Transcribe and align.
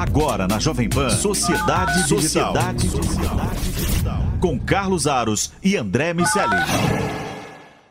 Agora 0.00 0.48
na 0.48 0.58
Jovem 0.58 0.88
Pan, 0.88 1.10
Sociedade 1.10 2.04
Digital. 2.04 2.54
Sociedade 2.54 2.88
Digital. 2.88 4.16
Com 4.40 4.58
Carlos 4.58 5.06
Aros 5.06 5.52
e 5.62 5.76
André 5.76 6.14
Miceli. 6.14 6.56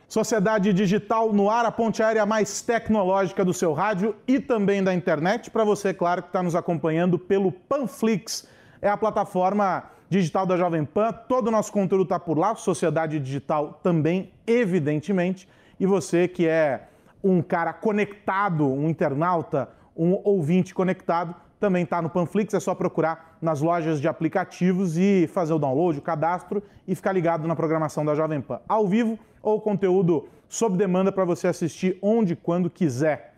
Sociedade 0.08 0.74
Digital 0.74 1.32
no 1.32 1.52
ar, 1.52 1.68
a 1.68 1.72
ponte 1.72 2.02
aérea 2.02 2.26
mais 2.26 2.64
tecnológica 2.64 3.46
do 3.46 3.54
seu 3.54 3.74
rádio 3.74 4.16
e 4.28 4.40
também 4.40 4.84
da 4.84 4.92
internet. 4.92 5.52
Para 5.52 5.64
você, 5.64 5.94
claro, 5.94 6.24
que 6.24 6.30
está 6.30 6.42
nos 6.42 6.56
acompanhando 6.56 7.20
pelo 7.20 7.52
Panflix. 7.52 8.48
É 8.82 8.90
a 8.90 8.98
plataforma 8.98 9.84
digital 10.10 10.48
da 10.48 10.58
Jovem 10.58 10.86
Pan. 10.86 11.12
Todo 11.12 11.50
o 11.50 11.52
nosso 11.52 11.72
conteúdo 11.72 12.06
está 12.06 12.20
por 12.20 12.40
lá. 12.40 12.56
Sociedade 12.56 13.20
Digital 13.20 13.80
também, 13.84 14.34
evidentemente. 14.48 15.48
E 15.80 15.86
você 15.86 16.28
que 16.28 16.48
é 16.48 16.88
um 17.24 17.40
cara 17.40 17.72
conectado, 17.72 18.66
um 18.66 18.90
internauta, 18.90 19.70
um 19.96 20.20
ouvinte 20.24 20.74
conectado, 20.74 21.36
também 21.60 21.84
está 21.84 22.02
no 22.02 22.10
Panflix, 22.10 22.54
é 22.54 22.60
só 22.60 22.74
procurar 22.74 23.38
nas 23.42 23.60
lojas 23.60 24.00
de 24.00 24.08
aplicativos 24.08 24.98
e 24.98 25.28
fazer 25.28 25.54
o 25.54 25.60
download, 25.60 26.00
o 26.00 26.02
cadastro 26.02 26.64
e 26.88 26.96
ficar 26.96 27.12
ligado 27.12 27.48
na 27.48 27.56
programação 27.56 28.06
da 28.06 28.16
Jovem 28.16 28.40
Pan, 28.40 28.62
ao 28.68 28.88
vivo 28.88 29.20
ou 29.44 29.60
conteúdo 29.60 30.28
sob 30.48 30.78
demanda 30.78 31.12
para 31.12 31.26
você 31.26 31.48
assistir 31.48 32.00
onde 32.02 32.34
e 32.34 32.36
quando 32.36 32.70
quiser. 32.70 33.36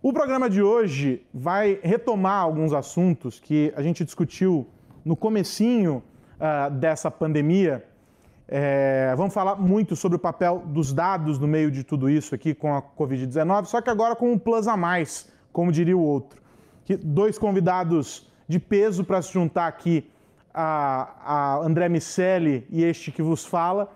O 0.00 0.12
programa 0.12 0.48
de 0.48 0.62
hoje 0.62 1.26
vai 1.34 1.80
retomar 1.82 2.42
alguns 2.42 2.72
assuntos 2.72 3.40
que 3.40 3.72
a 3.76 3.82
gente 3.82 4.04
discutiu 4.04 4.66
no 5.04 5.16
comecinho 5.16 6.02
uh, 6.36 6.70
dessa 6.70 7.10
pandemia. 7.10 7.84
É, 8.46 9.12
vamos 9.16 9.34
falar 9.34 9.56
muito 9.56 9.96
sobre 9.96 10.16
o 10.16 10.18
papel 10.18 10.62
dos 10.66 10.92
dados 10.92 11.38
no 11.38 11.48
meio 11.48 11.70
de 11.70 11.82
tudo 11.82 12.08
isso 12.08 12.34
aqui 12.34 12.54
com 12.54 12.74
a 12.74 12.80
Covid-19, 12.80 13.66
só 13.66 13.80
que 13.80 13.90
agora 13.90 14.14
com 14.14 14.32
um 14.32 14.38
plus 14.38 14.68
a 14.68 14.76
mais, 14.76 15.28
como 15.52 15.72
diria 15.72 15.96
o 15.96 16.00
outro 16.00 16.40
dois 16.96 17.38
convidados 17.38 18.30
de 18.46 18.58
peso 18.58 19.04
para 19.04 19.20
se 19.20 19.32
juntar 19.32 19.66
aqui 19.66 20.10
a, 20.52 21.10
a 21.24 21.56
André 21.58 21.88
Miceli 21.88 22.66
e 22.70 22.82
este 22.82 23.12
que 23.12 23.22
vos 23.22 23.44
fala. 23.44 23.92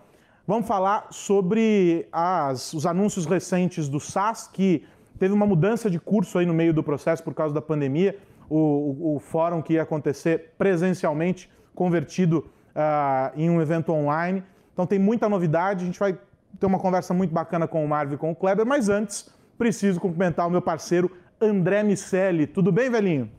Vamos 0.47 0.67
falar 0.67 1.07
sobre 1.11 2.07
as, 2.13 2.73
os 2.75 2.85
anúncios 2.85 3.27
recentes 3.27 3.89
do 3.89 3.99
SAS, 3.99 4.49
que 4.53 4.85
teve 5.19 5.33
uma 5.33 5.47
mudança 5.47 5.89
de 5.89 5.99
curso 5.99 6.39
aí 6.39 6.47
no 6.47 6.53
meio 6.53 6.75
do 6.75 6.83
processo 6.83 7.23
por 7.23 7.35
causa 7.35 7.55
da 7.55 7.63
pandemia. 7.63 8.19
O, 8.51 8.57
o, 8.57 9.17
o 9.17 9.19
fórum 9.21 9.63
que 9.63 9.75
ia 9.75 9.83
acontecer 9.83 10.53
presencialmente, 10.59 11.49
convertido 11.75 12.51
uh, 12.77 13.33
em 13.37 13.49
um 13.49 13.63
evento 13.63 13.93
online. 13.93 14.45
Então 14.73 14.87
tem 14.87 14.99
muita 14.99 15.29
novidade, 15.29 15.85
a 15.85 15.87
gente 15.87 15.99
vai 15.99 16.19
ter 16.59 16.67
uma 16.67 16.79
conversa 16.79 17.15
muito 17.15 17.33
bacana 17.33 17.67
com 17.67 17.85
o 17.85 17.89
Marvin 17.89 18.15
e 18.15 18.19
com 18.19 18.31
o 18.31 18.37
Kleber, 18.37 18.67
mas 18.67 18.89
antes 18.89 19.31
preciso 19.57 20.01
cumprimentar 20.01 20.47
o 20.47 20.51
meu 20.51 20.61
parceiro 20.61 21.11
André 21.43 21.83
Miceli. 21.83 22.47
Tudo 22.47 22.71
bem, 22.71 22.89
velhinho? 22.89 23.31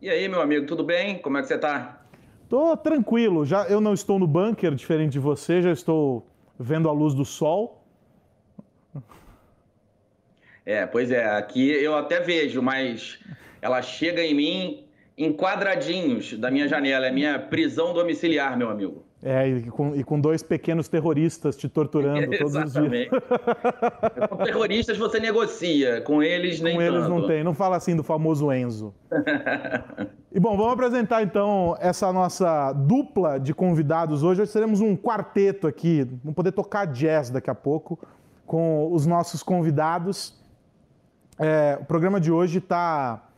E 0.00 0.08
aí, 0.08 0.28
meu 0.28 0.40
amigo, 0.40 0.64
tudo 0.64 0.84
bem? 0.84 1.18
Como 1.18 1.36
é 1.36 1.42
que 1.42 1.48
você 1.48 1.56
está? 1.56 2.02
Tô 2.48 2.76
tranquilo. 2.76 3.44
Já 3.44 3.66
eu 3.66 3.80
não 3.80 3.92
estou 3.92 4.18
no 4.18 4.26
bunker, 4.26 4.74
diferente 4.74 5.12
de 5.12 5.18
você, 5.18 5.60
já 5.60 5.72
estou 5.72 6.26
vendo 6.58 6.88
a 6.88 6.92
luz 6.92 7.14
do 7.14 7.24
sol. 7.24 7.84
É, 10.64 10.86
pois 10.86 11.10
é, 11.10 11.24
aqui 11.24 11.70
eu 11.70 11.96
até 11.96 12.20
vejo, 12.20 12.62
mas 12.62 13.18
ela 13.60 13.80
chega 13.82 14.22
em 14.22 14.34
mim 14.34 14.84
em 15.16 15.32
quadradinhos 15.32 16.34
da 16.34 16.50
minha 16.50 16.68
janela, 16.68 17.06
é 17.06 17.10
minha 17.10 17.38
prisão 17.38 17.92
domiciliar, 17.92 18.56
meu 18.56 18.70
amigo. 18.70 19.07
É, 19.20 19.48
e 19.48 19.62
com, 19.64 19.96
e 19.96 20.04
com, 20.04 20.20
dois 20.20 20.44
pequenos 20.44 20.86
terroristas 20.86 21.56
te 21.56 21.68
torturando 21.68 22.30
todos 22.38 22.54
os 22.54 22.72
dias. 22.72 23.08
com 24.30 24.36
terroristas 24.36 24.96
você 24.96 25.18
negocia, 25.18 26.00
com 26.02 26.22
eles 26.22 26.60
nem 26.60 26.76
Com 26.76 26.82
eles 26.82 27.00
tanto. 27.00 27.08
não 27.08 27.26
tem, 27.26 27.42
não 27.42 27.52
fala 27.52 27.76
assim 27.76 27.96
do 27.96 28.04
famoso 28.04 28.52
Enzo. 28.52 28.94
e 30.30 30.38
bom, 30.38 30.56
vamos 30.56 30.72
apresentar 30.72 31.24
então 31.24 31.76
essa 31.80 32.12
nossa 32.12 32.72
dupla 32.72 33.40
de 33.40 33.52
convidados 33.52 34.22
hoje. 34.22 34.42
Hoje 34.42 34.52
seremos 34.52 34.80
um 34.80 34.96
quarteto 34.96 35.66
aqui, 35.66 36.04
vamos 36.22 36.36
poder 36.36 36.52
tocar 36.52 36.84
jazz 36.84 37.28
daqui 37.28 37.50
a 37.50 37.54
pouco 37.56 37.98
com 38.46 38.92
os 38.92 39.04
nossos 39.04 39.42
convidados. 39.42 40.38
É, 41.40 41.76
o 41.80 41.84
programa 41.84 42.20
de 42.20 42.30
hoje 42.30 42.58
está 42.58 43.28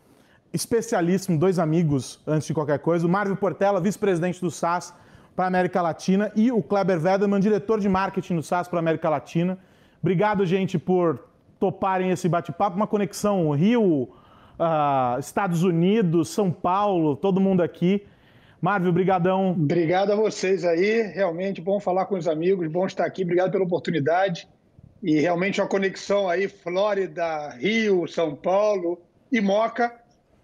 especialíssimo, 0.53 1.39
dois 1.39 1.59
amigos 1.59 2.21
antes 2.27 2.47
de 2.47 2.53
qualquer 2.53 2.81
coisa. 2.81 3.07
O 3.07 3.09
Marvin 3.09 3.35
Portela, 3.35 3.81
vice-presidente 3.81 4.43
do 4.43 4.51
SAS 4.51 4.95
para 5.41 5.47
a 5.47 5.49
América 5.49 5.81
Latina, 5.81 6.31
e 6.37 6.53
o 6.53 6.63
Kleber 6.63 7.03
Wedemann, 7.03 7.41
diretor 7.41 7.81
de 7.81 7.89
marketing 7.89 8.37
do 8.37 8.43
SAS 8.43 8.69
para 8.69 8.79
a 8.79 8.81
América 8.81 9.09
Latina. 9.09 9.59
Obrigado, 10.03 10.45
gente, 10.45 10.79
por 10.79 11.19
toparem 11.59 12.11
esse 12.11 12.29
bate-papo. 12.29 12.77
Uma 12.77 12.87
conexão 12.87 13.51
Rio, 13.53 14.03
uh, 14.03 15.19
Estados 15.19 15.63
Unidos, 15.63 16.29
São 16.29 16.53
Paulo, 16.53 17.17
todo 17.17 17.41
mundo 17.41 17.63
aqui. 17.63 18.07
Marvel, 18.61 18.93
brigadão. 18.93 19.53
Obrigado 19.53 20.13
a 20.13 20.15
vocês 20.15 20.63
aí, 20.63 21.11
realmente 21.15 21.59
bom 21.59 21.81
falar 21.81 22.05
com 22.05 22.17
os 22.17 22.29
amigos, 22.29 22.69
bom 22.69 22.85
estar 22.85 23.07
aqui, 23.07 23.23
obrigado 23.23 23.51
pela 23.51 23.65
oportunidade. 23.65 24.47
E 25.03 25.21
realmente 25.21 25.59
uma 25.59 25.67
conexão 25.67 26.29
aí, 26.29 26.49
Flórida, 26.49 27.49
Rio, 27.59 28.07
São 28.07 28.37
Paulo 28.37 29.01
e 29.33 29.41
Moca. 29.41 29.91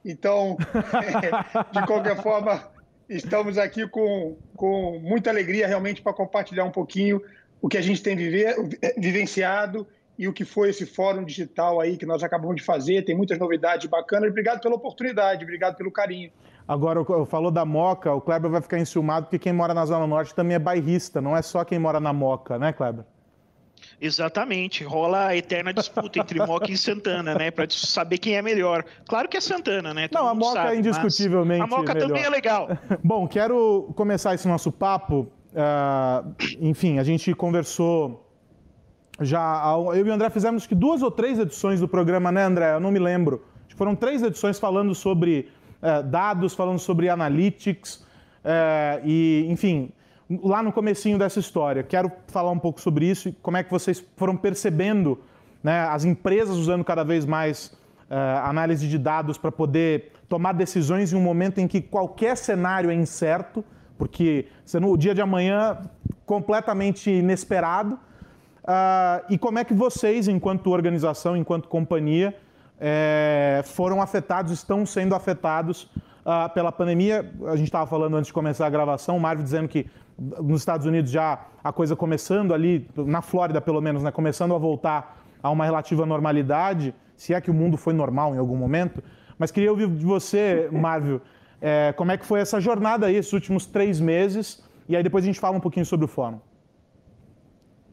Então, 0.03 0.57
de 1.71 1.87
qualquer 1.87 2.23
forma, 2.23 2.75
Estamos 3.09 3.57
aqui 3.57 3.87
com, 3.87 4.37
com 4.57 4.99
muita 5.01 5.31
alegria 5.31 5.67
realmente 5.67 6.03
para 6.03 6.13
compartilhar 6.13 6.65
um 6.65 6.71
pouquinho 6.71 7.23
o 7.63 7.69
que 7.69 7.79
a 7.79 7.81
gente 7.81 8.03
tem 8.03 8.17
viver, 8.17 8.57
vivenciado 8.99 9.87
e 10.19 10.27
o 10.27 10.33
que 10.33 10.45
foi 10.45 10.71
esse 10.71 10.85
fórum 10.87 11.25
digital 11.25 11.81
aí 11.81 11.97
que 11.97 12.07
nós 12.07 12.23
acabamos 12.23 12.57
de 12.57 12.63
fazer. 12.63 13.05
Tem 13.05 13.17
muitas 13.17 13.39
novidades 13.39 13.89
bacanas. 13.89 14.31
Obrigado 14.31 14.61
pela 14.61 14.75
oportunidade, 14.75 15.45
obrigado 15.45 15.77
pelo 15.77 15.91
carinho. 15.91 16.33
Agora, 16.67 17.05
falou 17.27 17.51
da 17.51 17.65
Moca, 17.65 18.13
o 18.13 18.21
Kleber 18.21 18.51
vai 18.51 18.61
ficar 18.61 18.79
enciumado 18.79 19.27
porque 19.27 19.39
quem 19.39 19.53
mora 19.53 19.73
na 19.73 19.87
Zona 19.87 20.07
Norte 20.07 20.35
também 20.35 20.57
é 20.57 20.59
bairrista, 20.59 21.21
não 21.21 21.37
é 21.37 21.43
só 21.43 21.65
quem 21.65 21.79
mora 21.79 22.01
na 22.01 22.13
Moca, 22.13 22.59
né, 22.59 22.73
Kleber? 22.73 23.05
Exatamente, 24.01 24.85
rola 24.85 25.29
a 25.29 25.37
eterna 25.37 25.73
disputa 25.73 26.19
entre 26.19 26.39
Moca 26.45 26.71
e 26.71 26.77
Santana, 26.77 27.35
né? 27.35 27.51
Para 27.51 27.67
saber 27.71 28.19
quem 28.19 28.37
é 28.37 28.43
melhor. 28.43 28.85
Claro 29.09 29.29
que 29.29 29.37
é 29.37 29.41
Santana, 29.41 29.95
né? 29.95 30.09
Todo 30.09 30.23
Não, 30.23 30.29
a 30.29 30.35
Moca 30.35 30.59
é 30.59 30.63
sabe, 30.63 30.77
é 30.77 30.79
indiscutivelmente. 30.79 31.63
A 31.63 31.67
Moca 31.67 31.95
melhor. 31.95 32.09
também 32.09 32.23
é 32.23 32.29
legal. 32.29 32.69
Bom, 33.03 33.27
quero 33.27 33.93
começar 33.97 34.35
esse 34.35 34.47
nosso 34.47 34.71
papo. 34.71 35.29
Uh, 35.53 36.35
enfim, 36.61 36.99
a 36.99 37.05
gente 37.05 37.35
conversou 37.35 38.31
já. 39.21 39.63
Eu 39.95 40.07
e 40.07 40.11
o 40.11 40.13
André 40.13 40.29
fizemos 40.31 40.67
que 40.67 40.75
duas 40.75 41.03
ou 41.03 41.11
três 41.11 41.39
edições 41.39 41.81
do 41.81 41.89
programa, 41.89 42.31
né, 42.31 42.45
André? 42.45 42.75
Eu 42.75 42.81
não 42.81 42.91
me 42.91 42.99
lembro. 42.99 43.45
Foram 43.77 43.95
três 43.95 44.23
edições 44.23 44.59
falando 44.59 44.95
sobre 44.95 45.51
uh, 45.83 46.03
dados, 46.03 46.55
falando 46.55 46.79
sobre 46.79 47.09
analytics. 47.09 47.97
Uh, 48.45 49.01
e, 49.05 49.47
enfim, 49.49 49.91
lá 50.43 50.63
no 50.63 50.73
comecinho 50.73 51.19
dessa 51.19 51.39
história. 51.39 51.83
Quero 51.83 52.11
falar 52.29 52.51
um 52.51 52.59
pouco 52.59 52.81
sobre 52.81 53.07
isso 53.07 53.29
e 53.29 53.33
como 53.33 53.57
é 53.57 53.63
que 53.63 53.71
vocês 53.71 54.05
foram 54.17 54.37
percebendo 54.37 55.19
né, 55.63 55.81
as 55.81 56.05
empresas 56.05 56.57
usando 56.57 56.85
cada 56.85 57.05
vez 57.05 57.25
mais 57.25 57.67
uh, 58.11 58.45
análise 58.45 58.89
de 58.89 58.99
dados 58.99 59.39
para 59.39 59.53
poder 59.53 60.13
tomar 60.29 60.53
decisões 60.53 61.13
em 61.13 61.17
um 61.17 61.21
momento 61.21 61.59
em 61.59 61.69
que 61.69 61.81
qualquer 61.81 62.37
cenário 62.37 62.91
é 62.91 62.95
incerto, 62.95 63.65
porque 63.97 64.47
o 64.83 64.97
dia 64.97 65.15
de 65.15 65.21
amanhã 65.21 65.79
completamente 66.25 67.11
inesperado. 67.11 67.95
Uh, 68.65 69.25
e 69.31 69.39
como 69.39 69.61
é 69.61 69.65
que 69.65 69.73
vocês, 69.73 70.27
enquanto 70.27 70.71
organização, 70.71 71.37
enquanto 71.37 71.69
companhia, 71.69 72.37
é, 72.79 73.63
foram 73.65 74.03
afetados, 74.03 74.53
estão 74.53 74.85
sendo 74.85 75.15
afetados 75.15 75.85
uh, 76.25 76.53
pela 76.53 76.73
pandemia? 76.73 77.33
A 77.47 77.57
gente 77.57 77.69
estava 77.69 77.87
falando 77.87 78.17
antes 78.17 78.27
de 78.27 78.33
começar 78.33 78.67
a 78.67 78.71
gravação, 78.71 79.17
o 79.17 79.21
Marvel 79.21 79.45
dizendo 79.45 79.69
que 79.69 79.87
nos 80.19 80.61
Estados 80.61 80.87
Unidos 80.87 81.11
já 81.11 81.47
a 81.63 81.73
coisa 81.73 81.95
começando 81.95 82.55
ali, 82.55 82.89
na 82.97 83.21
Flórida 83.21 83.61
pelo 83.61 83.81
menos, 83.81 84.03
né, 84.03 84.11
começando 84.11 84.55
a 84.55 84.59
voltar 84.59 85.25
a 85.43 85.51
uma 85.51 85.65
relativa 85.65 86.07
normalidade, 86.07 86.95
se 87.17 87.35
é 87.35 87.41
que 87.41 87.51
o 87.51 87.55
mundo 87.55 87.77
foi 87.77 87.93
normal 87.93 88.35
em 88.35 88.39
algum 88.39 88.57
momento. 88.57 89.03
Mas 89.39 89.51
queria 89.51 89.71
ouvir 89.71 89.89
de 89.89 90.05
você, 90.05 90.69
Marvel, 90.73 91.21
é, 91.61 91.93
como 91.93 92.13
é 92.13 92.17
que 92.17 92.25
foi 92.25 92.41
essa 92.41 92.61
jornada 92.61 93.07
aí, 93.07 93.17
esses 93.17 93.33
últimos 93.33 93.67
três 93.67 94.01
meses, 94.01 94.63
e 94.89 94.97
aí 94.97 95.03
depois 95.03 95.25
a 95.25 95.27
gente 95.27 95.41
fala 95.41 95.57
um 95.57 95.61
pouquinho 95.61 95.87
sobre 95.87 96.05
o 96.05 96.09
fórum. 96.09 96.41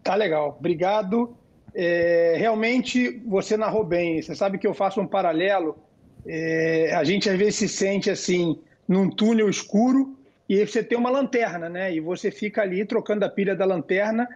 Tá 0.03 0.15
legal, 0.15 0.57
obrigado. 0.59 1.36
É, 1.74 2.36
realmente 2.38 3.21
você 3.25 3.57
narrou 3.57 3.83
bem. 3.83 4.21
Você 4.21 4.36
sabe 4.36 4.57
que 4.57 4.68
eu 4.68 4.74
faço 4.74 5.01
um 5.01 5.07
paralelo. 5.07 5.77
É, 6.25 6.94
a 6.95 7.03
gente 7.03 7.30
às 7.30 7.38
vezes 7.38 7.56
se 7.56 7.69
sente 7.69 8.09
assim 8.09 8.59
num 8.88 9.09
túnel 9.09 9.50
escuro 9.50 10.15
e 10.53 10.67
você 10.67 10.83
tem 10.83 10.97
uma 10.97 11.09
lanterna, 11.09 11.69
né? 11.69 11.94
E 11.94 12.00
você 12.00 12.29
fica 12.29 12.61
ali 12.61 12.85
trocando 12.85 13.25
a 13.25 13.29
pilha 13.29 13.55
da 13.55 13.65
lanterna 13.65 14.27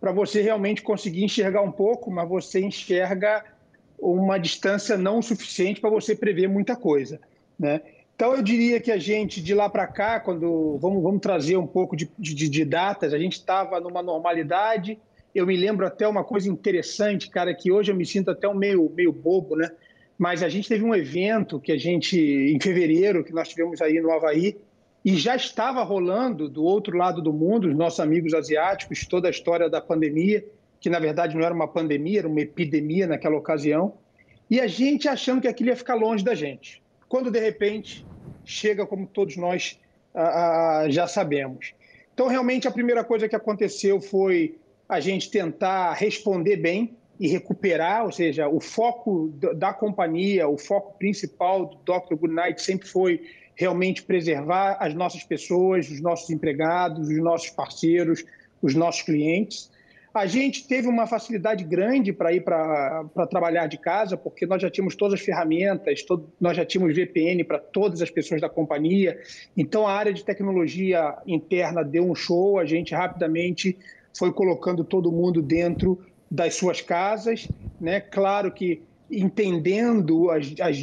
para 0.00 0.12
você 0.12 0.40
realmente 0.40 0.82
conseguir 0.82 1.24
enxergar 1.24 1.62
um 1.62 1.72
pouco, 1.72 2.10
mas 2.10 2.28
você 2.28 2.60
enxerga 2.60 3.44
uma 3.98 4.38
distância 4.38 4.96
não 4.96 5.22
suficiente 5.22 5.80
para 5.80 5.90
você 5.90 6.14
prever 6.14 6.48
muita 6.48 6.76
coisa, 6.76 7.20
né? 7.58 7.80
Então 8.14 8.34
eu 8.34 8.42
diria 8.42 8.80
que 8.80 8.90
a 8.90 8.96
gente 8.96 9.42
de 9.42 9.54
lá 9.54 9.68
para 9.68 9.86
cá, 9.86 10.20
quando 10.20 10.78
vamos, 10.78 11.02
vamos 11.02 11.20
trazer 11.20 11.56
um 11.56 11.66
pouco 11.66 11.94
de, 11.96 12.10
de, 12.18 12.48
de 12.48 12.64
datas, 12.64 13.12
a 13.12 13.18
gente 13.18 13.34
estava 13.34 13.78
numa 13.78 14.02
normalidade. 14.02 14.98
Eu 15.34 15.46
me 15.46 15.56
lembro 15.56 15.86
até 15.86 16.08
uma 16.08 16.24
coisa 16.24 16.48
interessante, 16.48 17.28
cara, 17.28 17.54
que 17.54 17.70
hoje 17.70 17.92
eu 17.92 17.96
me 17.96 18.06
sinto 18.06 18.30
até 18.30 18.48
um 18.48 18.54
meio, 18.54 18.90
meio 18.94 19.12
bobo, 19.12 19.54
né? 19.54 19.70
mas 20.18 20.42
a 20.42 20.48
gente 20.48 20.68
teve 20.68 20.82
um 20.82 20.94
evento 20.94 21.60
que 21.60 21.70
a 21.70 21.76
gente, 21.76 22.18
em 22.18 22.58
fevereiro, 22.60 23.22
que 23.22 23.32
nós 23.32 23.48
tivemos 23.48 23.82
aí 23.82 24.00
no 24.00 24.10
Havaí, 24.10 24.56
e 25.06 25.14
já 25.14 25.36
estava 25.36 25.84
rolando 25.84 26.48
do 26.48 26.64
outro 26.64 26.98
lado 26.98 27.22
do 27.22 27.32
mundo, 27.32 27.68
os 27.68 27.76
nossos 27.76 28.00
amigos 28.00 28.34
asiáticos, 28.34 29.06
toda 29.06 29.28
a 29.28 29.30
história 29.30 29.70
da 29.70 29.80
pandemia, 29.80 30.44
que 30.80 30.90
na 30.90 30.98
verdade 30.98 31.36
não 31.36 31.44
era 31.44 31.54
uma 31.54 31.68
pandemia, 31.68 32.18
era 32.18 32.28
uma 32.28 32.40
epidemia 32.40 33.06
naquela 33.06 33.36
ocasião, 33.36 33.94
e 34.50 34.60
a 34.60 34.66
gente 34.66 35.06
achando 35.08 35.40
que 35.40 35.46
aquilo 35.46 35.70
ia 35.70 35.76
ficar 35.76 35.94
longe 35.94 36.24
da 36.24 36.34
gente. 36.34 36.82
Quando 37.08 37.30
de 37.30 37.38
repente 37.38 38.04
chega, 38.44 38.84
como 38.84 39.06
todos 39.06 39.36
nós 39.36 39.78
já 40.88 41.06
sabemos. 41.06 41.72
Então, 42.12 42.26
realmente, 42.26 42.66
a 42.66 42.70
primeira 42.72 43.04
coisa 43.04 43.28
que 43.28 43.36
aconteceu 43.36 44.00
foi 44.00 44.58
a 44.88 44.98
gente 44.98 45.30
tentar 45.30 45.92
responder 45.92 46.56
bem 46.56 46.96
e 47.20 47.28
recuperar, 47.28 48.04
ou 48.04 48.10
seja, 48.10 48.48
o 48.48 48.58
foco 48.58 49.32
da 49.54 49.72
companhia, 49.72 50.48
o 50.48 50.58
foco 50.58 50.98
principal 50.98 51.66
do 51.66 51.76
Dr. 51.76 52.16
Goodnight 52.16 52.60
sempre 52.60 52.88
foi 52.88 53.20
realmente 53.56 54.02
preservar 54.02 54.76
as 54.78 54.94
nossas 54.94 55.24
pessoas, 55.24 55.88
os 55.88 56.00
nossos 56.00 56.30
empregados, 56.30 57.08
os 57.08 57.18
nossos 57.18 57.50
parceiros, 57.50 58.24
os 58.62 58.74
nossos 58.74 59.02
clientes. 59.02 59.70
A 60.12 60.24
gente 60.24 60.66
teve 60.66 60.88
uma 60.88 61.06
facilidade 61.06 61.62
grande 61.62 62.10
para 62.10 62.32
ir 62.32 62.42
para 62.42 63.04
trabalhar 63.28 63.66
de 63.66 63.76
casa, 63.76 64.16
porque 64.16 64.46
nós 64.46 64.62
já 64.62 64.70
tínhamos 64.70 64.94
todas 64.94 65.20
as 65.20 65.20
ferramentas, 65.20 66.02
todo, 66.02 66.32
nós 66.40 66.56
já 66.56 66.64
tínhamos 66.64 66.94
VPN 66.94 67.44
para 67.44 67.58
todas 67.58 68.00
as 68.00 68.10
pessoas 68.10 68.40
da 68.40 68.48
companhia. 68.48 69.20
Então, 69.54 69.86
a 69.86 69.92
área 69.92 70.14
de 70.14 70.24
tecnologia 70.24 71.14
interna 71.26 71.84
deu 71.84 72.10
um 72.10 72.14
show, 72.14 72.58
a 72.58 72.64
gente 72.64 72.94
rapidamente 72.94 73.76
foi 74.16 74.32
colocando 74.32 74.84
todo 74.84 75.12
mundo 75.12 75.42
dentro 75.42 76.00
das 76.30 76.54
suas 76.54 76.80
casas. 76.80 77.46
Né? 77.78 78.00
Claro 78.00 78.50
que 78.50 78.82
entendendo 79.10 80.30
as, 80.30 80.54
as, 80.60 80.78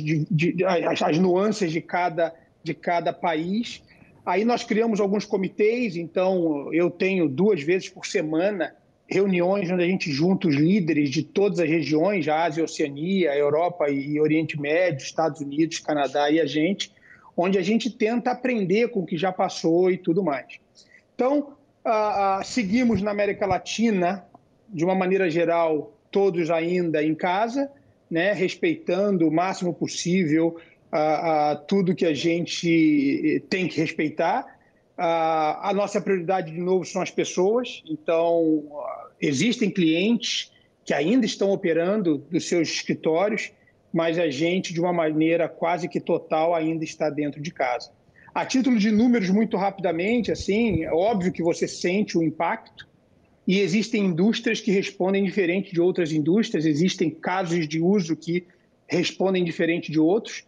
as, 0.87 1.01
as 1.01 1.17
nuances 1.17 1.71
de 1.71 1.81
cada 1.81 2.33
de 2.63 2.73
cada 2.73 3.11
país. 3.11 3.83
Aí 4.25 4.45
nós 4.45 4.63
criamos 4.63 4.99
alguns 4.99 5.25
comitês, 5.25 5.97
então 5.97 6.73
eu 6.73 6.89
tenho 6.89 7.27
duas 7.27 7.61
vezes 7.61 7.89
por 7.89 8.05
semana 8.05 8.73
reuniões 9.05 9.69
onde 9.69 9.83
a 9.83 9.87
gente 9.87 10.11
junta 10.11 10.47
os 10.47 10.55
líderes 10.55 11.09
de 11.09 11.23
todas 11.23 11.59
as 11.59 11.69
regiões, 11.69 12.27
a 12.27 12.43
Ásia, 12.45 12.63
Oceania, 12.63 13.35
Europa 13.35 13.89
e 13.89 14.19
Oriente 14.19 14.59
Médio, 14.59 15.03
Estados 15.03 15.41
Unidos, 15.41 15.79
Canadá 15.79 16.31
e 16.31 16.39
a 16.39 16.45
gente, 16.45 16.91
onde 17.35 17.57
a 17.57 17.61
gente 17.61 17.89
tenta 17.89 18.31
aprender 18.31 18.89
com 18.89 19.01
o 19.01 19.05
que 19.05 19.17
já 19.17 19.31
passou 19.31 19.91
e 19.91 19.97
tudo 19.97 20.23
mais. 20.23 20.59
Então, 21.13 21.55
uh, 21.85 22.39
uh, 22.39 22.43
seguimos 22.43 23.01
na 23.01 23.11
América 23.11 23.45
Latina, 23.45 24.25
de 24.69 24.83
uma 24.83 24.95
maneira 24.95 25.29
geral, 25.29 25.93
todos 26.09 26.49
ainda 26.49 27.03
em 27.03 27.13
casa, 27.13 27.69
né, 28.09 28.31
respeitando 28.31 29.27
o 29.27 29.31
máximo 29.31 29.73
possível 29.73 30.55
a, 30.93 31.51
a 31.51 31.55
tudo 31.55 31.95
que 31.95 32.05
a 32.05 32.13
gente 32.13 33.43
tem 33.49 33.67
que 33.67 33.81
respeitar. 33.81 34.45
A, 34.95 35.71
a 35.71 35.73
nossa 35.73 35.99
prioridade, 35.99 36.51
de 36.51 36.59
novo, 36.59 36.85
são 36.85 37.01
as 37.01 37.09
pessoas. 37.09 37.81
Então, 37.89 38.63
existem 39.19 39.71
clientes 39.71 40.51
que 40.85 40.93
ainda 40.93 41.25
estão 41.25 41.49
operando 41.51 42.19
dos 42.29 42.47
seus 42.47 42.69
escritórios, 42.69 43.51
mas 43.91 44.19
a 44.19 44.29
gente, 44.29 44.71
de 44.71 44.79
uma 44.79 44.93
maneira 44.93 45.49
quase 45.49 45.89
que 45.89 45.99
total, 45.99 46.53
ainda 46.53 46.83
está 46.83 47.09
dentro 47.09 47.41
de 47.41 47.51
casa. 47.51 47.91
A 48.31 48.45
título 48.45 48.77
de 48.77 48.91
números, 48.91 49.31
muito 49.31 49.57
rapidamente, 49.57 50.31
assim, 50.31 50.83
é 50.83 50.91
óbvio 50.91 51.31
que 51.31 51.41
você 51.41 51.67
sente 51.67 52.17
o 52.17 52.23
impacto, 52.23 52.87
e 53.47 53.59
existem 53.59 54.05
indústrias 54.05 54.61
que 54.61 54.71
respondem 54.71 55.23
diferente 55.23 55.73
de 55.73 55.81
outras 55.81 56.11
indústrias, 56.11 56.65
existem 56.65 57.09
casos 57.09 57.67
de 57.67 57.81
uso 57.81 58.15
que 58.15 58.45
respondem 58.87 59.43
diferente 59.43 59.91
de 59.91 59.99
outros, 59.99 60.45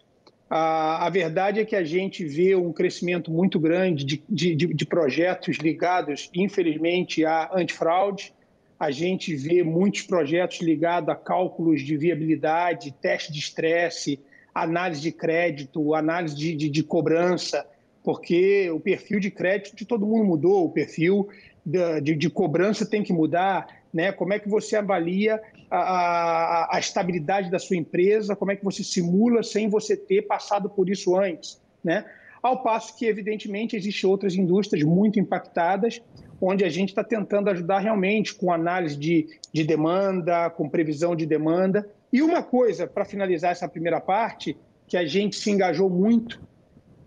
a, 0.49 1.05
a, 1.05 1.09
verdade 1.09 1.59
é 1.59 1.65
que 1.65 1.75
a 1.75 1.83
gente 1.83 2.23
vê 2.23 2.55
um 2.55 2.71
crescimento 2.71 3.31
muito 3.31 3.59
grande 3.59 4.03
de, 4.05 4.23
de, 4.29 4.55
de 4.55 4.85
projetos 4.85 5.57
ligados, 5.57 6.29
infelizmente, 6.33 7.25
à 7.25 7.49
antifraude. 7.53 8.33
A 8.79 8.91
gente 8.91 9.35
vê 9.35 9.63
muitos 9.63 10.03
projetos 10.03 10.61
ligados 10.61 11.09
a 11.09 11.15
cálculos 11.15 11.81
de 11.81 11.97
viabilidade, 11.97 12.93
teste 13.01 13.31
de 13.31 13.39
estresse, 13.39 14.19
análise 14.53 15.01
de 15.01 15.11
crédito, 15.11 15.93
análise 15.95 16.35
de, 16.35 16.55
de, 16.55 16.69
de 16.69 16.83
cobrança, 16.83 17.65
porque 18.03 18.69
o 18.69 18.79
perfil 18.79 19.19
de 19.19 19.31
crédito 19.31 19.75
de 19.75 19.85
todo 19.85 20.05
mundo 20.05 20.25
mudou, 20.25 20.65
o 20.65 20.69
perfil 20.69 21.27
de, 21.65 22.15
de, 22.15 22.29
cobrança 22.29 22.85
tem 22.85 23.01
que 23.01 23.11
mudar, 23.11 23.67
né? 23.95 24.11
Como 24.11 24.33
é 24.33 24.39
que 24.39 24.49
você 24.49 24.75
avalia 24.75 25.41
a, 25.71 25.77
a, 25.77 26.75
a, 26.75 26.79
estabilidade 26.79 27.49
da 27.49 27.57
sua 27.57 27.77
empresa? 27.77 28.35
Como 28.35 28.51
é 28.51 28.55
que 28.57 28.63
você 28.63 28.83
simula 28.83 29.41
sem 29.41 29.69
você 29.69 29.95
ter 29.95 30.23
passado 30.23 30.69
por 30.69 30.89
isso 30.89 31.17
antes, 31.17 31.61
né? 31.81 32.03
Ao 32.43 32.61
passo 32.61 32.97
que, 32.97 33.05
evidentemente, 33.05 33.73
existem 33.73 34.09
outras 34.09 34.35
indústrias 34.35 34.85
muito 34.85 35.17
impactadas, 35.17 36.01
onde 36.41 36.65
a 36.65 36.69
gente 36.69 36.89
está 36.89 37.05
tentando 37.05 37.49
ajudar 37.49 37.79
realmente 37.79 38.35
com 38.35 38.51
análise 38.51 38.97
de, 38.97 39.39
de 39.53 39.63
demanda, 39.63 40.49
com 40.49 40.67
previsão 40.67 41.15
de 41.15 41.25
demanda. 41.25 41.89
E 42.11 42.21
uma 42.21 42.43
coisa, 42.43 42.85
para 42.85 43.05
finalizar 43.05 43.53
essa 43.53 43.67
primeira 43.67 44.01
parte, 44.01 44.57
que 44.87 44.97
a 44.97 45.05
gente 45.05 45.37
se 45.37 45.49
engajou 45.49 45.89
muito, 45.89 46.41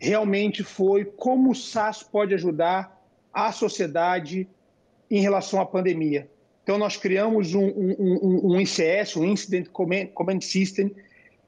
realmente 0.01 0.65
foi 0.65 1.05
como 1.05 1.51
o 1.51 1.55
SaaS 1.55 2.03
pode 2.03 2.33
ajudar 2.33 2.99
a 3.31 3.53
sociedade 3.53 4.49
em 5.11 5.21
relação 5.21 5.61
à 5.61 5.67
pandemia. 5.67 6.29
Então, 6.69 6.77
nós 6.77 6.99
criamos 6.99 7.55
um, 7.55 7.65
um, 7.65 7.95
um, 7.99 8.53
um 8.53 8.61
ICS, 8.61 9.17
um 9.17 9.25
Incident 9.25 9.69
Command 9.71 10.43
System, 10.43 10.95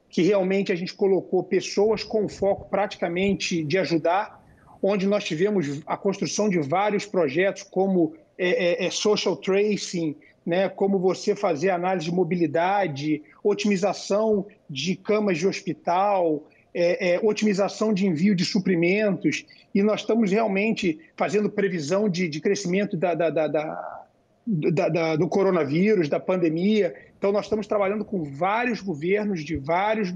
que 0.09 0.23
realmente 0.23 0.71
a 0.71 0.75
gente 0.75 0.95
colocou 0.95 1.43
pessoas 1.43 2.03
com 2.03 2.27
foco 2.27 2.67
praticamente 2.71 3.63
de 3.63 3.77
ajudar, 3.77 4.43
onde 4.81 5.05
nós 5.05 5.23
tivemos 5.23 5.83
a 5.85 5.95
construção 5.95 6.49
de 6.49 6.57
vários 6.57 7.05
projetos, 7.05 7.61
como 7.61 8.15
é, 8.35 8.83
é, 8.83 8.87
é 8.87 8.89
social 8.89 9.35
tracing, 9.35 10.15
né, 10.43 10.67
como 10.67 10.97
você 10.97 11.35
fazer 11.35 11.69
análise 11.69 12.05
de 12.05 12.11
mobilidade, 12.11 13.21
otimização 13.43 14.47
de 14.67 14.95
camas 14.95 15.37
de 15.37 15.45
hospital, 15.45 16.47
é, 16.73 17.11
é, 17.11 17.19
otimização 17.21 17.93
de 17.93 18.07
envio 18.07 18.33
de 18.33 18.43
suprimentos, 18.43 19.45
e 19.71 19.83
nós 19.83 19.99
estamos 19.99 20.31
realmente 20.31 20.99
fazendo 21.15 21.47
previsão 21.47 22.09
de, 22.09 22.27
de 22.27 22.41
crescimento 22.41 22.97
da, 22.97 23.13
da, 23.13 23.29
da, 23.29 23.47
da, 23.47 24.00
do 24.45 25.27
coronavírus, 25.27 26.09
da 26.09 26.19
pandemia. 26.19 26.93
Então, 27.17 27.31
nós 27.31 27.45
estamos 27.45 27.67
trabalhando 27.67 28.03
com 28.03 28.23
vários 28.23 28.81
governos 28.81 29.43
de 29.43 29.55
vários 29.55 30.13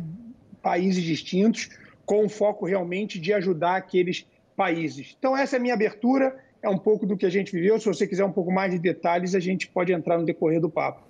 países 0.61 1.03
distintos, 1.03 1.69
com 2.05 2.25
o 2.25 2.29
foco 2.29 2.65
realmente 2.65 3.19
de 3.19 3.33
ajudar 3.33 3.75
aqueles 3.75 4.25
países. 4.55 5.15
Então, 5.17 5.37
essa 5.37 5.55
é 5.55 5.59
a 5.59 5.61
minha 5.61 5.73
abertura, 5.73 6.35
é 6.61 6.69
um 6.69 6.77
pouco 6.77 7.05
do 7.05 7.15
que 7.15 7.25
a 7.25 7.29
gente 7.29 7.51
viveu. 7.51 7.79
Se 7.79 7.85
você 7.85 8.07
quiser 8.07 8.25
um 8.25 8.31
pouco 8.31 8.51
mais 8.51 8.71
de 8.71 8.79
detalhes, 8.79 9.35
a 9.35 9.39
gente 9.39 9.67
pode 9.67 9.93
entrar 9.93 10.17
no 10.17 10.25
decorrer 10.25 10.59
do 10.59 10.69
papo. 10.69 11.03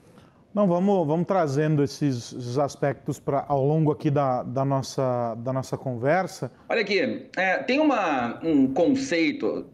Não, 0.54 0.68
vamos, 0.68 1.06
vamos 1.06 1.28
trazendo 1.28 1.84
esses, 1.84 2.32
esses 2.32 2.58
aspectos 2.58 3.20
pra, 3.20 3.44
ao 3.46 3.66
longo 3.66 3.92
aqui 3.92 4.10
da, 4.10 4.42
da, 4.42 4.64
nossa, 4.64 5.36
da 5.36 5.52
nossa 5.52 5.78
conversa. 5.78 6.50
Olha 6.70 6.80
aqui, 6.80 7.28
é, 7.36 7.58
tem 7.58 7.78
uma, 7.80 8.40
um 8.42 8.74
conceito, 8.74 9.66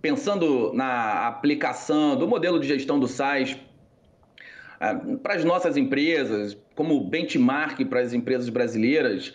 pensando 0.00 0.72
na 0.72 1.26
aplicação 1.26 2.16
do 2.16 2.26
modelo 2.28 2.60
de 2.60 2.68
gestão 2.68 2.98
do 2.98 3.08
SAIS 3.08 3.56
é, 4.80 4.94
para 5.22 5.34
as 5.34 5.44
nossas 5.44 5.76
empresas, 5.76 6.56
como 6.74 7.00
benchmark 7.00 7.84
para 7.86 8.00
as 8.00 8.12
empresas 8.12 8.48
brasileiras, 8.48 9.34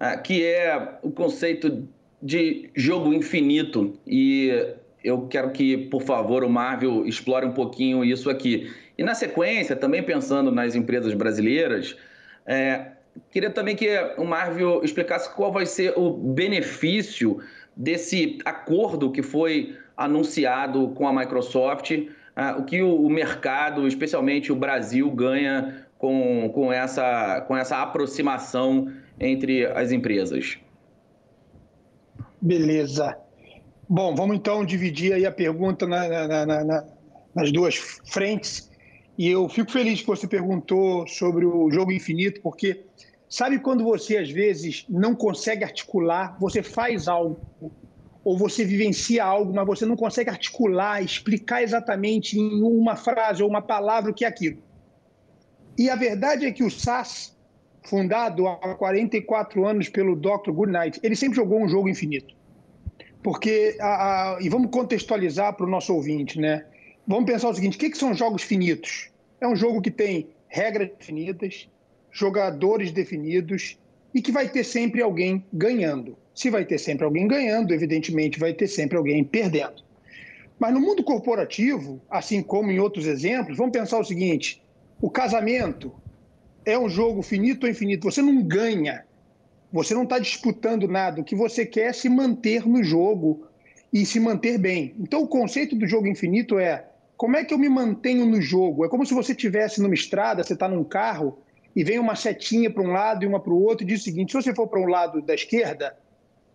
é, 0.00 0.16
que 0.16 0.44
é 0.44 0.98
o 1.02 1.10
conceito 1.10 1.88
de 2.22 2.70
jogo 2.74 3.12
infinito. 3.12 3.98
E 4.06 4.74
eu 5.04 5.26
quero 5.28 5.50
que, 5.50 5.76
por 5.76 6.02
favor, 6.02 6.42
o 6.42 6.50
Marvel 6.50 7.06
explore 7.06 7.46
um 7.46 7.52
pouquinho 7.52 8.04
isso 8.04 8.30
aqui. 8.30 8.70
E 8.96 9.02
na 9.02 9.14
sequência, 9.14 9.76
também 9.76 10.02
pensando 10.02 10.50
nas 10.50 10.74
empresas 10.74 11.14
brasileiras, 11.14 11.96
é, 12.46 12.92
queria 13.30 13.50
também 13.50 13.76
que 13.76 13.88
o 14.16 14.24
Marvel 14.24 14.82
explicasse 14.82 15.32
qual 15.34 15.52
vai 15.52 15.66
ser 15.66 15.92
o 15.96 16.10
benefício 16.10 17.40
desse 17.78 18.38
acordo 18.44 19.12
que 19.12 19.22
foi 19.22 19.76
anunciado 19.96 20.88
com 20.88 21.06
a 21.06 21.12
Microsoft, 21.12 21.92
é, 21.92 22.50
o 22.58 22.64
que 22.64 22.82
o 22.82 23.08
mercado, 23.08 23.86
especialmente 23.86 24.50
o 24.50 24.56
Brasil, 24.56 25.08
ganha 25.12 25.86
com, 25.96 26.50
com, 26.52 26.72
essa, 26.72 27.40
com 27.42 27.56
essa 27.56 27.80
aproximação 27.80 28.92
entre 29.20 29.64
as 29.66 29.92
empresas. 29.92 30.58
Beleza. 32.40 33.16
Bom, 33.88 34.14
vamos 34.14 34.36
então 34.36 34.64
dividir 34.64 35.12
aí 35.12 35.24
a 35.24 35.32
pergunta 35.32 35.86
na, 35.86 36.26
na, 36.26 36.64
na, 36.64 36.84
nas 37.34 37.52
duas 37.52 37.76
frentes. 38.04 38.68
E 39.16 39.28
eu 39.28 39.48
fico 39.48 39.70
feliz 39.72 40.00
que 40.00 40.06
você 40.06 40.28
perguntou 40.28 41.06
sobre 41.08 41.44
o 41.44 41.70
jogo 41.70 41.90
infinito, 41.90 42.40
porque 42.40 42.84
sabe 43.28 43.58
quando 43.58 43.84
você 43.84 44.16
às 44.16 44.30
vezes 44.30 44.84
não 44.88 45.14
consegue 45.14 45.64
articular, 45.64 46.36
você 46.40 46.62
faz 46.62 47.08
algo 47.08 47.40
ou 48.24 48.36
você 48.36 48.64
vivencia 48.64 49.24
algo, 49.24 49.54
mas 49.54 49.66
você 49.66 49.86
não 49.86 49.96
consegue 49.96 50.28
articular, 50.28 51.02
explicar 51.02 51.62
exatamente 51.62 52.38
em 52.38 52.62
uma 52.62 52.94
frase 52.96 53.42
ou 53.42 53.48
uma 53.48 53.62
palavra 53.62 54.10
o 54.10 54.14
que 54.14 54.24
é 54.24 54.28
aquilo. 54.28 54.58
E 55.78 55.88
a 55.88 55.96
verdade 55.96 56.44
é 56.44 56.52
que 56.52 56.62
o 56.62 56.70
SaaS 56.70 57.36
fundado 57.84 58.46
há 58.46 58.74
44 58.74 59.66
anos 59.66 59.88
pelo 59.88 60.14
Dr. 60.14 60.50
Goodnight, 60.50 61.00
ele 61.02 61.16
sempre 61.16 61.36
jogou 61.36 61.62
um 61.62 61.68
jogo 61.68 61.88
infinito. 61.88 62.34
Porque, 63.22 63.76
a, 63.80 64.36
a, 64.36 64.42
e 64.42 64.48
vamos 64.48 64.70
contextualizar 64.70 65.54
para 65.54 65.66
o 65.66 65.70
nosso 65.70 65.94
ouvinte, 65.94 66.38
né? 66.38 66.64
Vamos 67.06 67.24
pensar 67.24 67.48
o 67.48 67.54
seguinte: 67.54 67.76
o 67.76 67.80
que, 67.80 67.90
que 67.90 67.98
são 67.98 68.14
jogos 68.14 68.42
finitos? 68.42 69.10
É 69.40 69.46
um 69.46 69.56
jogo 69.56 69.80
que 69.80 69.90
tem 69.90 70.28
regras 70.48 70.90
definidas, 70.98 71.68
jogadores 72.18 72.90
definidos 72.90 73.78
e 74.14 74.20
que 74.20 74.32
vai 74.32 74.48
ter 74.48 74.64
sempre 74.64 75.02
alguém 75.02 75.44
ganhando. 75.52 76.16
Se 76.34 76.50
vai 76.50 76.64
ter 76.64 76.78
sempre 76.78 77.04
alguém 77.04 77.26
ganhando, 77.26 77.72
evidentemente 77.72 78.38
vai 78.38 78.52
ter 78.52 78.66
sempre 78.66 78.96
alguém 78.96 79.24
perdendo. 79.24 79.82
Mas 80.58 80.74
no 80.74 80.80
mundo 80.80 81.04
corporativo, 81.04 82.00
assim 82.10 82.42
como 82.42 82.70
em 82.70 82.80
outros 82.80 83.06
exemplos, 83.06 83.56
vamos 83.56 83.72
pensar 83.72 83.98
o 83.98 84.04
seguinte: 84.04 84.62
o 85.00 85.10
casamento 85.10 85.92
é 86.64 86.78
um 86.78 86.88
jogo 86.88 87.22
finito 87.22 87.64
ou 87.64 87.70
infinito. 87.70 88.10
Você 88.10 88.20
não 88.20 88.42
ganha, 88.42 89.04
você 89.72 89.94
não 89.94 90.02
está 90.02 90.18
disputando 90.18 90.88
nada. 90.88 91.20
O 91.20 91.24
que 91.24 91.36
você 91.36 91.64
quer 91.64 91.90
é 91.90 91.92
se 91.92 92.08
manter 92.08 92.66
no 92.66 92.82
jogo 92.82 93.46
e 93.92 94.04
se 94.04 94.18
manter 94.18 94.58
bem. 94.58 94.94
Então, 94.98 95.22
o 95.22 95.28
conceito 95.28 95.76
do 95.76 95.86
jogo 95.86 96.08
infinito 96.08 96.58
é 96.58 96.84
como 97.16 97.36
é 97.36 97.44
que 97.44 97.52
eu 97.52 97.58
me 97.58 97.68
mantenho 97.68 98.24
no 98.26 98.40
jogo? 98.40 98.84
É 98.84 98.88
como 98.88 99.04
se 99.04 99.14
você 99.14 99.32
estivesse 99.32 99.80
numa 99.80 99.94
estrada, 99.94 100.42
você 100.42 100.54
está 100.54 100.68
num 100.68 100.84
carro 100.84 101.38
e 101.78 101.84
vem 101.84 102.00
uma 102.00 102.16
setinha 102.16 102.68
para 102.68 102.82
um 102.82 102.90
lado 102.90 103.22
e 103.22 103.26
uma 103.28 103.38
para 103.38 103.52
o 103.52 103.62
outro 103.62 103.84
e 103.84 103.86
diz 103.86 104.00
o 104.00 104.04
seguinte: 104.04 104.32
se 104.32 104.42
você 104.42 104.52
for 104.52 104.66
para 104.66 104.80
um 104.80 104.86
lado 104.86 105.22
da 105.22 105.32
esquerda, 105.32 105.96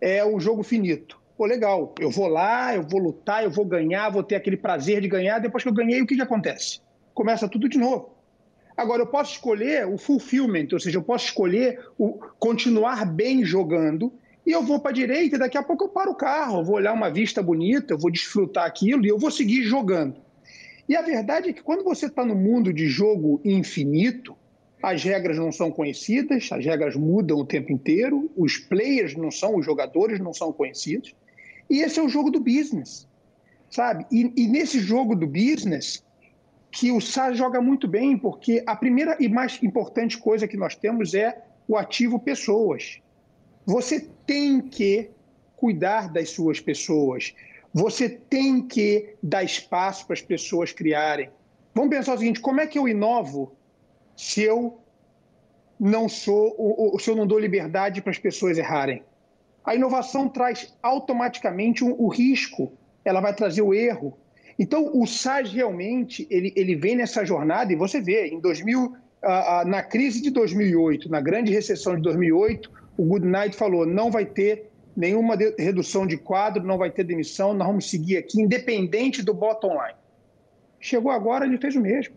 é 0.02 0.22
o 0.22 0.38
jogo 0.38 0.64
finito. 0.64 1.18
Pô, 1.38 1.46
legal, 1.46 1.96
eu 1.98 2.12
vou 2.12 2.28
lá, 2.28 2.76
eu 2.76 2.84
vou 2.84 3.00
lutar, 3.00 3.42
eu 3.42 3.50
vou 3.50 3.64
ganhar, 3.64 4.10
vou 4.10 4.22
ter 4.22 4.36
aquele 4.36 4.58
prazer 4.58 5.00
de 5.00 5.08
ganhar. 5.08 5.40
Depois 5.40 5.64
que 5.64 5.70
eu 5.70 5.74
ganhei, 5.74 6.02
o 6.02 6.06
que, 6.06 6.18
que 6.18 6.22
acontece? 6.22 6.82
Começa 7.14 7.48
tudo 7.48 7.70
de 7.70 7.78
novo. 7.78 8.18
Agora, 8.76 9.04
eu 9.04 9.08
posso 9.08 9.32
escolher 9.32 9.88
o 9.88 9.98
fulfillment, 9.98 10.68
ou 10.74 10.80
seja, 10.82 10.98
eu 10.98 11.04
posso 11.04 11.28
escolher 11.28 11.80
o 11.98 12.20
continuar 12.38 13.06
bem 13.06 13.46
jogando 13.46 14.12
e 14.46 14.52
eu 14.52 14.62
vou 14.62 14.82
para 14.82 14.92
a 14.92 14.94
direita 14.94 15.38
e 15.38 15.40
daqui 15.40 15.58
a 15.58 15.64
pouco 15.64 15.86
eu 15.86 15.90
paro 15.90 16.12
o 16.12 16.16
carro, 16.16 16.60
eu 16.60 16.66
vou 16.66 16.76
olhar 16.76 16.92
uma 16.92 17.10
vista 17.10 17.42
bonita, 17.42 17.94
eu 17.94 17.98
vou 17.98 18.12
desfrutar 18.12 18.66
aquilo 18.66 19.06
e 19.06 19.08
eu 19.08 19.18
vou 19.18 19.32
seguir 19.32 19.64
jogando. 19.64 20.18
E 20.90 20.98
a 20.98 21.02
verdade 21.02 21.48
é 21.48 21.54
que 21.54 21.64
quando 21.64 21.82
você 21.82 22.08
está 22.08 22.26
no 22.26 22.36
mundo 22.36 22.74
de 22.74 22.90
jogo 22.90 23.40
infinito, 23.46 24.36
as 24.84 25.02
regras 25.02 25.38
não 25.38 25.50
são 25.50 25.72
conhecidas, 25.72 26.50
as 26.52 26.66
regras 26.66 26.94
mudam 26.94 27.38
o 27.38 27.46
tempo 27.46 27.72
inteiro, 27.72 28.30
os 28.36 28.58
players 28.58 29.16
não 29.16 29.32
são, 29.32 29.56
os 29.56 29.66
jogadores 29.66 30.20
não 30.20 30.34
são 30.34 30.52
conhecidos, 30.52 31.16
e 31.70 31.80
esse 31.80 32.02
é 32.02 32.04
o 32.04 32.10
jogo 32.10 32.30
do 32.30 32.42
business, 32.42 33.08
sabe? 33.70 34.06
E, 34.12 34.34
e 34.36 34.46
nesse 34.46 34.80
jogo 34.80 35.16
do 35.16 35.26
business, 35.26 36.04
que 36.70 36.92
o 36.92 37.00
SAS 37.00 37.38
joga 37.38 37.62
muito 37.62 37.88
bem, 37.88 38.18
porque 38.18 38.62
a 38.66 38.76
primeira 38.76 39.16
e 39.22 39.30
mais 39.30 39.58
importante 39.64 40.18
coisa 40.18 40.50
que 40.50 40.58
nós 40.58 40.76
temos 40.76 41.14
é 41.14 41.42
o 41.66 41.78
ativo 41.78 42.20
pessoas. 42.20 43.00
Você 43.66 44.10
tem 44.28 44.60
que 44.60 45.10
cuidar 45.56 46.12
das 46.12 46.32
suas 46.32 46.60
pessoas. 46.60 47.34
Você 47.74 48.10
tem 48.10 48.62
que 48.62 49.16
dar 49.24 49.46
espaço 49.46 50.06
para 50.06 50.16
as 50.16 50.22
pessoas 50.22 50.74
criarem. 50.74 51.30
Vamos 51.74 51.96
pensar 51.96 52.16
o 52.16 52.18
seguinte: 52.18 52.42
como 52.42 52.60
é 52.60 52.68
que 52.68 52.78
eu 52.78 52.88
inovo 52.88 53.56
se 54.16 54.42
eu 54.42 54.80
não 55.80 56.08
sou, 56.08 56.98
se 57.00 57.10
eu 57.10 57.16
não 57.16 57.28
dou 57.28 57.40
liberdade 57.40 58.02
para 58.02 58.12
as 58.12 58.18
pessoas 58.18 58.58
errarem? 58.58 59.04
A 59.64 59.76
inovação 59.76 60.28
traz 60.28 60.76
automaticamente 60.82 61.84
o 61.84 62.08
risco, 62.08 62.72
ela 63.06 63.22
vai 63.22 63.34
trazer 63.34 63.62
o 63.62 63.74
erro, 63.74 64.18
então, 64.58 64.92
o 64.94 65.06
SAS 65.08 65.52
realmente 65.52 66.28
ele, 66.30 66.54
ele 66.56 66.76
vem 66.76 66.96
nessa 66.96 67.26
jornada, 67.26 67.74
e 67.74 67.76
você 67.76 68.00
vê, 68.00 68.28
em 68.28 68.40
2000, 68.40 68.96
na 69.66 69.82
crise 69.82 70.22
de 70.22 70.30
2008, 70.30 71.10
na 71.10 71.22
grande 71.22 71.52
recessão 71.52 71.96
de 71.96 72.02
2008, 72.02 72.70
o 72.98 73.06
Goodnight 73.06 73.56
falou: 73.56 73.86
não 73.86 74.12
vai 74.12 74.26
ter 74.26 74.70
nenhuma 74.96 75.36
redução 75.58 76.06
de 76.06 76.18
quadro, 76.18 76.64
não 76.64 76.78
vai 76.78 76.92
ter 76.92 77.04
demissão, 77.04 77.54
nós 77.54 77.68
vamos 77.68 77.90
seguir 77.90 78.18
aqui, 78.18 78.40
independente 78.40 79.24
do 79.24 79.34
bottom 79.34 79.72
line. 79.72 79.98
Chegou 80.80 81.12
agora, 81.12 81.46
ele 81.46 81.58
fez 81.58 81.76
o 81.76 81.82
mesmo. 81.82 82.14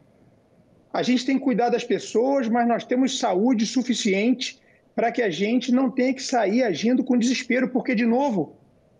A 0.97 1.03
gente 1.03 1.25
tem 1.27 1.39
que 1.39 1.45
cuidar 1.45 1.69
das 1.69 1.85
pessoas, 1.85 2.49
mas 2.49 2.67
nós 2.67 2.85
temos 2.85 3.19
saúde 3.19 3.67
suficiente 3.67 4.59
para 4.95 5.13
que 5.13 5.23
a 5.23 5.31
gente 5.31 5.71
não 5.71 5.91
tenha 5.91 6.15
que 6.15 6.23
sair 6.23 6.63
agindo 6.63 7.05
com 7.05 7.19
desespero, 7.19 7.69
porque, 7.69 7.95
de 7.95 8.07
novo, 8.07 8.57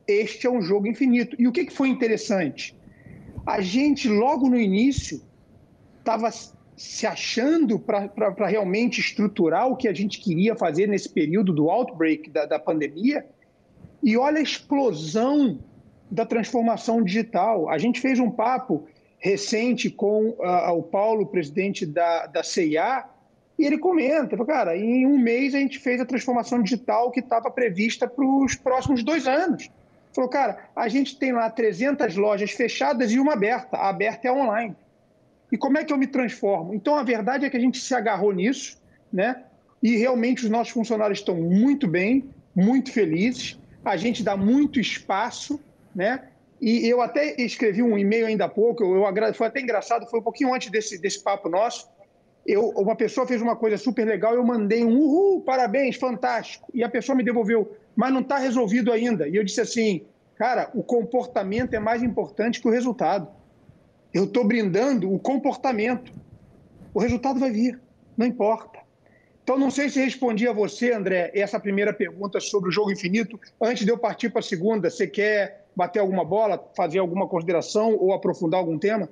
este 0.07 0.47
é 0.47 0.51
um 0.51 0.61
jogo 0.61 0.87
infinito. 0.87 1.35
E 1.39 1.49
o 1.49 1.53
que 1.53 1.71
foi 1.71 1.89
interessante? 1.89 2.77
a 3.47 3.61
gente, 3.61 4.09
logo 4.09 4.49
no 4.49 4.59
início, 4.59 5.23
estava 6.01 6.29
se 6.77 7.07
achando 7.07 7.79
para 7.79 8.47
realmente 8.47 9.01
estruturar 9.01 9.69
o 9.69 9.77
que 9.77 9.87
a 9.87 9.95
gente 9.95 10.21
queria 10.21 10.57
fazer 10.57 10.89
nesse 10.89 11.09
período 11.09 11.53
do 11.53 11.71
outbreak 11.71 12.29
da, 12.29 12.45
da 12.45 12.59
pandemia. 12.59 13.25
E 14.03 14.17
olha 14.17 14.39
a 14.39 14.43
explosão 14.43 15.61
da 16.11 16.27
transformação 16.27 17.03
digital. 17.03 17.71
A 17.71 17.79
gente 17.79 18.01
fez 18.01 18.19
um 18.19 18.31
papo 18.31 18.87
recente 19.27 19.91
com 19.91 20.29
uh, 20.39 20.73
o 20.73 20.83
Paulo, 20.83 21.27
presidente 21.27 21.85
da, 21.85 22.27
da 22.27 22.43
CIA, 22.43 23.05
e 23.59 23.65
ele 23.65 23.79
comenta, 23.79 24.37
cara, 24.45 24.77
em 24.77 25.05
um 25.07 25.19
mês 25.19 25.55
a 25.55 25.59
gente 25.59 25.79
fez 25.79 26.01
a 26.01 26.07
transformação 26.07 26.63
digital 26.63 27.11
que 27.11 27.21
estava 27.21 27.51
prevista 27.51 28.07
para 28.07 28.25
os 28.25 28.55
próximos 28.55 29.03
dois 29.03 29.27
anos. 29.27 29.71
Falou, 30.13 30.31
cara, 30.31 30.69
a 30.77 30.89
gente 30.89 31.19
tem 31.19 31.33
lá 31.33 31.51
300 31.51 32.17
lojas 32.17 32.53
fechadas 32.53 33.11
e 33.11 33.19
uma 33.19 33.33
aberta. 33.33 33.77
A 33.77 33.89
aberta 33.89 34.29
é 34.29 34.33
online. 34.33 34.77
E 35.51 35.57
como 35.57 35.79
é 35.79 35.85
que 35.85 35.93
eu 35.93 35.99
me 35.99 36.07
transformo? 36.07 36.75
Então, 36.75 36.97
a 36.97 37.03
verdade 37.03 37.45
é 37.45 37.51
que 37.51 37.57
a 37.57 37.61
gente 37.61 37.79
se 37.79 37.95
agarrou 37.95 38.33
nisso, 38.33 38.81
né? 39.13 39.43
E 39.83 39.97
realmente 39.97 40.45
os 40.45 40.51
nossos 40.51 40.73
funcionários 40.73 41.19
estão 41.19 41.37
muito 41.37 41.89
bem, 41.89 42.25
muito 42.55 42.93
felizes. 42.93 43.59
A 43.85 43.97
gente 43.97 44.23
dá 44.23 44.37
muito 44.37 44.81
espaço, 44.81 45.61
né? 45.95 46.25
E 46.61 46.89
eu 46.89 47.03
até 47.03 47.35
escrevi 47.41 47.83
um 47.83 47.99
e-mail 47.99 48.27
ainda 48.27 48.47
há 48.47 48.49
pouco, 48.49 48.83
eu, 48.83 49.05
eu, 49.05 49.35
foi 49.35 49.47
até 49.47 49.61
engraçado, 49.61 50.07
foi 50.07 50.21
um 50.21 50.23
pouquinho 50.23 50.55
antes 50.55 50.71
desse, 50.71 50.99
desse 50.99 51.23
papo 51.23 51.49
nosso. 51.49 51.89
Eu, 52.47 52.69
uma 52.71 52.95
pessoa 52.95 53.27
fez 53.27 53.43
uma 53.43 53.57
coisa 53.57 53.77
super 53.77 54.07
legal, 54.07 54.35
eu 54.35 54.45
mandei 54.45 54.85
um 54.85 54.97
uhul, 54.97 55.43
parabéns, 55.43 55.97
fantástico. 55.97 56.71
E 56.73 56.83
a 56.83 56.89
pessoa 56.89 57.17
me 57.17 57.25
devolveu, 57.25 57.77
mas 57.95 58.13
não 58.13 58.21
está 58.21 58.39
resolvido 58.39 58.93
ainda. 58.93 59.29
E 59.29 59.37
eu 59.37 59.45
disse 59.45 59.61
assim, 59.61 60.07
cara, 60.37 60.71
o 60.73 60.83
comportamento 60.83 61.75
é 61.75 61.81
mais 61.81 62.03
importante 62.03 62.61
que 62.61 62.69
o 62.69 62.71
resultado. 62.71 63.29
Eu 64.15 64.25
estou 64.25 64.45
brindando 64.45 65.13
o 65.13 65.19
comportamento. 65.19 66.13
O 66.95 67.01
resultado 67.01 67.39
vai 67.39 67.51
vir, 67.51 67.79
não 68.17 68.25
importa. 68.25 68.79
Então, 69.43 69.59
não 69.59 69.71
sei 69.71 69.91
se 69.91 70.01
respondi 70.01 70.49
a 70.49 70.53
você, 70.53 70.93
André, 70.93 71.31
essa 71.35 71.61
primeira 71.61 71.93
pergunta 71.93 72.41
sobre 72.41 72.69
o 72.69 72.73
jogo 72.73 72.91
infinito. 72.91 73.39
Antes 73.61 73.85
de 73.85 73.91
eu 73.93 73.99
partir 73.99 74.31
para 74.31 74.41
a 74.41 74.43
segunda, 74.43 74.89
você 74.89 75.07
quer 75.07 75.66
bater 75.77 76.01
alguma 76.01 76.25
bola, 76.25 76.59
fazer 76.75 76.99
alguma 76.99 77.29
consideração 77.29 77.95
ou 77.95 78.15
aprofundar 78.15 78.61
algum 78.61 78.79
tema? 78.79 79.09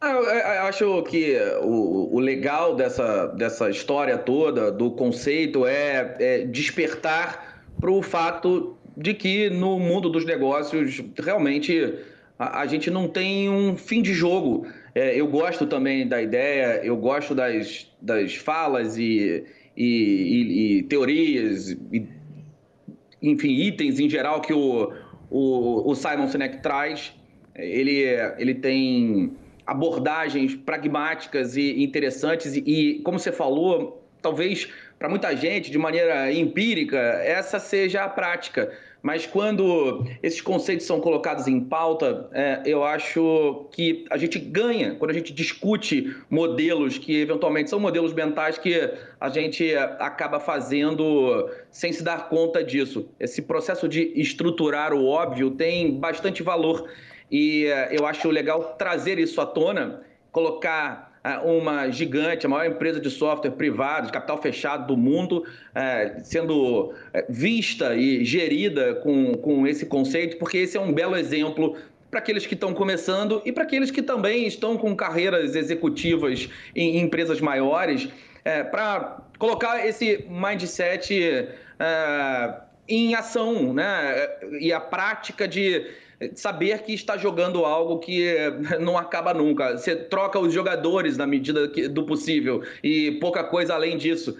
Ah, 0.00 0.10
eu 0.10 0.62
acho 0.64 1.02
que 1.04 1.36
o, 1.62 2.16
o, 2.16 2.18
legal 2.18 2.74
dessa, 2.74 3.28
dessa 3.28 3.70
história 3.70 4.18
toda, 4.18 4.70
do 4.70 4.90
conceito, 4.90 5.64
é, 5.64 6.16
é 6.18 6.38
despertar 6.44 7.62
para 7.80 7.90
o 7.90 8.02
fato 8.02 8.76
de 8.96 9.14
que 9.14 9.48
no 9.48 9.78
mundo 9.78 10.10
dos 10.10 10.24
negócios 10.24 11.00
realmente 11.16 11.94
a, 12.36 12.62
a 12.62 12.66
gente 12.66 12.90
não 12.90 13.06
tem 13.06 13.48
um 13.48 13.76
fim 13.76 14.02
de 14.02 14.12
jogo. 14.12 14.66
É, 14.92 15.14
eu 15.18 15.28
gosto 15.28 15.66
também 15.66 16.06
da 16.06 16.20
ideia, 16.20 16.84
eu 16.84 16.96
gosto 16.96 17.32
das, 17.32 17.88
das 18.00 18.34
falas 18.34 18.98
e, 18.98 19.44
e, 19.76 19.86
e, 19.86 20.78
e 20.78 20.82
teorias, 20.82 21.70
e, 21.70 22.08
enfim, 23.22 23.52
itens 23.52 24.00
em 24.00 24.10
geral 24.10 24.40
que 24.40 24.52
o, 24.52 24.92
o, 25.32 25.90
o 25.90 25.94
Simon 25.94 26.28
Sinek 26.28 26.58
traz. 26.58 27.14
Ele, 27.54 28.04
ele 28.38 28.54
tem 28.54 29.32
abordagens 29.66 30.54
pragmáticas 30.54 31.56
e 31.56 31.82
interessantes, 31.82 32.54
e, 32.54 32.60
e 32.60 32.98
como 33.00 33.18
você 33.18 33.32
falou, 33.32 34.02
talvez 34.20 34.68
para 34.98 35.08
muita 35.08 35.34
gente, 35.36 35.70
de 35.70 35.78
maneira 35.78 36.32
empírica, 36.32 36.96
essa 36.96 37.58
seja 37.58 38.04
a 38.04 38.08
prática. 38.08 38.72
Mas 39.02 39.26
quando 39.26 40.06
esses 40.22 40.40
conceitos 40.40 40.86
são 40.86 41.00
colocados 41.00 41.48
em 41.48 41.60
pauta, 41.60 42.28
é, 42.32 42.62
eu 42.64 42.84
acho 42.84 43.66
que 43.72 44.04
a 44.08 44.16
gente 44.16 44.38
ganha 44.38 44.94
quando 44.94 45.10
a 45.10 45.14
gente 45.14 45.32
discute 45.32 46.16
modelos 46.30 46.98
que 46.98 47.20
eventualmente 47.20 47.68
são 47.68 47.80
modelos 47.80 48.12
mentais 48.12 48.58
que 48.58 48.92
a 49.20 49.28
gente 49.28 49.74
acaba 49.74 50.38
fazendo 50.38 51.50
sem 51.68 51.92
se 51.92 52.04
dar 52.04 52.28
conta 52.28 52.62
disso. 52.62 53.08
Esse 53.18 53.42
processo 53.42 53.88
de 53.88 54.12
estruturar 54.14 54.94
o 54.94 55.04
óbvio 55.04 55.50
tem 55.50 55.98
bastante 55.98 56.42
valor 56.42 56.88
e 57.28 57.66
é, 57.66 57.98
eu 57.98 58.06
acho 58.06 58.30
legal 58.30 58.76
trazer 58.78 59.18
isso 59.18 59.40
à 59.40 59.46
tona, 59.46 60.02
colocar 60.30 61.11
uma 61.44 61.88
gigante, 61.90 62.46
a 62.46 62.48
maior 62.48 62.70
empresa 62.70 63.00
de 63.00 63.08
software 63.08 63.52
privado, 63.52 64.06
de 64.06 64.12
capital 64.12 64.40
fechado 64.42 64.86
do 64.86 64.96
mundo, 64.96 65.44
é, 65.74 66.18
sendo 66.24 66.92
é, 67.12 67.24
vista 67.28 67.94
e 67.94 68.24
gerida 68.24 68.96
com, 68.96 69.34
com 69.34 69.66
esse 69.66 69.86
conceito, 69.86 70.36
porque 70.36 70.58
esse 70.58 70.76
é 70.76 70.80
um 70.80 70.92
belo 70.92 71.16
exemplo 71.16 71.76
para 72.10 72.18
aqueles 72.18 72.44
que 72.44 72.54
estão 72.54 72.74
começando 72.74 73.40
e 73.44 73.52
para 73.52 73.62
aqueles 73.62 73.90
que 73.90 74.02
também 74.02 74.46
estão 74.46 74.76
com 74.76 74.94
carreiras 74.94 75.54
executivas 75.54 76.48
em 76.74 76.98
empresas 76.98 77.40
maiores, 77.40 78.08
é, 78.44 78.62
para 78.64 79.22
colocar 79.38 79.86
esse 79.86 80.26
mindset 80.28 81.48
uh, 81.80 82.62
em 82.88 83.14
ação, 83.14 83.72
né? 83.72 84.28
E 84.60 84.72
a 84.72 84.80
prática 84.80 85.46
de 85.46 85.86
saber 86.34 86.82
que 86.82 86.92
está 86.92 87.16
jogando 87.16 87.64
algo 87.64 87.98
que 87.98 88.34
não 88.80 88.96
acaba 88.96 89.34
nunca. 89.34 89.76
Você 89.76 89.96
troca 89.96 90.38
os 90.38 90.52
jogadores 90.52 91.16
na 91.16 91.26
medida 91.26 91.68
do 91.68 92.04
possível 92.04 92.62
e 92.82 93.12
pouca 93.12 93.44
coisa 93.44 93.74
além 93.74 93.96
disso. 93.96 94.36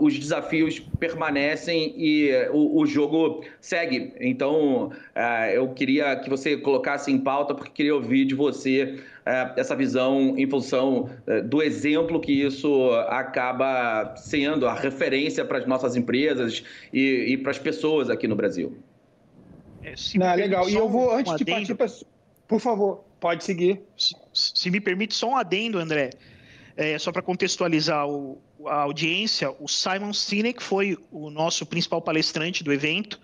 Os 0.00 0.18
desafios 0.18 0.80
permanecem 0.98 1.94
e 1.96 2.30
o, 2.50 2.80
o 2.80 2.86
jogo 2.86 3.44
segue. 3.60 4.12
Então, 4.20 4.90
é, 5.14 5.56
eu 5.56 5.68
queria 5.70 6.16
que 6.16 6.30
você 6.30 6.56
colocasse 6.56 7.12
em 7.12 7.18
pauta, 7.18 7.54
porque 7.54 7.70
queria 7.70 7.94
ouvir 7.94 8.24
de 8.24 8.34
você 8.34 8.98
é, 9.26 9.52
essa 9.56 9.76
visão 9.76 10.34
em 10.38 10.48
função 10.48 11.10
é, 11.26 11.42
do 11.42 11.62
exemplo 11.62 12.20
que 12.20 12.32
isso 12.32 12.90
acaba 13.08 14.14
sendo 14.16 14.66
a 14.66 14.74
referência 14.74 15.44
para 15.44 15.58
as 15.58 15.66
nossas 15.66 15.96
empresas 15.96 16.64
e 16.92 17.36
para 17.38 17.50
as 17.50 17.58
pessoas 17.58 18.08
aqui 18.08 18.26
no 18.26 18.36
Brasil. 18.36 18.76
É, 19.86 19.94
Não, 20.18 20.34
legal. 20.34 20.68
E 20.68 20.74
eu 20.74 20.88
vou, 20.88 21.12
antes 21.12 21.32
um 21.32 21.36
de 21.36 21.44
partir 21.44 21.74
para. 21.76 21.86
Por 22.48 22.60
favor, 22.60 23.04
pode 23.20 23.44
seguir. 23.44 23.80
Se, 23.96 24.14
se, 24.34 24.70
me 24.70 24.80
permite, 24.80 25.14
só 25.14 25.30
um 25.30 25.36
adendo, 25.36 25.78
André. 25.78 26.10
É, 26.76 26.98
só 26.98 27.10
para 27.10 27.22
contextualizar 27.22 28.06
o, 28.06 28.38
a 28.66 28.82
audiência, 28.82 29.50
o 29.58 29.66
Simon 29.66 30.12
Sinek 30.12 30.62
foi 30.62 30.98
o 31.10 31.30
nosso 31.30 31.64
principal 31.64 32.02
palestrante 32.02 32.62
do 32.62 32.72
evento. 32.72 33.18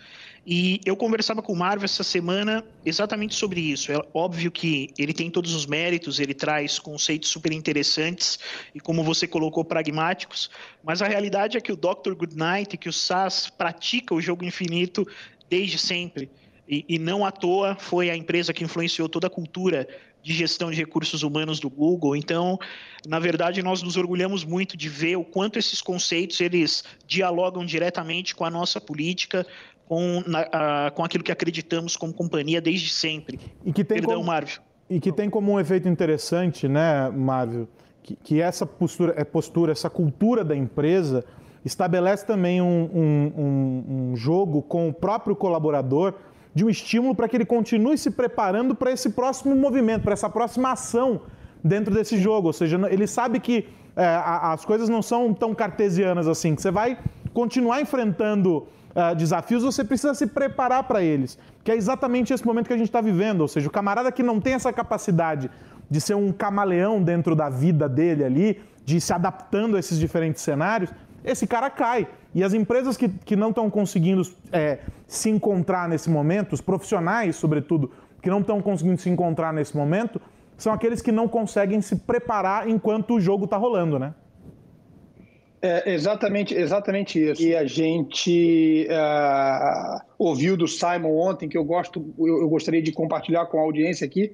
E 0.45 0.81
eu 0.85 0.97
conversava 0.97 1.43
com 1.43 1.53
o 1.53 1.57
Marvel 1.57 1.85
essa 1.85 2.03
semana 2.03 2.65
exatamente 2.85 3.35
sobre 3.35 3.61
isso. 3.61 3.93
É 3.93 4.01
óbvio 4.15 4.51
que 4.51 4.91
ele 4.99 5.13
tem 5.13 5.31
todos 5.31 5.55
os 5.55 5.67
méritos, 5.67 6.19
ele 6.19 6.35
traz 6.35 6.79
conceitos 6.79 7.29
super 7.29 7.53
interessantes 7.53 8.39
e, 8.75 8.81
como 8.81 9.05
você 9.05 9.27
colocou, 9.27 9.65
pragmáticos, 9.65 10.51
mas 10.83 11.01
a 11.01 11.07
realidade 11.07 11.57
é 11.57 11.61
que 11.61 11.71
o 11.71 11.77
Dr. 11.77 12.15
Goodnight, 12.15 12.77
que 12.77 12.89
o 12.89 12.93
SAS 12.93 13.51
pratica 13.51 14.15
o 14.15 14.21
jogo 14.21 14.45
infinito 14.45 15.07
desde 15.49 15.79
sempre. 15.79 16.29
E, 16.73 16.87
e, 16.89 16.99
não 16.99 17.23
à 17.23 17.31
toa 17.31 17.77
foi 17.79 18.09
a 18.09 18.17
empresa 18.17 18.51
que 18.51 18.65
influenciou 18.65 19.07
toda 19.07 19.27
a 19.27 19.31
cultura 19.31 19.87
de 20.23 20.33
gestão 20.33 20.71
de 20.71 20.77
recursos 20.79 21.23
humanos 21.23 21.61
do 21.61 21.69
Google. 21.69 22.17
Então, 22.17 22.59
na 23.07 23.19
verdade, 23.19 23.63
nós 23.63 23.83
nos 23.83 23.99
orgulhamos 23.99 24.43
muito 24.43 24.75
de 24.75 24.89
ver 24.89 25.17
o 25.17 25.25
quanto 25.25 25.59
esses 25.59 25.83
conceitos 25.83 26.41
eles 26.41 26.83
dialogam 27.07 27.67
diretamente 27.67 28.35
com 28.35 28.47
a 28.47 28.51
nossa 28.51 28.81
política, 28.81 29.47
com, 29.87 30.23
na, 30.27 30.49
a, 30.51 30.91
com 30.93 31.05
aquilo 31.05 31.23
que 31.23 31.31
acreditamos 31.31 31.95
como 31.95 32.15
companhia 32.15 32.59
desde 32.59 32.89
sempre. 32.89 33.39
E 33.67 33.71
que 33.71 33.85
tem 33.85 33.99
Perdão, 33.99 34.15
como, 34.21 34.29
Marvel. 34.29 34.63
E 34.89 34.99
que 34.99 35.13
tem 35.13 35.29
como 35.29 35.53
um 35.53 35.61
efeito 35.61 35.87
interessante, 35.87 36.67
né, 36.67 37.11
Marvel, 37.11 37.69
que, 38.03 38.17
que 38.17 38.41
essa 38.41 38.65
postura, 38.65 39.13
é 39.15 39.25
postura, 39.25 39.73
essa 39.73 39.91
cultura 39.91 40.43
da 40.43 40.57
empresa 40.57 41.23
estabelece 41.63 42.27
também 42.27 42.63
um, 42.63 42.91
um, 42.95 43.33
um, 43.37 43.85
um 44.13 44.17
jogo 44.17 44.63
com 44.63 44.89
o 44.89 44.93
próprio 44.93 45.37
colaborador 45.37 46.15
de 46.55 46.65
um 46.65 46.71
estímulo 46.71 47.15
para 47.15 47.29
que 47.29 47.37
ele 47.37 47.47
continue 47.47 47.97
se 47.97 48.11
preparando 48.11 48.75
para 48.75 48.91
esse 48.91 49.11
próximo 49.11 49.55
movimento, 49.57 50.03
para 50.03 50.13
essa 50.13 50.29
próxima 50.29 50.73
ação 50.73 51.23
dentro 51.63 51.95
desse 51.95 52.19
jogo. 52.19 52.49
Ou 52.49 52.53
seja, 52.53 52.79
ele 52.91 53.07
sabe 53.07 53.41
que 53.41 53.69
é, 53.97 54.05
as 54.25 54.65
coisas 54.65 54.89
não 54.89 55.03
são 55.03 55.33
tão 55.33 55.55
cartesianas 55.55 56.27
assim, 56.27 56.55
que 56.55 56.63
você 56.63 56.71
vai 56.71 56.99
continuar 57.33 57.81
enfrentando 57.81 58.67
uh, 58.95 59.15
desafios, 59.17 59.63
você 59.63 59.85
precisa 59.85 60.15
se 60.15 60.27
preparar 60.27 60.85
para 60.85 61.03
eles. 61.03 61.39
Que 61.65 61.73
é 61.73 61.77
exatamente 61.77 62.33
esse 62.33 62.45
momento 62.45 62.67
que 62.67 62.73
a 62.73 62.77
gente 62.77 62.89
está 62.89 63.01
vivendo. 63.01 63.41
Ou 63.41 63.49
seja, 63.49 63.69
o 63.69 63.71
camarada 63.71 64.11
que 64.13 64.23
não 64.23 64.41
tem 64.41 64.55
essa 64.55 64.73
capacidade 64.73 65.51
de 65.91 66.01
ser 66.01 66.15
um 66.15 66.33
camaleão 66.33 67.03
dentro 67.03 67.35
da 67.35 67.49
vida 67.49 67.89
dele 67.89 68.25
ali, 68.25 68.61
de 68.85 69.01
se 69.01 69.13
adaptando 69.13 69.77
a 69.77 69.81
esses 69.81 69.99
diferentes 69.99 70.43
cenários, 70.43 70.91
esse 71.25 71.47
cara 71.47 71.71
cai. 71.71 72.09
E 72.35 72.43
as 72.43 72.55
empresas 72.55 72.97
que, 72.97 73.09
que 73.09 73.37
não 73.37 73.51
estão 73.51 73.69
conseguindo 73.69 74.23
é, 74.51 74.79
se 75.07 75.29
encontrar 75.29 75.89
nesse 75.89 76.09
momento, 76.09 76.55
os 76.55 76.61
profissionais, 76.61 77.37
sobretudo, 77.37 77.91
que 78.23 78.31
não 78.31 78.41
estão 78.41 78.61
conseguindo 78.63 79.01
se 79.01 79.11
encontrar 79.11 79.53
nesse 79.53 79.77
momento, 79.77 80.21
são 80.57 80.73
aqueles 80.73 81.03
que 81.03 81.13
não 81.13 81.29
conseguem 81.29 81.81
se 81.81 81.97
preparar 81.97 82.69
enquanto 82.69 83.15
o 83.15 83.21
jogo 83.21 83.45
está 83.45 83.57
rolando, 83.57 83.99
né? 83.99 84.15
É 85.65 85.93
exatamente, 85.93 86.55
exatamente 86.55 87.23
isso. 87.23 87.41
E 87.41 87.55
a 87.55 87.65
gente 87.65 88.89
uh, 88.91 90.01
ouviu 90.19 90.57
do 90.57 90.67
Simon 90.67 91.17
ontem, 91.17 91.49
que 91.49 91.57
eu 91.57 91.65
gosto, 91.65 92.13
eu, 92.19 92.41
eu, 92.41 92.49
gostaria 92.49 92.83
de 92.83 92.91
compartilhar 92.91 93.47
com 93.47 93.59
a 93.59 93.63
audiência 93.63 94.05
aqui. 94.05 94.33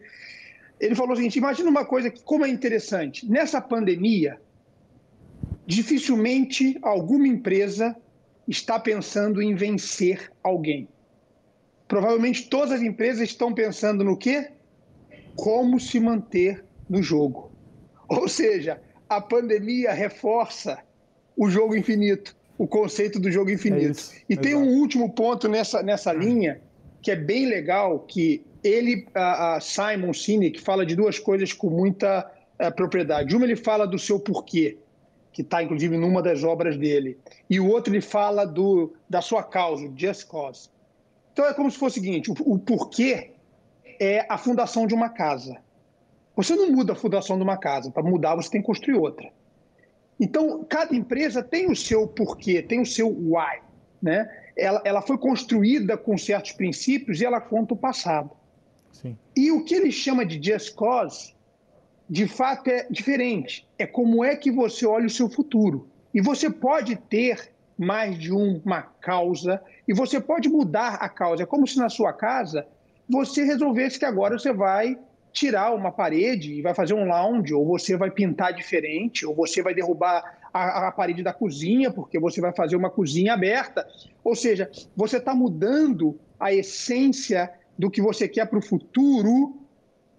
Ele 0.81 0.95
falou 0.95 1.13
o 1.13 1.17
seguinte: 1.17 1.37
imagina 1.37 1.69
uma 1.69 1.85
coisa 1.85 2.09
que, 2.11 2.23
como 2.23 2.47
é 2.47 2.49
interessante, 2.49 3.31
nessa 3.31 3.61
pandemia, 3.61 4.41
dificilmente 5.69 6.79
alguma 6.81 7.29
empresa 7.29 7.95
está 8.49 8.81
pensando 8.81 9.43
em 9.43 9.55
vencer 9.55 10.33
alguém. 10.43 10.89
Provavelmente 11.87 12.49
todas 12.49 12.73
as 12.73 12.81
empresas 12.81 13.29
estão 13.29 13.53
pensando 13.53 14.03
no 14.03 14.17
quê? 14.17 14.51
Como 15.37 15.79
se 15.79 16.01
manter 16.01 16.65
no 16.89 17.03
jogo. 17.03 17.53
Ou 18.09 18.27
seja, 18.27 18.81
a 19.11 19.21
pandemia 19.21 19.93
reforça 19.93 20.79
o 21.37 21.51
jogo 21.51 21.77
infinito, 21.77 22.35
o 22.57 22.67
conceito 22.67 23.21
do 23.21 23.31
jogo 23.31 23.51
infinito. 23.51 23.89
É 23.89 23.91
isso, 23.91 24.15
e 24.27 24.39
tem 24.39 24.55
um 24.55 24.81
último 24.81 25.13
ponto 25.13 25.49
nessa, 25.49 25.83
nessa 25.83 26.15
linha 26.15 26.63
que 27.03 27.11
é 27.11 27.17
bem 27.17 27.47
legal, 27.47 28.01
que 28.01 28.43
ele, 28.65 29.07
a, 29.15 29.57
a 29.57 29.61
Simon 29.61 30.15
Sinek, 30.15 30.63
fala 30.63 30.87
de 30.87 30.97
duas 30.97 31.19
coisas 31.19 31.53
com 31.53 31.69
muita 31.69 32.21
a, 32.59 32.65
eh, 32.65 32.71
propriedade. 32.71 33.37
Uma, 33.37 33.45
ele 33.45 33.55
fala 33.55 33.87
do 33.87 33.99
seu 33.99 34.19
porquê 34.19 34.79
que 35.39 35.43
está 35.43 35.63
inclusive 35.63 35.97
numa 35.97 36.21
das 36.21 36.43
obras 36.43 36.77
dele. 36.77 37.17
E 37.49 37.61
o 37.61 37.69
outro 37.69 37.95
ele 37.95 38.01
fala 38.01 38.45
do, 38.45 38.93
da 39.09 39.23
sua 39.23 39.41
causa, 39.41 39.89
Just 39.95 40.27
Cause. 40.27 40.69
Então 41.33 41.47
é 41.47 41.55
como 41.55 41.71
se 41.71 41.79
fosse 41.79 42.01
o 42.01 42.03
seguinte: 42.03 42.29
o, 42.29 42.35
o 42.45 42.59
porquê 42.59 43.31
é 44.01 44.27
a 44.29 44.37
fundação 44.37 44.85
de 44.85 44.95
uma 44.95 45.11
casa. 45.11 45.59
Você 46.35 46.57
não 46.57 46.73
muda 46.73 46.93
a 46.93 46.97
fundação 46.97 47.37
de 47.37 47.45
uma 47.45 47.57
casa, 47.57 47.89
para 47.89 48.03
mudar 48.03 48.35
você 48.35 48.51
tem 48.51 48.61
que 48.61 48.67
construir 48.67 48.97
outra. 48.97 49.31
Então, 50.19 50.65
cada 50.69 50.93
empresa 50.97 51.41
tem 51.41 51.71
o 51.71 51.77
seu 51.77 52.09
porquê, 52.09 52.61
tem 52.61 52.81
o 52.81 52.87
seu 52.87 53.09
why. 53.09 53.61
Né? 54.03 54.29
Ela, 54.57 54.83
ela 54.85 55.03
foi 55.03 55.19
construída 55.19 55.97
com 55.97 56.19
certos 56.19 56.51
princípios 56.51 57.21
e 57.21 57.25
ela 57.25 57.41
conta 57.41 57.75
o 57.75 57.77
passado. 57.77 58.31
Sim. 58.91 59.17
E 59.37 59.53
o 59.53 59.65
que 59.65 59.77
ele 59.77 59.93
chama 59.93 60.27
de 60.27 60.43
just 60.43 60.75
cause 60.75 61.33
de 62.09 62.27
fato 62.27 62.69
é 62.69 62.87
diferente. 62.91 63.69
É 63.79 63.87
como 63.87 64.25
é 64.25 64.37
que 64.37 64.51
você 64.51 64.87
olha 64.87 65.07
o 65.07 65.11
seu 65.11 65.29
futuro. 65.29 65.89
E 66.15 66.21
você 66.21 66.49
pode 66.49 66.97
ter 66.97 67.53
mais 67.77 68.19
de 68.19 68.33
uma 68.33 68.83
causa 68.83 69.61
e 69.87 69.95
você 69.95 70.21
pode 70.21 70.49
mudar 70.49 70.95
a 70.95 71.09
causa. 71.09 71.43
É 71.43 71.47
como 71.47 71.67
se 71.67 71.79
na 71.79 71.89
sua 71.89 72.13
casa 72.13 72.67
você 73.09 73.45
resolvesse 73.45 73.99
que 73.99 74.05
agora 74.05 74.39
você 74.39 74.53
vai 74.53 74.99
tirar 75.33 75.73
uma 75.75 75.93
parede 75.93 76.55
e 76.55 76.63
vai 76.63 76.75
fazer 76.75 76.95
um 76.95 77.07
lounge, 77.07 77.55
ou 77.55 77.65
você 77.65 77.97
vai 77.97 78.11
pintar 78.11 78.53
diferente, 78.53 79.25
ou 79.25 79.35
você 79.35 79.63
vai 79.63 79.75
derrubar 79.75 80.39
a, 80.53 80.89
a 80.89 80.93
parede 80.93 81.23
da 81.23 81.33
cozinha, 81.33 81.93
porque 81.93 82.19
você 82.19 82.41
vai 82.41 82.53
fazer 82.53 82.77
uma 82.77 82.91
cozinha 82.91 83.35
aberta. 83.35 83.87
Ou 84.25 84.35
seja, 84.35 84.71
você 84.97 85.19
está 85.19 85.35
mudando 85.35 86.19
a 86.41 86.53
essência 86.53 87.51
do 87.79 87.91
que 87.91 88.03
você 88.03 88.27
quer 88.27 88.47
para 88.47 88.59
o 88.59 88.63
futuro 88.63 89.68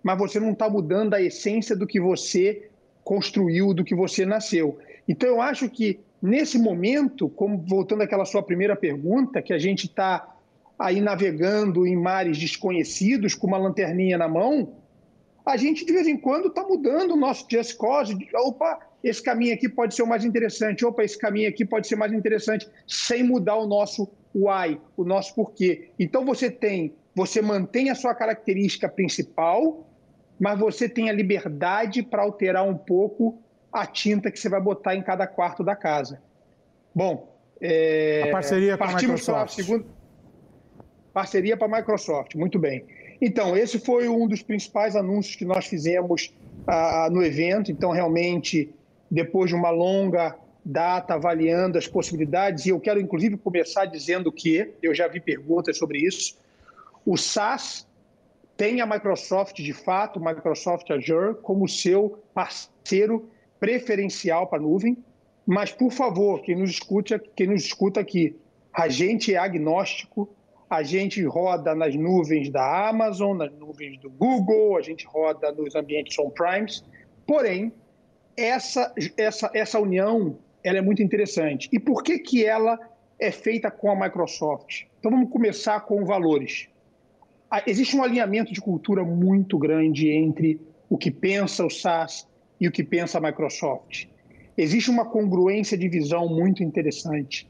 mas 0.03 0.17
você 0.17 0.39
não 0.39 0.51
está 0.51 0.69
mudando 0.69 1.13
a 1.13 1.21
essência 1.21 1.75
do 1.75 1.87
que 1.87 1.99
você 1.99 2.69
construiu, 3.03 3.73
do 3.73 3.83
que 3.83 3.95
você 3.95 4.25
nasceu. 4.25 4.77
Então, 5.07 5.27
eu 5.27 5.41
acho 5.41 5.69
que 5.69 5.99
nesse 6.21 6.57
momento, 6.59 7.29
como 7.29 7.57
voltando 7.57 8.03
àquela 8.03 8.25
sua 8.25 8.43
primeira 8.43 8.75
pergunta, 8.75 9.41
que 9.41 9.53
a 9.53 9.57
gente 9.57 9.87
está 9.87 10.35
aí 10.77 11.01
navegando 11.01 11.85
em 11.85 11.95
mares 11.95 12.37
desconhecidos 12.37 13.35
com 13.35 13.47
uma 13.47 13.57
lanterninha 13.57 14.17
na 14.17 14.27
mão, 14.27 14.73
a 15.45 15.57
gente 15.57 15.85
de 15.85 15.91
vez 15.91 16.07
em 16.07 16.15
quando 16.15 16.47
está 16.47 16.63
mudando 16.63 17.11
o 17.11 17.17
nosso 17.17 17.45
just 17.49 17.75
cause. 17.77 18.15
Opa, 18.35 18.79
esse 19.03 19.21
caminho 19.21 19.53
aqui 19.53 19.67
pode 19.67 19.95
ser 19.95 20.03
o 20.03 20.07
mais 20.07 20.23
interessante. 20.23 20.85
Opa, 20.85 21.03
esse 21.03 21.17
caminho 21.17 21.49
aqui 21.49 21.65
pode 21.65 21.87
ser 21.87 21.95
mais 21.95 22.13
interessante, 22.13 22.69
sem 22.87 23.23
mudar 23.23 23.55
o 23.55 23.67
nosso 23.67 24.07
why, 24.33 24.79
o 24.95 25.03
nosso 25.03 25.33
porquê. 25.33 25.89
Então 25.97 26.23
você 26.23 26.51
tem, 26.51 26.93
você 27.15 27.41
mantém 27.41 27.89
a 27.89 27.95
sua 27.95 28.13
característica 28.13 28.87
principal, 28.87 29.88
mas 30.39 30.57
você 30.57 30.87
tem 30.87 31.09
a 31.09 31.13
liberdade 31.13 32.01
para 32.01 32.21
alterar 32.21 32.67
um 32.67 32.77
pouco 32.77 33.41
a 33.71 33.85
tinta 33.85 34.31
que 34.31 34.39
você 34.39 34.49
vai 34.49 34.61
botar 34.61 34.95
em 34.95 35.01
cada 35.01 35.27
quarto 35.27 35.63
da 35.63 35.75
casa. 35.75 36.21
Bom, 36.95 37.35
é, 37.61 38.23
a 38.29 38.31
parceria 38.31 38.77
com 38.77 38.83
a 38.83 38.95
Microsoft. 38.95 39.55
Segunda, 39.55 39.85
parceria 41.13 41.57
para 41.57 41.67
a 41.67 41.79
Microsoft, 41.79 42.35
muito 42.35 42.57
bem. 42.57 42.85
Então, 43.21 43.55
esse 43.55 43.79
foi 43.79 44.07
um 44.07 44.27
dos 44.27 44.41
principais 44.41 44.95
anúncios 44.95 45.35
que 45.35 45.43
nós 45.43 45.65
fizemos 45.65 46.33
ah, 46.65 47.09
no 47.11 47.21
evento. 47.21 47.69
Então, 47.69 47.91
realmente, 47.91 48.73
depois 49.11 49.49
de 49.49 49.55
uma 49.55 49.69
longa 49.69 50.35
data 50.63 51.15
avaliando 51.15 51.77
as 51.77 51.87
possibilidades, 51.87 52.65
e 52.65 52.69
eu 52.69 52.79
quero 52.79 52.99
inclusive 52.99 53.35
começar 53.37 53.85
dizendo 53.85 54.31
que, 54.31 54.71
eu 54.81 54.93
já 54.93 55.07
vi 55.07 55.19
perguntas 55.19 55.77
sobre 55.77 55.99
isso, 55.99 56.37
o 57.05 57.17
SaaS 57.17 57.87
tem 58.59 58.81
a 58.81 58.85
Microsoft, 58.85 59.55
de 59.55 59.71
fato, 59.71 60.19
Microsoft 60.19 60.91
Azure, 60.91 61.33
como 61.41 61.65
seu 61.65 62.21
parceiro 62.33 63.29
preferencial 63.57 64.47
para 64.47 64.59
a 64.59 64.61
nuvem, 64.61 64.97
Mas, 65.47 65.71
por 65.71 65.91
favor, 65.91 66.41
quem 66.41 66.57
nos 66.57 66.69
escuta, 66.69 67.17
quem 67.35 67.47
nos 67.47 67.63
escuta 67.63 68.01
aqui, 68.01 68.35
a 68.71 68.89
gente 68.89 69.33
é 69.33 69.37
agnóstico, 69.37 70.29
a 70.69 70.83
gente 70.83 71.23
roda 71.23 71.73
nas 71.73 71.95
nuvens 71.95 72.51
da 72.51 72.89
Amazon, 72.89 73.37
nas 73.37 73.51
nuvens 73.53 73.97
do 73.97 74.09
Google, 74.11 74.77
a 74.77 74.81
gente 74.81 75.07
roda 75.07 75.51
nos 75.53 75.73
ambientes 75.73 76.19
on-primes. 76.19 76.83
Porém, 77.25 77.71
essa, 78.37 78.93
essa, 79.17 79.49
essa 79.53 79.79
união 79.79 80.37
ela 80.63 80.77
é 80.77 80.81
muito 80.81 81.01
interessante. 81.01 81.69
E 81.71 81.79
por 81.79 82.03
que, 82.03 82.19
que 82.19 82.45
ela 82.45 82.77
é 83.17 83.31
feita 83.31 83.71
com 83.71 83.89
a 83.89 83.95
Microsoft? 83.95 84.83
Então 84.99 85.09
vamos 85.09 85.31
começar 85.31 85.79
com 85.79 86.05
valores. 86.05 86.67
Ah, 87.51 87.63
existe 87.65 87.95
um 87.95 88.03
alinhamento 88.03 88.53
de 88.53 88.61
cultura 88.61 89.03
muito 89.03 89.57
grande 89.57 90.09
entre 90.09 90.61
o 90.89 90.97
que 90.97 91.09
pensa 91.09 91.65
o 91.65 91.69
SaaS 91.69 92.27
e 92.59 92.67
o 92.67 92.71
que 92.71 92.83
pensa 92.83 93.17
a 93.17 93.21
Microsoft. 93.21 94.05
Existe 94.57 94.89
uma 94.89 95.05
congruência 95.05 95.77
de 95.77 95.87
visão 95.87 96.27
muito 96.27 96.63
interessante. 96.63 97.49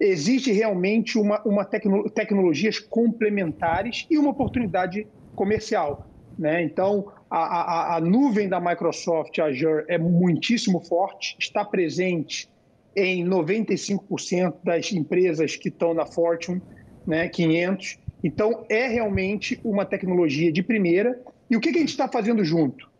Existe 0.00 0.50
realmente 0.50 1.18
uma, 1.18 1.40
uma 1.44 1.64
tecno, 1.64 2.08
tecnologias 2.10 2.78
complementares 2.78 4.06
e 4.10 4.18
uma 4.18 4.30
oportunidade 4.30 5.06
comercial. 5.34 6.06
Né? 6.38 6.62
Então, 6.62 7.12
a, 7.30 7.38
a, 7.38 7.96
a 7.96 8.00
nuvem 8.00 8.48
da 8.48 8.60
Microsoft 8.60 9.38
Azure 9.38 9.84
é 9.88 9.96
muitíssimo 9.96 10.80
forte, 10.80 11.36
está 11.38 11.64
presente 11.64 12.48
em 12.96 13.24
95% 13.24 14.54
das 14.64 14.92
empresas 14.92 15.54
que 15.56 15.68
estão 15.68 15.94
na 15.94 16.06
Fortune 16.06 16.60
né, 17.06 17.28
500. 17.28 17.98
Então, 18.26 18.66
é 18.68 18.88
realmente 18.88 19.60
uma 19.62 19.86
tecnologia 19.86 20.50
de 20.50 20.60
primeira. 20.60 21.16
E 21.48 21.56
o 21.56 21.60
que, 21.60 21.70
que 21.70 21.78
a 21.78 21.80
gente 21.80 21.90
está 21.90 22.08
fazendo 22.08 22.42
junto? 22.42 22.90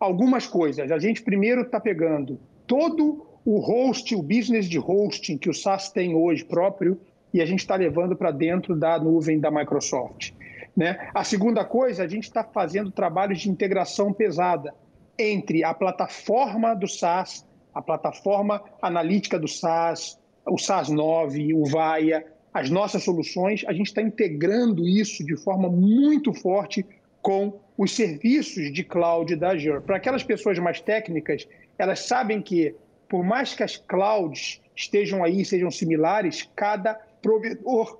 Algumas 0.00 0.44
coisas. 0.44 0.90
A 0.90 0.98
gente 0.98 1.22
primeiro 1.22 1.60
está 1.62 1.78
pegando 1.78 2.40
todo 2.66 3.24
o 3.44 3.60
host, 3.60 4.12
o 4.16 4.20
business 4.20 4.68
de 4.68 4.80
hosting 4.80 5.38
que 5.38 5.48
o 5.48 5.54
SaaS 5.54 5.92
tem 5.92 6.16
hoje 6.16 6.44
próprio, 6.44 7.00
e 7.32 7.40
a 7.40 7.46
gente 7.46 7.60
está 7.60 7.76
levando 7.76 8.16
para 8.16 8.32
dentro 8.32 8.74
da 8.74 8.98
nuvem 8.98 9.38
da 9.38 9.52
Microsoft. 9.52 10.32
Né? 10.76 10.98
A 11.14 11.22
segunda 11.22 11.64
coisa, 11.64 12.02
a 12.02 12.08
gente 12.08 12.24
está 12.24 12.42
fazendo 12.42 12.90
trabalhos 12.90 13.38
de 13.38 13.48
integração 13.48 14.12
pesada 14.12 14.74
entre 15.16 15.62
a 15.62 15.72
plataforma 15.72 16.74
do 16.74 16.88
SaaS, 16.88 17.46
a 17.72 17.80
plataforma 17.80 18.60
analítica 18.82 19.38
do 19.38 19.46
SaaS, 19.46 20.18
o 20.44 20.58
SaaS 20.58 20.88
9, 20.88 21.54
o 21.54 21.64
VAIA, 21.66 22.26
as 22.52 22.68
nossas 22.68 23.02
soluções, 23.02 23.64
a 23.66 23.72
gente 23.72 23.86
está 23.86 24.02
integrando 24.02 24.86
isso 24.86 25.24
de 25.24 25.36
forma 25.36 25.68
muito 25.68 26.34
forte 26.34 26.84
com 27.22 27.58
os 27.78 27.92
serviços 27.92 28.72
de 28.72 28.84
cloud 28.84 29.34
da 29.36 29.50
Azure. 29.50 29.80
Para 29.80 29.96
aquelas 29.96 30.22
pessoas 30.22 30.58
mais 30.58 30.80
técnicas, 30.80 31.48
elas 31.78 32.00
sabem 32.00 32.42
que, 32.42 32.74
por 33.08 33.24
mais 33.24 33.54
que 33.54 33.62
as 33.62 33.76
clouds 33.76 34.60
estejam 34.76 35.24
aí, 35.24 35.44
sejam 35.44 35.70
similares, 35.70 36.48
cada 36.54 36.94
provedor, 37.22 37.98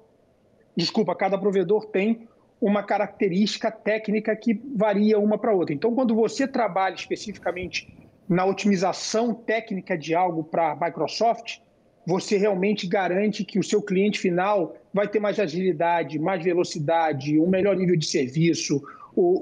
desculpa, 0.77 1.15
cada 1.15 1.39
provedor 1.39 1.87
tem 1.87 2.29
uma 2.61 2.83
característica 2.83 3.71
técnica 3.71 4.37
que 4.37 4.61
varia 4.77 5.19
uma 5.19 5.39
para 5.39 5.53
outra. 5.53 5.75
Então, 5.75 5.95
quando 5.95 6.15
você 6.15 6.47
trabalha 6.47 6.95
especificamente 6.95 7.93
na 8.29 8.45
otimização 8.45 9.35
técnica 9.35 9.99
de 9.99 10.15
algo 10.15 10.45
para 10.45 10.73
a 10.73 10.77
Microsoft, 10.77 11.59
você 12.07 12.37
realmente 12.37 12.87
garante 12.87 13.45
que 13.45 13.59
o 13.59 13.63
seu 13.63 13.81
cliente 13.81 14.19
final 14.19 14.75
vai 14.93 15.09
ter 15.09 15.21
mais 15.21 15.39
agilidade, 15.39 16.19
mais 16.19 16.43
velocidade, 16.43 17.39
um 17.39 17.49
melhor 17.49 17.77
nível 17.77 17.97
de 17.97 18.07
serviço 18.07 18.83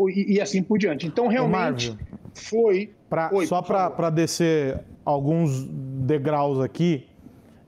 e, 0.08 0.34
e 0.34 0.40
assim 0.40 0.62
por 0.62 0.78
diante. 0.78 1.06
Então, 1.06 1.26
realmente 1.26 1.96
foi. 2.34 2.90
Pra, 3.08 3.30
só 3.46 3.60
para 3.62 4.10
descer 4.10 4.78
alguns 5.04 5.66
degraus 5.68 6.60
aqui, 6.60 7.06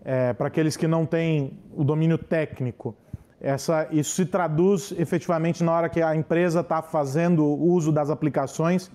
é, 0.05 0.33
para 0.33 0.49
aqueles 0.49 0.77
que 0.77 0.87
não 0.87 1.05
têm 1.05 1.53
o 1.75 1.83
domínio 1.83 2.19
técnico, 2.19 2.95
essa, 3.41 3.89
isso 3.91 4.15
se 4.15 4.27
traduz 4.27 4.95
efetivamente 4.97 5.65
na 5.65 5.73
hora 5.73 5.89
que 5.89 6.01
a 6.01 6.15
empresa 6.15 6.61
está 6.61 6.81
fazendo 6.81 7.45
uso 7.45 7.91
das 7.91 8.09
aplicações. 8.09 8.91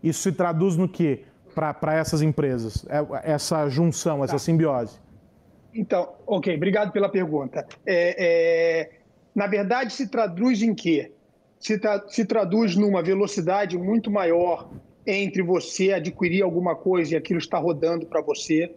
Isso 0.00 0.22
se 0.22 0.30
traduz 0.30 0.76
no 0.76 0.88
que 0.88 1.24
para 1.54 1.94
essas 1.94 2.22
empresas? 2.22 2.86
É, 2.88 3.32
essa 3.32 3.68
junção, 3.68 4.22
essa 4.22 4.34
tá. 4.34 4.38
simbiose? 4.38 5.00
Então, 5.78 6.12
ok, 6.26 6.56
obrigado 6.56 6.90
pela 6.90 7.08
pergunta. 7.08 7.64
É, 7.86 8.16
é, 8.18 8.90
na 9.32 9.46
verdade, 9.46 9.92
se 9.92 10.08
traduz 10.08 10.60
em 10.60 10.74
quê? 10.74 11.12
Se, 11.60 11.78
tra 11.78 12.04
se 12.08 12.24
traduz 12.24 12.74
numa 12.74 13.00
velocidade 13.00 13.78
muito 13.78 14.10
maior 14.10 14.68
entre 15.06 15.40
você 15.40 15.92
adquirir 15.92 16.42
alguma 16.42 16.74
coisa 16.74 17.14
e 17.14 17.16
aquilo 17.16 17.38
está 17.38 17.58
rodando 17.58 18.06
para 18.06 18.20
você. 18.20 18.72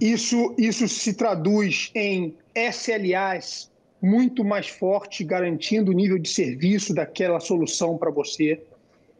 Isso, 0.00 0.52
isso 0.58 0.88
se 0.88 1.14
traduz 1.14 1.92
em 1.94 2.34
SLAs 2.56 3.70
muito 4.02 4.44
mais 4.44 4.68
forte, 4.68 5.22
garantindo 5.22 5.92
o 5.92 5.94
nível 5.94 6.18
de 6.18 6.28
serviço 6.28 6.92
daquela 6.92 7.38
solução 7.38 7.96
para 7.96 8.10
você. 8.10 8.60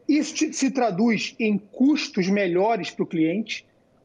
Isso 0.09 0.53
se 0.53 0.71
traduz 0.73 1.37
em 1.39 1.57
custos 1.57 2.29
melhores 2.29 2.91
para 2.91 3.05
o 3.05 3.07
cliente, 3.07 3.65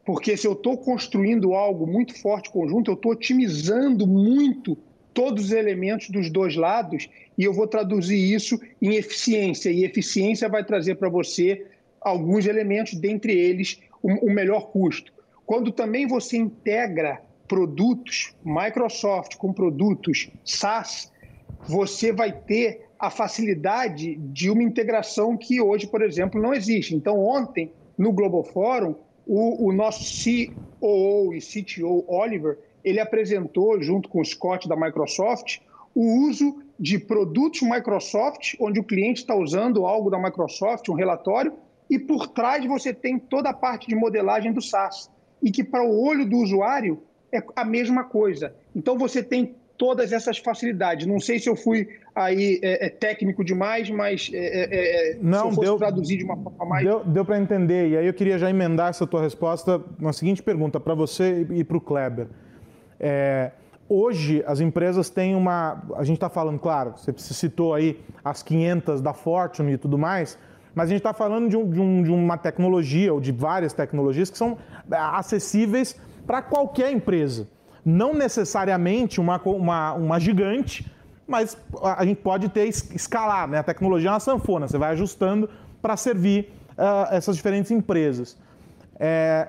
porque 0.09 0.35
se 0.35 0.47
eu 0.47 0.53
estou 0.53 0.75
construindo 0.75 1.53
algo 1.53 1.85
muito 1.85 2.19
forte 2.19 2.49
conjunto, 2.49 2.89
eu 2.89 2.95
estou 2.95 3.11
otimizando 3.11 4.07
muito 4.07 4.75
todos 5.13 5.45
os 5.45 5.51
elementos 5.51 6.09
dos 6.09 6.31
dois 6.31 6.55
lados 6.55 7.07
e 7.37 7.43
eu 7.43 7.53
vou 7.53 7.67
traduzir 7.67 8.17
isso 8.17 8.59
em 8.81 8.95
eficiência. 8.95 9.69
E 9.69 9.83
eficiência 9.83 10.49
vai 10.49 10.65
trazer 10.65 10.95
para 10.95 11.09
você 11.09 11.63
alguns 12.01 12.47
elementos, 12.47 12.95
dentre 12.95 13.37
eles 13.37 13.79
o, 14.01 14.31
melhor 14.31 14.71
custo. 14.71 15.13
Quando 15.45 15.71
também 15.71 16.07
você 16.07 16.37
integra 16.37 17.21
produtos 17.47 18.33
Microsoft 18.43 19.35
com 19.35 19.53
produtos 19.53 20.31
SaaS, 20.43 21.11
você 21.67 22.11
vai 22.11 22.31
ter 22.31 22.87
a 22.97 23.11
facilidade 23.11 24.15
de 24.15 24.49
uma 24.49 24.63
integração 24.63 25.37
que 25.37 25.61
hoje, 25.61 25.85
por 25.85 26.01
exemplo, 26.01 26.41
não 26.41 26.51
existe. 26.51 26.95
Então, 26.95 27.19
ontem, 27.19 27.71
no 27.95 28.11
Global 28.11 28.43
Forum, 28.43 28.95
o, 29.31 29.67
o 29.67 29.71
nosso 29.71 30.03
COO 30.79 31.35
e 31.35 31.39
CTO, 31.39 32.03
Oliver, 32.07 32.57
ele 32.83 32.99
apresentou, 32.99 33.79
junto 33.79 34.09
com 34.09 34.21
o 34.21 34.25
Scott 34.25 34.67
da 34.67 34.75
Microsoft, 34.75 35.59
o 35.93 36.25
uso 36.27 36.63
de 36.79 36.97
produtos 36.97 37.61
Microsoft, 37.61 38.55
onde 38.59 38.79
o 38.79 38.83
cliente 38.83 39.19
está 39.21 39.35
usando 39.35 39.85
algo 39.85 40.09
da 40.09 40.17
Microsoft, 40.17 40.89
um 40.89 40.95
relatório, 40.95 41.53
e 41.87 41.99
por 41.99 42.27
trás 42.29 42.65
você 42.65 42.91
tem 42.91 43.19
toda 43.19 43.49
a 43.51 43.53
parte 43.53 43.87
de 43.87 43.95
modelagem 43.95 44.51
do 44.51 44.61
SaaS. 44.61 45.11
E 45.43 45.51
que 45.51 45.63
para 45.63 45.83
o 45.83 46.03
olho 46.03 46.27
do 46.27 46.37
usuário 46.37 47.03
é 47.31 47.43
a 47.55 47.63
mesma 47.63 48.05
coisa. 48.05 48.55
Então 48.75 48.97
você 48.97 49.21
tem 49.21 49.55
todas 49.79 50.11
essas 50.11 50.37
facilidades. 50.37 51.07
Não 51.07 51.21
sei 51.21 51.39
se 51.39 51.49
eu 51.49 51.55
fui 51.55 51.87
aí 52.13 52.59
é, 52.61 52.87
é 52.87 52.89
técnico 52.89 53.45
demais, 53.45 53.89
mas 53.89 54.29
é, 54.31 54.37
é, 54.37 55.11
é 55.13 55.17
Não, 55.21 55.51
deu, 55.51 55.77
traduzir 55.77 56.17
de 56.17 56.25
uma 56.25 56.35
forma 56.35 56.65
mais... 56.65 56.85
Deu, 56.85 57.03
deu 57.05 57.23
para 57.23 57.39
entender. 57.39 57.87
E 57.87 57.97
aí 57.97 58.05
eu 58.05 58.13
queria 58.13 58.37
já 58.37 58.49
emendar 58.49 58.89
essa 58.89 59.07
tua 59.07 59.21
resposta 59.21 59.81
na 59.97 60.11
seguinte 60.11 60.43
pergunta 60.43 60.81
para 60.81 60.93
você 60.93 61.47
e 61.49 61.63
para 61.63 61.77
o 61.77 61.81
Kleber. 61.81 62.27
É, 62.99 63.51
hoje 63.87 64.43
as 64.45 64.59
empresas 64.59 65.09
têm 65.09 65.33
uma... 65.33 65.81
A 65.95 66.03
gente 66.03 66.17
está 66.17 66.29
falando, 66.29 66.59
claro, 66.59 66.95
você 66.97 67.13
citou 67.33 67.73
aí 67.73 67.97
as 68.21 68.43
500 68.43 69.01
da 69.01 69.13
Fortune 69.13 69.71
e 69.71 69.77
tudo 69.77 69.97
mais, 69.97 70.37
mas 70.75 70.89
a 70.89 70.89
gente 70.89 70.99
está 70.99 71.13
falando 71.13 71.47
de, 71.47 71.55
um, 71.55 71.69
de, 71.69 71.79
um, 71.79 72.03
de 72.03 72.11
uma 72.11 72.37
tecnologia 72.37 73.13
ou 73.13 73.21
de 73.21 73.31
várias 73.31 73.71
tecnologias 73.71 74.29
que 74.29 74.37
são 74.37 74.57
acessíveis 74.91 75.97
para 76.27 76.41
qualquer 76.41 76.91
empresa 76.91 77.47
não 77.85 78.13
necessariamente 78.13 79.19
uma, 79.19 79.39
uma, 79.43 79.93
uma 79.93 80.19
gigante, 80.19 80.89
mas 81.27 81.57
a 81.83 82.03
gente 82.05 82.21
pode 82.21 82.49
ter 82.49 82.67
escalar, 82.67 83.47
né? 83.47 83.59
A 83.59 83.63
tecnologia 83.63 84.09
é 84.09 84.13
uma 84.13 84.19
sanfona, 84.19 84.67
você 84.67 84.77
vai 84.77 84.91
ajustando 84.91 85.49
para 85.81 85.95
servir 85.95 86.51
uh, 86.71 87.13
essas 87.13 87.35
diferentes 87.35 87.71
empresas. 87.71 88.37
É, 88.99 89.47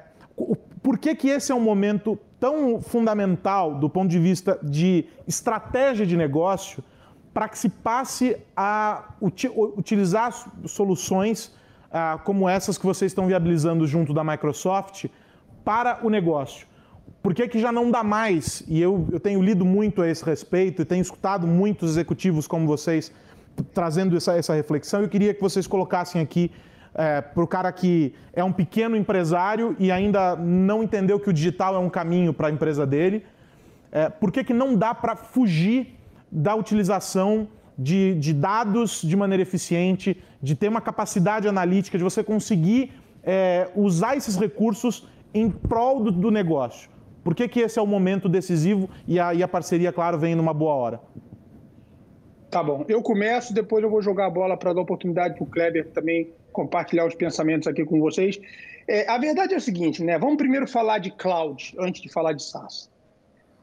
por 0.83 0.99
que, 0.99 1.15
que 1.15 1.29
esse 1.29 1.51
é 1.51 1.55
um 1.55 1.61
momento 1.61 2.19
tão 2.39 2.81
fundamental 2.81 3.75
do 3.75 3.89
ponto 3.89 4.09
de 4.09 4.19
vista 4.19 4.59
de 4.63 5.05
estratégia 5.27 6.07
de 6.07 6.17
negócio 6.17 6.83
para 7.33 7.49
que 7.49 7.59
se 7.59 7.69
passe 7.69 8.37
a 8.57 9.05
utilizar 9.77 10.33
soluções 10.67 11.47
uh, 11.91 12.19
como 12.25 12.49
essas 12.49 12.77
que 12.77 12.87
vocês 12.87 13.11
estão 13.11 13.27
viabilizando 13.27 13.87
junto 13.87 14.13
da 14.13 14.25
Microsoft 14.25 15.07
para 15.65 16.01
o 16.03 16.11
negócio? 16.11 16.67
Por 17.23 17.35
que, 17.35 17.47
que 17.49 17.59
já 17.59 17.71
não 17.71 17.91
dá 17.91 18.03
mais? 18.03 18.63
E 18.67 18.81
eu, 18.81 19.07
eu 19.13 19.21
tenho 19.21 19.43
lido 19.43 19.65
muito 19.65 20.01
a 20.01 20.09
esse 20.09 20.25
respeito 20.25 20.83
e 20.83 20.85
tenho 20.85 21.03
escutado 21.03 21.47
muitos 21.47 21.91
executivos 21.91 22.47
como 22.47 22.67
vocês 22.67 23.13
trazendo 23.75 24.17
essa, 24.17 24.37
essa 24.37 24.55
reflexão. 24.55 25.03
Eu 25.03 25.09
queria 25.09 25.35
que 25.35 25.41
vocês 25.41 25.67
colocassem 25.67 26.21
aqui 26.21 26.51
é, 26.95 27.21
para 27.21 27.43
o 27.43 27.47
cara 27.47 27.71
que 27.73 28.15
é 28.33 28.43
um 28.43 28.53
pequeno 28.53 28.97
empresário 28.97 29.77
e 29.79 29.93
ainda 29.93 30.35
não 30.37 30.83
entendeu 30.83 31.21
que 31.21 31.29
o 31.29 31.33
digital 31.33 31.75
é 31.75 31.79
um 31.79 31.91
caminho 31.91 32.33
para 32.33 32.49
a 32.49 32.51
empresa 32.51 32.87
dele. 32.87 33.25
É, 33.93 34.09
por 34.09 34.33
que, 34.33 34.43
que 34.43 34.55
não 34.55 34.75
dá 34.75 34.95
para 34.95 35.15
fugir 35.15 35.99
da 36.31 36.55
utilização 36.55 37.49
de, 37.77 38.15
de, 38.15 38.33
dados 38.33 39.03
de 39.03 39.17
maneira 39.17 39.43
eficiente, 39.43 40.23
de 40.43 40.55
ter 40.55 40.69
uma 40.69 40.81
capacidade 40.81 41.49
analítica, 41.49 41.99
de 41.99 42.05
você 42.05 42.23
conseguir 42.23 42.93
é, 43.23 43.69
usar 43.75 44.17
esses 44.17 44.37
recursos 44.37 45.07
em 45.35 45.51
prol 45.51 46.05
do, 46.05 46.11
do 46.11 46.31
negócio. 46.31 46.89
Por 47.31 47.37
que, 47.37 47.47
que 47.47 47.61
esse 47.61 47.79
é 47.79 47.83
o 47.83 47.87
momento 47.87 48.29
decisivo 48.29 48.91
e 49.07 49.21
a, 49.21 49.33
e 49.33 49.41
a 49.41 49.47
parceria, 49.47 49.93
claro, 49.93 50.19
vem 50.19 50.35
numa 50.35 50.53
boa 50.53 50.75
hora? 50.75 51.01
Tá 52.51 52.61
bom. 52.61 52.85
Eu 52.89 53.01
começo, 53.03 53.55
depois 53.55 53.85
eu 53.85 53.89
vou 53.89 54.03
jogar 54.03 54.27
a 54.27 54.31
bola 54.31 54.57
para 54.57 54.73
dar 54.73 54.81
oportunidade 54.81 55.35
para 55.35 55.45
o 55.45 55.47
Kleber 55.47 55.87
também 55.91 56.33
compartilhar 56.51 57.07
os 57.07 57.15
pensamentos 57.15 57.69
aqui 57.69 57.85
com 57.85 58.01
vocês. 58.01 58.41
É, 58.89 59.09
a 59.09 59.17
verdade 59.17 59.55
é 59.55 59.57
o 59.59 59.61
seguinte, 59.61 60.03
né? 60.03 60.19
Vamos 60.19 60.39
primeiro 60.39 60.67
falar 60.67 60.99
de 60.99 61.13
cloud 61.13 61.73
antes 61.79 62.03
de 62.03 62.13
falar 62.13 62.33
de 62.33 62.43
SaaS. 62.43 62.91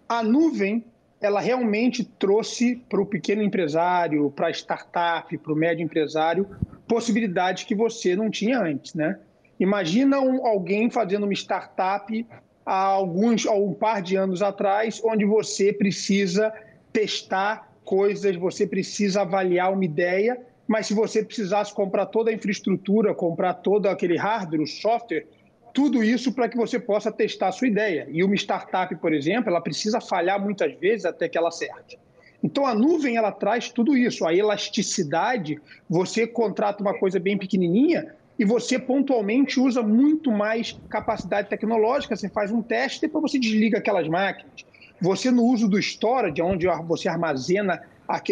A 0.07 0.23
nuvem, 0.23 0.85
ela 1.19 1.41
realmente 1.41 2.05
trouxe 2.05 2.77
para 2.87 3.01
o 3.01 3.05
pequeno 3.05 3.43
empresário, 3.43 4.31
para 4.31 4.47
a 4.47 4.51
startup, 4.51 5.37
para 5.37 5.51
o 5.51 5.57
médio 5.57 5.83
empresário, 5.83 6.47
possibilidades 6.87 7.65
que 7.65 7.75
você 7.75 8.15
não 8.15 8.29
tinha 8.29 8.61
antes, 8.61 8.93
né? 8.93 9.19
Imagina 9.59 10.21
um, 10.21 10.47
alguém 10.47 10.89
fazendo 10.89 11.25
uma 11.25 11.33
startup 11.33 12.25
há 12.67 12.83
alguns, 12.83 13.47
há 13.47 13.53
um 13.53 13.73
par 13.73 14.01
de 14.01 14.17
anos 14.17 14.41
atrás, 14.41 15.01
onde 15.01 15.23
você 15.23 15.71
precisa 15.71 16.53
testar 16.91 17.71
coisas, 17.85 18.35
você 18.35 18.67
precisa 18.67 19.21
avaliar 19.21 19.71
uma 19.71 19.85
ideia, 19.85 20.37
mas 20.67 20.87
se 20.87 20.93
você 20.93 21.23
precisasse 21.23 21.73
comprar 21.73 22.07
toda 22.07 22.29
a 22.29 22.33
infraestrutura, 22.33 23.15
comprar 23.15 23.53
todo 23.53 23.87
aquele 23.87 24.17
hardware, 24.17 24.61
o 24.61 24.67
software, 24.67 25.25
tudo 25.73 26.03
isso 26.03 26.33
para 26.33 26.49
que 26.49 26.57
você 26.57 26.77
possa 26.77 27.09
testar 27.09 27.47
a 27.47 27.51
sua 27.53 27.69
ideia. 27.69 28.05
E 28.11 28.21
uma 28.21 28.35
startup, 28.35 28.93
por 28.97 29.13
exemplo, 29.13 29.49
ela 29.49 29.61
precisa 29.61 30.01
falhar 30.01 30.41
muitas 30.43 30.73
vezes 30.73 31.05
até 31.05 31.29
que 31.29 31.37
ela 31.37 31.47
acerte. 31.47 31.97
Então 32.43 32.65
a 32.65 32.75
nuvem 32.75 33.15
ela 33.15 33.31
traz 33.31 33.69
tudo 33.69 33.95
isso, 33.95 34.25
a 34.25 34.35
elasticidade. 34.35 35.57
Você 35.89 36.27
contrata 36.27 36.81
uma 36.81 36.99
coisa 36.99 37.17
bem 37.17 37.37
pequenininha, 37.37 38.13
e 38.37 38.45
você 38.45 38.77
pontualmente 38.77 39.59
usa 39.59 39.81
muito 39.81 40.31
mais 40.31 40.79
capacidade 40.89 41.49
tecnológica. 41.49 42.15
Você 42.15 42.29
faz 42.29 42.51
um 42.51 42.61
teste, 42.61 43.01
depois 43.01 43.31
você 43.31 43.39
desliga 43.39 43.79
aquelas 43.79 44.07
máquinas. 44.07 44.65
Você, 45.01 45.31
no 45.31 45.43
uso 45.43 45.67
do 45.67 45.79
storage, 45.79 46.41
onde 46.41 46.67
você 46.85 47.07
armazena 47.07 47.81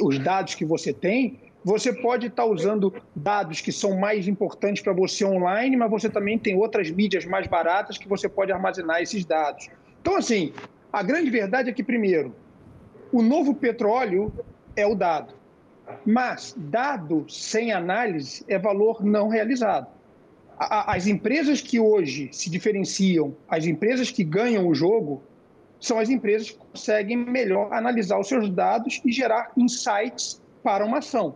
os 0.01 0.19
dados 0.19 0.55
que 0.55 0.65
você 0.65 0.93
tem, 0.93 1.39
você 1.63 1.91
pode 1.91 2.27
estar 2.27 2.45
usando 2.45 2.93
dados 3.15 3.59
que 3.59 3.71
são 3.71 3.99
mais 3.99 4.27
importantes 4.27 4.83
para 4.83 4.93
você 4.93 5.25
online, 5.25 5.75
mas 5.75 5.89
você 5.89 6.09
também 6.09 6.37
tem 6.37 6.55
outras 6.55 6.91
mídias 6.91 7.25
mais 7.25 7.47
baratas 7.47 7.97
que 7.97 8.07
você 8.07 8.29
pode 8.29 8.51
armazenar 8.51 9.01
esses 9.01 9.25
dados. 9.25 9.67
Então, 9.99 10.15
assim, 10.15 10.53
a 10.93 11.01
grande 11.01 11.29
verdade 11.31 11.69
é 11.69 11.73
que, 11.73 11.83
primeiro, 11.83 12.35
o 13.11 13.23
novo 13.23 13.55
petróleo 13.55 14.31
é 14.75 14.85
o 14.85 14.93
dado. 14.93 15.33
Mas 16.05 16.53
dado 16.57 17.25
sem 17.29 17.71
análise 17.71 18.43
é 18.47 18.57
valor 18.57 19.03
não 19.03 19.27
realizado 19.27 19.87
as 20.57 21.05
empresas 21.07 21.61
que 21.61 21.79
hoje 21.79 22.29
se 22.31 22.49
diferenciam, 22.49 23.35
as 23.47 23.65
empresas 23.65 24.09
que 24.09 24.23
ganham 24.23 24.67
o 24.67 24.73
jogo, 24.73 25.21
são 25.79 25.99
as 25.99 26.09
empresas 26.09 26.51
que 26.51 26.57
conseguem 26.57 27.17
melhor 27.17 27.73
analisar 27.73 28.19
os 28.19 28.27
seus 28.27 28.49
dados 28.49 29.01
e 29.03 29.11
gerar 29.11 29.51
insights 29.57 30.41
para 30.63 30.85
uma 30.85 30.99
ação. 30.99 31.35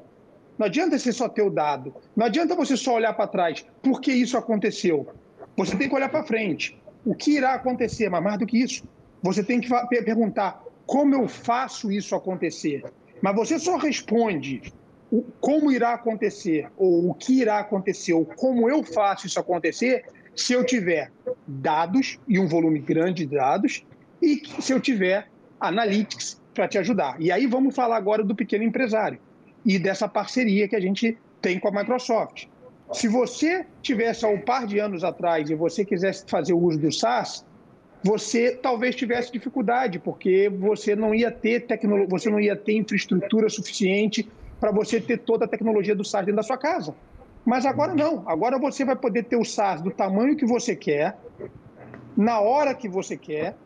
Não 0.57 0.65
adianta 0.65 0.97
você 0.97 1.11
só 1.11 1.27
ter 1.29 1.41
o 1.41 1.49
dado, 1.49 1.93
não 2.15 2.25
adianta 2.25 2.55
você 2.55 2.75
só 2.75 2.95
olhar 2.95 3.13
para 3.13 3.27
trás. 3.27 3.65
Por 3.81 4.01
que 4.01 4.11
isso 4.11 4.37
aconteceu? 4.37 5.07
Você 5.55 5.75
tem 5.75 5.89
que 5.89 5.95
olhar 5.95 6.09
para 6.09 6.23
frente. 6.23 6.81
O 7.05 7.13
que 7.13 7.31
irá 7.31 7.53
acontecer? 7.53 8.09
Mas 8.09 8.23
mais 8.23 8.39
do 8.39 8.45
que 8.45 8.57
isso, 8.57 8.83
você 9.21 9.43
tem 9.43 9.59
que 9.59 9.69
perguntar 10.03 10.63
como 10.85 11.13
eu 11.15 11.27
faço 11.27 11.91
isso 11.91 12.15
acontecer. 12.15 12.83
Mas 13.21 13.35
você 13.35 13.59
só 13.59 13.77
responde 13.77 14.73
o, 15.11 15.23
como 15.39 15.71
irá 15.71 15.93
acontecer, 15.93 16.67
ou 16.77 17.09
o 17.09 17.13
que 17.13 17.41
irá 17.41 17.59
acontecer, 17.59 18.13
ou 18.13 18.25
como 18.25 18.69
eu 18.69 18.83
faço 18.83 19.27
isso 19.27 19.39
acontecer, 19.39 20.05
se 20.35 20.53
eu 20.53 20.65
tiver 20.65 21.11
dados 21.47 22.17
e 22.27 22.39
um 22.39 22.47
volume 22.47 22.79
grande 22.79 23.25
de 23.25 23.35
dados, 23.35 23.85
e 24.21 24.41
se 24.59 24.71
eu 24.71 24.79
tiver 24.79 25.27
analytics 25.59 26.39
para 26.53 26.67
te 26.67 26.77
ajudar. 26.77 27.15
E 27.19 27.31
aí 27.31 27.45
vamos 27.45 27.75
falar 27.75 27.97
agora 27.97 28.23
do 28.23 28.35
pequeno 28.35 28.63
empresário 28.63 29.19
e 29.65 29.77
dessa 29.77 30.07
parceria 30.07 30.67
que 30.67 30.75
a 30.75 30.79
gente 30.79 31.17
tem 31.41 31.59
com 31.59 31.67
a 31.67 31.71
Microsoft. 31.71 32.47
Se 32.91 33.07
você 33.07 33.65
tivesse 33.81 34.25
há 34.25 34.29
um 34.29 34.39
par 34.39 34.65
de 34.65 34.79
anos 34.79 35.03
atrás 35.03 35.49
e 35.49 35.55
você 35.55 35.85
quisesse 35.85 36.25
fazer 36.27 36.53
o 36.53 36.59
uso 36.59 36.79
do 36.79 36.91
SaaS, 36.91 37.45
você 38.03 38.55
talvez 38.55 38.95
tivesse 38.95 39.31
dificuldade, 39.31 39.99
porque 39.99 40.49
você 40.49 40.95
não 40.95 41.13
ia 41.13 41.31
ter 41.31 41.67
tecnologia, 41.67 42.07
você 42.09 42.29
não 42.29 42.39
ia 42.39 42.55
ter 42.55 42.73
infraestrutura 42.73 43.49
suficiente 43.49 44.31
para 44.59 44.71
você 44.71 44.99
ter 44.99 45.17
toda 45.19 45.45
a 45.45 45.47
tecnologia 45.47 45.95
do 45.95 46.03
SaaS 46.03 46.25
dentro 46.25 46.37
da 46.37 46.43
sua 46.43 46.57
casa. 46.57 46.95
Mas 47.45 47.65
agora 47.65 47.93
não. 47.93 48.27
Agora 48.27 48.57
você 48.57 48.85
vai 48.85 48.95
poder 48.95 49.23
ter 49.23 49.35
o 49.35 49.45
SaaS 49.45 49.81
do 49.81 49.91
tamanho 49.91 50.35
que 50.35 50.45
você 50.45 50.75
quer, 50.75 51.17
na 52.15 52.39
hora 52.39 52.73
que 52.73 52.87
você 52.87 53.17
quer, 53.17 53.57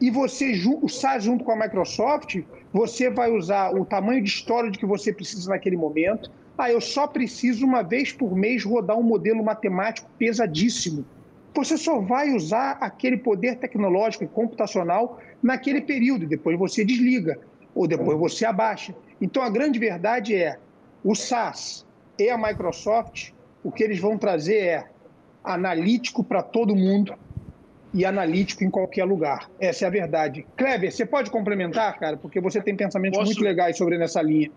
e 0.00 0.10
você 0.10 0.52
o 0.82 0.88
SaaS 0.88 1.24
junto 1.24 1.44
com 1.44 1.52
a 1.52 1.56
Microsoft, 1.56 2.42
você 2.72 3.10
vai 3.10 3.30
usar 3.30 3.70
o 3.74 3.84
tamanho 3.84 4.22
de 4.22 4.30
storage 4.30 4.78
que 4.78 4.86
você 4.86 5.12
precisa 5.12 5.50
naquele 5.50 5.76
momento. 5.76 6.30
Ah, 6.56 6.70
eu 6.70 6.80
só 6.80 7.06
preciso 7.06 7.64
uma 7.64 7.82
vez 7.82 8.12
por 8.12 8.34
mês 8.36 8.64
rodar 8.64 8.98
um 8.98 9.02
modelo 9.02 9.42
matemático 9.42 10.10
pesadíssimo. 10.18 11.06
Você 11.54 11.76
só 11.76 12.00
vai 12.00 12.32
usar 12.32 12.78
aquele 12.80 13.16
poder 13.16 13.56
tecnológico 13.56 14.24
e 14.24 14.28
computacional 14.28 15.20
naquele 15.42 15.80
período, 15.80 16.26
depois 16.26 16.58
você 16.58 16.84
desliga 16.84 17.38
ou 17.74 17.86
depois 17.86 18.18
você 18.18 18.44
abaixa. 18.44 18.94
Então, 19.20 19.42
a 19.42 19.50
grande 19.50 19.78
verdade 19.78 20.34
é, 20.34 20.58
o 21.04 21.14
SaaS 21.14 21.86
e 22.18 22.28
a 22.28 22.38
Microsoft, 22.38 23.30
o 23.62 23.70
que 23.70 23.82
eles 23.82 23.98
vão 23.98 24.16
trazer 24.16 24.58
é 24.58 24.86
analítico 25.42 26.22
para 26.22 26.42
todo 26.42 26.74
mundo 26.74 27.14
e 27.92 28.04
analítico 28.04 28.62
em 28.62 28.70
qualquer 28.70 29.04
lugar. 29.04 29.50
Essa 29.58 29.84
é 29.84 29.88
a 29.88 29.90
verdade. 29.90 30.46
Kleber, 30.56 30.92
você 30.92 31.04
pode 31.04 31.30
complementar, 31.30 31.98
cara? 31.98 32.16
Porque 32.16 32.40
você 32.40 32.60
tem 32.60 32.76
pensamentos 32.76 33.18
Posso... 33.18 33.32
muito 33.32 33.42
legais 33.42 33.76
sobre 33.76 33.98
nessa 33.98 34.22
linha. 34.22 34.50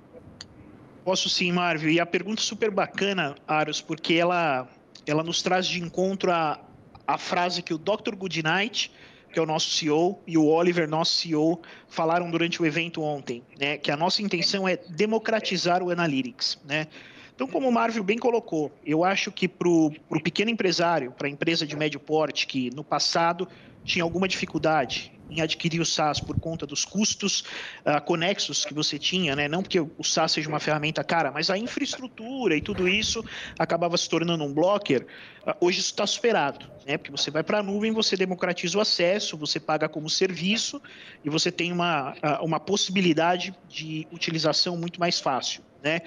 Posso 1.04 1.30
sim, 1.30 1.52
Marvel. 1.52 1.90
E 1.90 2.00
a 2.00 2.06
pergunta 2.06 2.42
é 2.42 2.44
super 2.44 2.72
bacana, 2.72 3.36
Aros, 3.48 3.82
porque 3.82 4.14
ela, 4.14 4.68
ela 5.06 5.24
nos 5.24 5.42
traz 5.42 5.66
de 5.66 5.82
encontro 5.82 6.32
a, 6.32 6.60
a 7.08 7.18
frase 7.18 7.62
que 7.62 7.74
o 7.74 7.78
Dr. 7.78 8.16
Goodnight 8.16 8.92
que 9.34 9.40
é 9.40 9.42
o 9.42 9.46
nosso 9.48 9.72
CEO, 9.72 10.22
e 10.28 10.38
o 10.38 10.46
Oliver, 10.46 10.88
nosso 10.88 11.16
CEO, 11.16 11.60
falaram 11.90 12.30
durante 12.30 12.62
o 12.62 12.66
evento 12.66 13.02
ontem, 13.02 13.44
né, 13.60 13.78
que 13.78 13.90
a 13.90 13.98
nossa 13.98 14.22
intenção 14.22 14.68
é 14.68 14.78
democratizar 14.78 15.82
o 15.82 15.90
Analytics, 15.90 16.60
né? 16.64 16.88
Então, 17.36 17.48
como 17.48 17.68
o 17.68 17.72
Marvel 17.72 18.04
bem 18.04 18.20
colocou, 18.20 18.72
eu 18.86 19.04
acho 19.04 19.32
que 19.32 19.48
para 19.48 19.68
o 19.68 19.92
pequeno 20.24 20.52
empresário, 20.52 21.12
para 21.12 21.28
a 21.28 21.30
empresa 21.32 21.66
de 21.66 21.76
médio 21.76 22.00
porte, 22.00 22.46
que 22.46 22.70
no 22.76 22.84
passado 22.84 23.48
tinha 23.84 24.04
alguma 24.04 24.28
dificuldade 24.28 25.12
em 25.30 25.42
adquirir 25.42 25.82
o 25.82 25.86
SaaS 25.86 26.20
por 26.20 26.40
conta 26.40 26.66
dos 26.66 26.86
custos 26.86 27.42
uh, 27.86 28.02
conexos 28.06 28.66
que 28.66 28.74
você 28.74 28.98
tinha, 29.00 29.36
né? 29.36 29.48
Não 29.48 29.62
porque 29.62 29.80
o 29.80 30.04
SaaS 30.04 30.34
seja 30.34 30.50
uma 30.50 30.60
ferramenta 30.60 31.04
cara, 31.04 31.32
mas 31.32 31.50
a 31.50 31.58
infraestrutura 31.58 32.56
e 32.56 32.62
tudo 32.62 32.88
isso 32.88 33.24
acabava 33.58 33.98
se 33.98 34.10
tornando 34.10 34.44
um 34.44 34.54
blocker. 34.54 35.06
Uh, 35.46 35.66
hoje 35.66 35.80
isso 35.80 35.92
está 35.92 36.06
superado, 36.06 36.70
né? 36.86 36.98
Porque 36.98 37.12
você 37.12 37.32
vai 37.32 37.44
para 37.44 37.60
a 37.60 37.64
nuvem, 37.64 37.92
você 37.92 38.16
democratiza 38.16 38.78
o 38.78 38.82
acesso, 38.82 39.38
você 39.38 39.60
paga 39.60 39.90
como 39.90 40.10
serviço 40.10 40.82
e 41.24 41.30
você 41.30 41.52
tem 41.52 41.72
uma, 41.72 42.12
uh, 42.12 42.46
uma 42.46 42.60
possibilidade 42.60 43.54
de 43.68 44.08
utilização 44.12 44.78
muito 44.78 45.00
mais 45.00 45.20
fácil. 45.20 45.64
Né? 45.84 46.00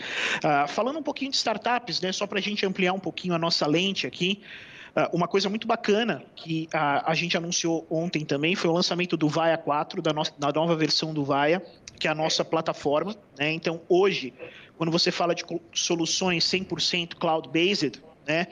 falando 0.69 0.99
um 0.99 1.03
pouquinho 1.03 1.31
de 1.31 1.37
startups, 1.37 2.01
né? 2.01 2.11
Só 2.11 2.27
para 2.27 2.39
a 2.39 2.41
gente 2.41 2.65
ampliar 2.65 2.95
um 2.95 2.99
pouquinho 2.99 3.35
a 3.35 3.39
nossa 3.39 3.67
lente 3.67 4.07
aqui. 4.07 4.41
Uh, 4.97 5.15
uma 5.15 5.29
coisa 5.29 5.51
muito 5.51 5.67
bacana 5.67 6.25
que 6.35 6.69
a, 6.73 7.11
a, 7.11 7.15
gente 7.15 7.37
anunciou 7.37 7.87
ontem 7.91 8.25
também 8.25 8.55
foi 8.55 8.71
o 8.71 8.73
lançamento 8.73 9.15
do 9.15 9.29
Vaia 9.29 9.59
4, 9.59 10.01
da, 10.01 10.11
nossa, 10.11 10.33
da 10.39 10.51
nova 10.51 10.75
versão 10.75 11.13
do 11.13 11.23
Vaia, 11.23 11.63
que 12.01 12.09
é 12.09 12.11
a 12.11 12.15
nossa 12.15 12.43
plataforma. 12.43 13.15
Né? 13.39 13.53
Então, 13.53 13.83
hoje, 13.91 14.33
quando 14.79 14.91
você 14.91 15.11
fala 15.11 15.35
de 15.35 15.45
soluções 15.75 16.45
100% 16.45 17.17
cloud-based, 17.17 18.03
né? 18.27 18.47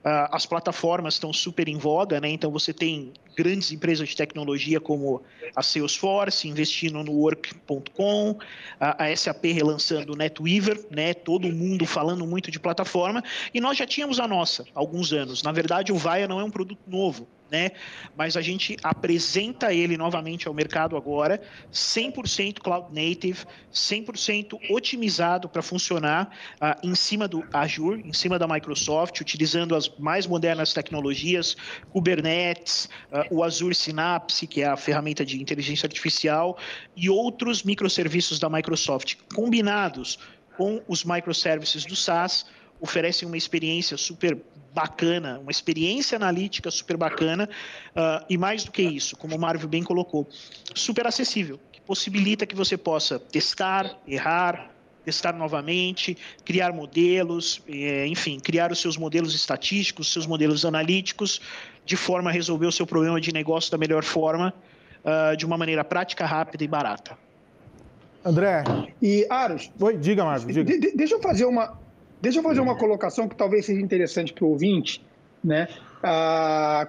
Uh, 0.00 0.32
as 0.32 0.46
plataformas 0.46 1.14
estão 1.14 1.30
super 1.30 1.68
em 1.68 1.76
voga, 1.76 2.18
né? 2.22 2.30
Então 2.30 2.50
você 2.50 2.72
tem 2.72 3.12
grandes 3.40 3.72
empresas 3.72 4.10
de 4.10 4.14
tecnologia 4.14 4.78
como 4.78 5.22
a 5.56 5.62
Salesforce 5.62 6.46
investindo 6.46 7.02
no 7.02 7.12
Work.com, 7.12 8.38
a, 8.78 9.16
SAP 9.16 9.46
relançando 9.46 10.12
o 10.12 10.16
NetWeaver, 10.16 10.78
né? 10.90 11.14
Todo 11.14 11.50
mundo 11.50 11.86
falando 11.86 12.26
muito 12.26 12.50
de 12.50 12.60
plataforma 12.60 13.24
e 13.54 13.60
nós 13.62 13.78
já 13.78 13.86
tínhamos 13.86 14.20
a 14.20 14.28
nossa 14.28 14.64
há 14.74 14.78
alguns 14.78 15.10
anos. 15.14 15.42
Na 15.42 15.52
verdade, 15.52 15.90
o 15.90 15.96
Vaia 15.96 16.28
não 16.28 16.38
é 16.38 16.44
um 16.44 16.50
produto 16.50 16.82
novo 16.86 17.26
né? 17.50 17.72
Mas 18.16 18.36
a 18.36 18.40
gente 18.40 18.76
apresenta 18.82 19.72
ele 19.74 19.96
novamente 19.96 20.46
ao 20.46 20.54
mercado 20.54 20.96
agora, 20.96 21.40
100% 21.72 22.60
cloud 22.60 22.94
native, 22.94 23.44
100% 23.72 24.58
otimizado 24.70 25.48
para 25.48 25.62
funcionar 25.62 26.30
uh, 26.56 26.86
em 26.86 26.94
cima 26.94 27.26
do 27.26 27.44
Azure, 27.52 28.02
em 28.04 28.12
cima 28.12 28.38
da 28.38 28.46
Microsoft, 28.46 29.20
utilizando 29.20 29.74
as 29.74 29.88
mais 29.98 30.26
modernas 30.26 30.72
tecnologias, 30.72 31.56
Kubernetes, 31.92 32.88
uh, 33.10 33.34
o 33.34 33.42
Azure 33.42 33.74
Synapse, 33.74 34.46
que 34.46 34.62
é 34.62 34.66
a 34.66 34.76
ferramenta 34.76 35.24
de 35.24 35.40
inteligência 35.40 35.86
artificial, 35.86 36.56
e 36.96 37.10
outros 37.10 37.62
microserviços 37.62 38.38
da 38.38 38.48
Microsoft, 38.48 39.16
combinados 39.34 40.18
com 40.56 40.82
os 40.86 41.04
microservices 41.04 41.84
do 41.84 41.96
SaaS, 41.96 42.46
oferecem 42.80 43.26
uma 43.26 43.36
experiência 43.36 43.96
super 43.96 44.38
bacana, 44.74 45.38
uma 45.38 45.50
experiência 45.50 46.16
analítica 46.16 46.70
super 46.70 46.96
bacana, 46.96 47.48
uh, 47.90 48.24
e 48.28 48.38
mais 48.38 48.64
do 48.64 48.70
que 48.70 48.82
isso, 48.82 49.16
como 49.16 49.36
o 49.36 49.38
Marvel 49.38 49.68
bem 49.68 49.82
colocou, 49.82 50.28
super 50.74 51.06
acessível, 51.06 51.58
que 51.72 51.80
possibilita 51.80 52.46
que 52.46 52.54
você 52.54 52.76
possa 52.76 53.18
testar, 53.18 53.98
errar, 54.06 54.70
testar 55.04 55.32
novamente, 55.32 56.16
criar 56.44 56.72
modelos, 56.72 57.62
eh, 57.66 58.06
enfim, 58.06 58.38
criar 58.38 58.70
os 58.70 58.78
seus 58.78 58.98
modelos 58.98 59.34
estatísticos, 59.34 60.12
seus 60.12 60.26
modelos 60.26 60.64
analíticos, 60.64 61.40
de 61.84 61.96
forma 61.96 62.30
a 62.30 62.32
resolver 62.32 62.66
o 62.66 62.72
seu 62.72 62.86
problema 62.86 63.20
de 63.20 63.32
negócio 63.32 63.70
da 63.72 63.78
melhor 63.78 64.04
forma, 64.04 64.54
uh, 65.02 65.36
de 65.36 65.46
uma 65.46 65.56
maneira 65.56 65.82
prática, 65.82 66.26
rápida 66.26 66.62
e 66.62 66.68
barata. 66.68 67.16
André. 68.24 68.62
E 69.00 69.26
Aros. 69.30 69.70
Oi, 69.80 69.96
diga, 69.96 70.24
Marcos. 70.24 70.52
Diga. 70.52 70.78
De, 70.78 70.94
deixa 70.94 71.14
eu 71.14 71.22
fazer 71.22 71.46
uma, 71.46 71.78
deixa 72.20 72.38
eu 72.38 72.42
fazer 72.42 72.60
uma 72.60 72.76
colocação 72.76 73.28
que 73.28 73.34
talvez 73.34 73.66
seja 73.66 73.80
interessante 73.80 74.32
para 74.32 74.44
o 74.44 74.48
ouvinte, 74.48 75.04
né? 75.42 75.68
Ah, 76.02 76.88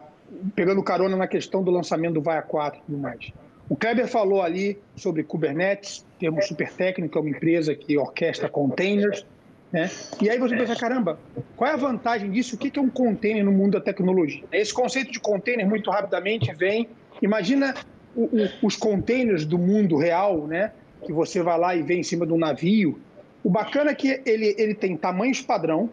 pegando 0.55 0.81
carona 0.83 1.15
na 1.15 1.27
questão 1.27 1.63
do 1.63 1.71
lançamento 1.71 2.15
do 2.15 2.21
Vaia 2.21 2.41
4 2.41 2.79
e 2.79 2.85
tudo 2.85 2.97
mais. 2.97 3.31
O 3.69 3.75
Kleber 3.75 4.07
falou 4.07 4.41
ali 4.41 4.77
sobre 4.95 5.23
Kubernetes, 5.23 6.05
termo 6.19 6.41
super 6.41 6.71
técnico, 6.71 7.17
é 7.17 7.21
uma 7.21 7.29
empresa 7.29 7.73
que 7.73 7.97
orquestra 7.97 8.49
containers. 8.49 9.25
Né? 9.71 9.89
E 10.21 10.29
aí 10.29 10.37
você 10.37 10.57
pensa, 10.57 10.75
caramba, 10.75 11.17
qual 11.55 11.69
é 11.69 11.73
a 11.73 11.77
vantagem 11.77 12.29
disso? 12.29 12.55
O 12.55 12.57
que 12.57 12.77
é 12.77 12.81
um 12.81 12.89
container 12.89 13.45
no 13.45 13.51
mundo 13.51 13.73
da 13.73 13.81
tecnologia? 13.81 14.43
Esse 14.51 14.73
conceito 14.73 15.11
de 15.11 15.19
container, 15.19 15.65
muito 15.65 15.89
rapidamente, 15.89 16.53
vem. 16.53 16.89
Imagina 17.21 17.73
o, 18.13 18.23
o, 18.23 18.49
os 18.67 18.75
containers 18.75 19.45
do 19.45 19.57
mundo 19.57 19.95
real, 19.95 20.45
né? 20.47 20.73
que 21.05 21.11
você 21.11 21.41
vai 21.41 21.57
lá 21.57 21.75
e 21.75 21.81
vê 21.81 21.95
em 21.95 22.03
cima 22.03 22.25
de 22.25 22.33
um 22.33 22.37
navio. 22.37 22.99
O 23.43 23.49
bacana 23.49 23.91
é 23.91 23.95
que 23.95 24.21
ele, 24.25 24.55
ele 24.57 24.75
tem 24.75 24.95
tamanhos 24.95 25.41
padrão, 25.41 25.89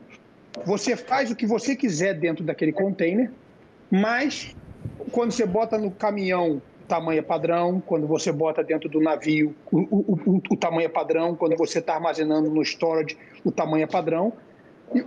você 0.65 0.97
faz 0.97 1.31
o 1.31 1.37
que 1.37 1.47
você 1.47 1.75
quiser 1.75 2.15
dentro 2.15 2.45
daquele 2.45 2.73
container, 2.73 3.31
mas 3.91 4.55
quando 5.13 5.33
você 5.33 5.47
bota 5.47 5.79
no 5.79 5.91
caminhão, 5.91 6.57
o 6.57 6.87
tamanho 6.87 7.21
é 7.21 7.23
padrão, 7.23 7.83
quando 7.85 8.07
você 8.07 8.33
bota 8.33 8.63
dentro 8.63 8.89
do 8.89 9.01
navio, 9.01 9.55
o, 9.71 9.79
o, 9.79 10.21
o, 10.27 10.43
o 10.51 10.57
tamanho 10.57 10.87
é 10.87 10.89
padrão, 10.89 11.35
quando 11.35 11.57
você 11.57 11.79
está 11.79 11.95
armazenando 11.95 12.51
no 12.51 12.63
storage, 12.63 13.17
o 13.45 13.53
tamanho 13.53 13.85
é 13.85 13.87
padrão. 13.87 14.33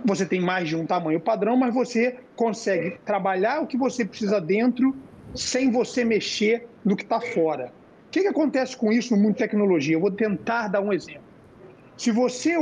Você 0.04 0.24
tem 0.24 0.40
mais 0.40 0.68
de 0.68 0.76
um 0.76 0.86
tamanho 0.86 1.20
padrão, 1.20 1.56
mas 1.56 1.74
você 1.74 2.16
consegue 2.36 2.98
trabalhar 3.04 3.60
o 3.60 3.66
que 3.66 3.76
você 3.76 4.04
precisa 4.04 4.40
dentro 4.40 4.96
sem 5.34 5.72
você 5.72 6.04
mexer 6.04 6.68
no 6.84 6.96
que 6.96 7.02
está 7.02 7.20
fora 7.20 7.72
que, 8.12 8.20
que 8.20 8.28
acontece 8.28 8.76
com 8.76 8.92
isso 8.92 9.16
no 9.16 9.22
mundo 9.22 9.32
de 9.32 9.38
tecnologia? 9.38 9.96
Eu 9.96 10.00
vou 10.00 10.10
tentar 10.10 10.68
dar 10.68 10.82
um 10.82 10.92
exemplo. 10.92 11.31
Se 12.02 12.10
você, 12.10 12.56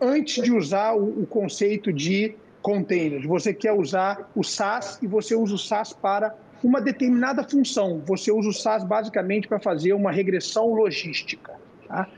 antes 0.00 0.42
de 0.42 0.50
usar 0.50 0.94
o, 0.94 1.26
conceito 1.26 1.92
de 1.92 2.34
containers, 2.62 3.26
você 3.26 3.52
quer 3.52 3.74
usar 3.74 4.30
o 4.34 4.42
SaaS 4.42 4.98
e 5.02 5.06
você 5.06 5.34
usa 5.34 5.54
o 5.54 5.58
SaaS 5.58 5.92
para 5.92 6.34
uma 6.64 6.80
determinada 6.80 7.44
função. 7.44 8.00
Você 8.06 8.32
usa 8.32 8.48
o 8.48 8.54
SaaS 8.54 8.84
basicamente 8.84 9.48
para 9.48 9.60
fazer 9.60 9.92
uma 9.92 10.10
regressão 10.10 10.72
logística. 10.72 11.52
Tá? 11.86 12.08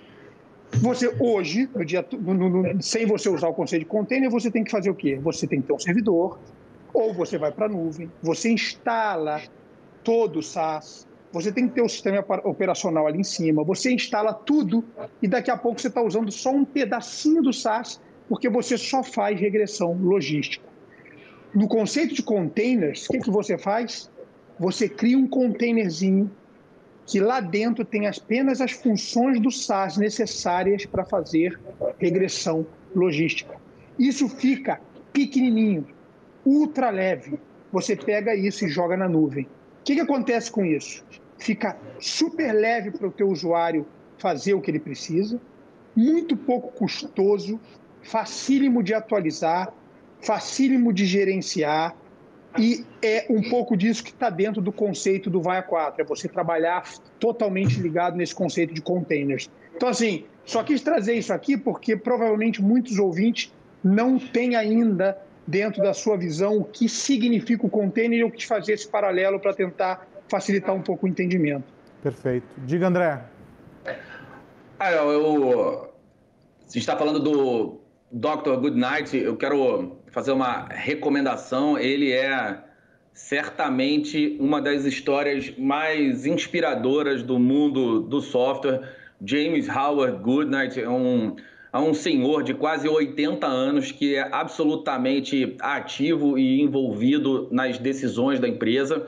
Você 0.74 1.12
hoje, 1.18 1.68
no 1.74 1.84
dia, 1.84 2.06
no, 2.12 2.34
no, 2.34 2.80
sem 2.80 3.06
você 3.06 3.28
usar 3.28 3.48
o 3.48 3.54
conceito 3.54 3.82
de 3.82 3.88
container, 3.88 4.30
você 4.30 4.48
tem 4.48 4.62
que 4.62 4.70
fazer 4.70 4.90
o 4.90 4.94
quê? 4.94 5.18
Você 5.20 5.48
tem 5.48 5.60
que 5.60 5.66
ter 5.66 5.72
um 5.72 5.80
servidor, 5.80 6.38
ou 6.94 7.12
você 7.12 7.36
vai 7.38 7.50
para 7.50 7.66
a 7.66 7.68
nuvem, 7.68 8.08
você 8.22 8.52
instala 8.52 9.42
todo 10.04 10.38
o 10.38 10.42
SaaS, 10.44 11.07
você 11.30 11.52
tem 11.52 11.68
que 11.68 11.74
ter 11.74 11.82
o 11.82 11.88
sistema 11.88 12.24
operacional 12.44 13.06
ali 13.06 13.18
em 13.18 13.24
cima, 13.24 13.62
você 13.62 13.92
instala 13.92 14.32
tudo 14.32 14.84
e 15.20 15.28
daqui 15.28 15.50
a 15.50 15.56
pouco 15.56 15.80
você 15.80 15.88
está 15.88 16.02
usando 16.02 16.30
só 16.32 16.50
um 16.50 16.64
pedacinho 16.64 17.42
do 17.42 17.52
SaaS 17.52 18.00
porque 18.28 18.48
você 18.48 18.78
só 18.78 19.02
faz 19.02 19.38
regressão 19.38 19.92
logística. 19.94 20.66
No 21.54 21.68
conceito 21.68 22.14
de 22.14 22.22
containers, 22.22 23.06
o 23.06 23.12
que, 23.12 23.18
que 23.20 23.30
você 23.30 23.58
faz? 23.58 24.10
Você 24.58 24.88
cria 24.88 25.18
um 25.18 25.28
containerzinho 25.28 26.30
que 27.06 27.20
lá 27.20 27.40
dentro 27.40 27.84
tem 27.84 28.06
apenas 28.06 28.60
as 28.60 28.72
funções 28.72 29.40
do 29.40 29.50
SaaS 29.50 29.96
necessárias 29.96 30.84
para 30.84 31.04
fazer 31.04 31.58
regressão 31.98 32.66
logística. 32.94 33.54
Isso 33.98 34.28
fica 34.28 34.80
pequenininho, 35.12 35.86
ultra 36.44 36.90
leve. 36.90 37.38
Você 37.72 37.96
pega 37.96 38.34
isso 38.34 38.64
e 38.64 38.68
joga 38.68 38.96
na 38.96 39.08
nuvem 39.08 39.46
que, 39.88 39.94
que 39.94 40.00
acontece 40.02 40.50
com 40.50 40.66
isso? 40.66 41.02
Fica 41.38 41.74
super 41.98 42.52
leve 42.52 42.90
para 42.90 43.08
o 43.08 43.10
teu 43.10 43.26
usuário 43.26 43.86
fazer 44.18 44.52
o 44.52 44.60
que 44.60 44.70
ele 44.70 44.78
precisa, 44.78 45.40
muito 45.96 46.36
pouco 46.36 46.70
custoso, 46.72 47.58
facílimo 48.02 48.82
de 48.82 48.92
atualizar, 48.92 49.72
facílimo 50.20 50.92
de 50.92 51.06
gerenciar, 51.06 51.96
e 52.58 52.84
é 53.00 53.24
um 53.30 53.40
pouco 53.48 53.74
disso 53.78 54.04
que 54.04 54.10
está 54.10 54.28
dentro 54.28 54.60
do 54.60 54.70
conceito 54.70 55.30
do 55.30 55.40
VAIA 55.40 55.62
4, 55.62 56.02
é 56.02 56.04
você 56.04 56.28
trabalhar 56.28 56.84
totalmente 57.18 57.80
ligado 57.80 58.14
nesse 58.14 58.34
conceito 58.34 58.74
de 58.74 58.82
containers. 58.82 59.48
Então, 59.74 59.88
assim, 59.88 60.24
só 60.44 60.62
quis 60.62 60.82
trazer 60.82 61.14
isso 61.14 61.32
aqui 61.32 61.56
porque 61.56 61.96
provavelmente 61.96 62.60
muitos 62.60 62.98
ouvintes 62.98 63.54
não 63.82 64.18
têm 64.18 64.54
ainda 64.54 65.16
dentro 65.48 65.82
da 65.82 65.94
sua 65.94 66.16
visão 66.18 66.58
o 66.58 66.64
que 66.64 66.88
significa 66.88 67.66
o 67.66 67.70
container 67.70 68.18
e 68.18 68.20
eu 68.20 68.30
quis 68.30 68.44
fazer 68.44 68.74
esse 68.74 68.86
paralelo 68.86 69.40
para 69.40 69.54
tentar 69.54 70.06
facilitar 70.28 70.74
um 70.74 70.82
pouco 70.82 71.06
o 71.06 71.08
entendimento. 71.08 71.64
Perfeito. 72.02 72.46
Diga, 72.58 72.86
André. 72.86 73.24
Ah, 74.78 74.92
eu, 74.92 75.90
você 76.66 76.78
está 76.78 76.96
falando 76.96 77.18
do 77.18 77.80
Dr. 78.12 78.60
Goodnight, 78.60 79.16
eu 79.16 79.36
quero 79.36 79.96
fazer 80.12 80.32
uma 80.32 80.66
recomendação. 80.68 81.78
Ele 81.78 82.12
é 82.12 82.58
certamente 83.14 84.36
uma 84.38 84.60
das 84.60 84.84
histórias 84.84 85.52
mais 85.56 86.26
inspiradoras 86.26 87.22
do 87.22 87.38
mundo 87.38 88.02
do 88.02 88.20
software. 88.20 88.82
James 89.24 89.66
Howard 89.68 90.22
Goodnight 90.22 90.78
é 90.78 90.88
um 90.88 91.34
a 91.72 91.80
um 91.80 91.94
senhor 91.94 92.42
de 92.42 92.52
quase 92.54 92.88
80 92.88 93.46
anos 93.46 93.92
que 93.92 94.16
é 94.16 94.28
absolutamente 94.32 95.54
ativo 95.60 96.36
e 96.38 96.60
envolvido 96.60 97.46
nas 97.50 97.78
decisões 97.78 98.40
da 98.40 98.48
empresa. 98.48 99.06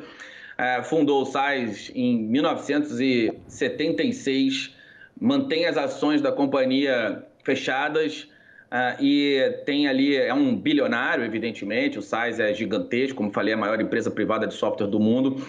É, 0.58 0.82
fundou 0.82 1.22
o 1.22 1.24
SAIS 1.24 1.90
em 1.94 2.18
1976, 2.18 4.74
mantém 5.18 5.64
as 5.66 5.78
ações 5.78 6.20
da 6.20 6.30
companhia 6.30 7.24
fechadas 7.42 8.28
uh, 8.70 9.02
e 9.02 9.62
tem 9.64 9.88
ali, 9.88 10.14
é 10.16 10.34
um 10.34 10.54
bilionário, 10.54 11.24
evidentemente, 11.24 11.98
o 11.98 12.02
SAIS 12.02 12.38
é 12.38 12.52
gigantesco, 12.52 13.16
como 13.16 13.32
falei, 13.32 13.54
a 13.54 13.56
maior 13.56 13.80
empresa 13.80 14.10
privada 14.10 14.46
de 14.46 14.52
software 14.54 14.88
do 14.88 15.00
mundo, 15.00 15.42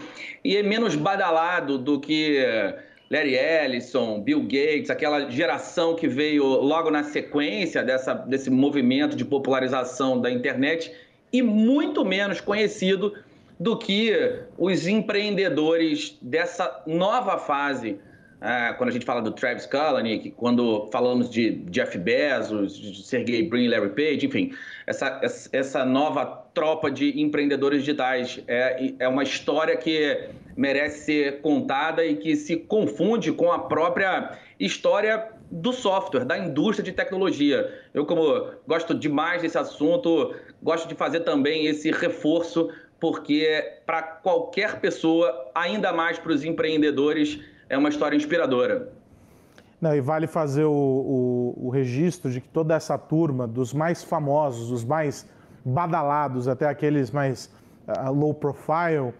e 0.43 0.55
é 0.55 0.63
menos 0.63 0.95
badalado 0.95 1.77
do 1.77 1.99
que 1.99 2.39
Larry 3.11 3.35
Ellison, 3.35 4.21
Bill 4.21 4.41
Gates, 4.43 4.89
aquela 4.89 5.29
geração 5.29 5.97
que 5.97 6.07
veio 6.07 6.45
logo 6.45 6.89
na 6.89 7.03
sequência 7.03 7.83
dessa, 7.83 8.13
desse 8.13 8.49
movimento 8.49 9.17
de 9.17 9.25
popularização 9.25 10.21
da 10.21 10.31
internet 10.31 10.93
e 11.33 11.41
muito 11.41 12.05
menos 12.05 12.39
conhecido 12.39 13.13
do 13.59 13.77
que 13.77 14.13
os 14.57 14.87
empreendedores 14.87 16.17
dessa 16.21 16.83
nova 16.87 17.37
fase. 17.37 17.99
É, 18.39 18.73
quando 18.73 18.89
a 18.89 18.93
gente 18.93 19.05
fala 19.05 19.21
do 19.21 19.31
Travis 19.31 19.67
Kalanick, 19.67 20.31
quando 20.31 20.87
falamos 20.91 21.29
de 21.29 21.51
Jeff 21.69 21.95
Bezos, 21.97 22.75
de 22.75 23.03
Sergey 23.03 23.47
Brin, 23.47 23.67
Larry 23.67 23.89
Page, 23.89 24.25
enfim, 24.25 24.51
essa, 24.87 25.21
essa 25.51 25.85
nova 25.85 26.25
tropa 26.53 26.89
de 26.89 27.21
empreendedores 27.21 27.81
digitais 27.81 28.41
é, 28.47 28.93
é 28.97 29.07
uma 29.07 29.21
história 29.21 29.77
que 29.77 30.29
merece 30.55 31.05
ser 31.05 31.41
contada 31.41 32.05
e 32.05 32.15
que 32.15 32.35
se 32.35 32.57
confunde 32.57 33.31
com 33.31 33.51
a 33.51 33.59
própria 33.59 34.37
história 34.59 35.29
do 35.49 35.73
software, 35.73 36.23
da 36.23 36.37
indústria 36.37 36.83
de 36.83 36.91
tecnologia. 36.91 37.73
Eu, 37.93 38.05
como 38.05 38.51
gosto 38.67 38.93
demais 38.93 39.41
desse 39.41 39.57
assunto, 39.57 40.33
gosto 40.63 40.87
de 40.87 40.95
fazer 40.95 41.21
também 41.21 41.65
esse 41.65 41.91
reforço, 41.91 42.69
porque 42.99 43.79
para 43.85 44.01
qualquer 44.01 44.79
pessoa, 44.79 45.51
ainda 45.53 45.91
mais 45.91 46.17
para 46.17 46.31
os 46.31 46.43
empreendedores, 46.43 47.39
é 47.67 47.77
uma 47.77 47.89
história 47.89 48.15
inspiradora. 48.15 48.93
Não, 49.81 49.95
e 49.95 49.99
vale 49.99 50.27
fazer 50.27 50.63
o, 50.63 50.71
o, 50.71 51.67
o 51.67 51.69
registro 51.69 52.29
de 52.29 52.39
que 52.39 52.47
toda 52.47 52.75
essa 52.75 52.97
turma, 52.97 53.47
dos 53.47 53.73
mais 53.73 54.03
famosos, 54.03 54.69
dos 54.69 54.85
mais 54.85 55.27
badalados, 55.65 56.47
até 56.47 56.67
aqueles 56.67 57.09
mais 57.09 57.51
uh, 57.87 58.11
low 58.11 58.33
profile, 58.33 59.11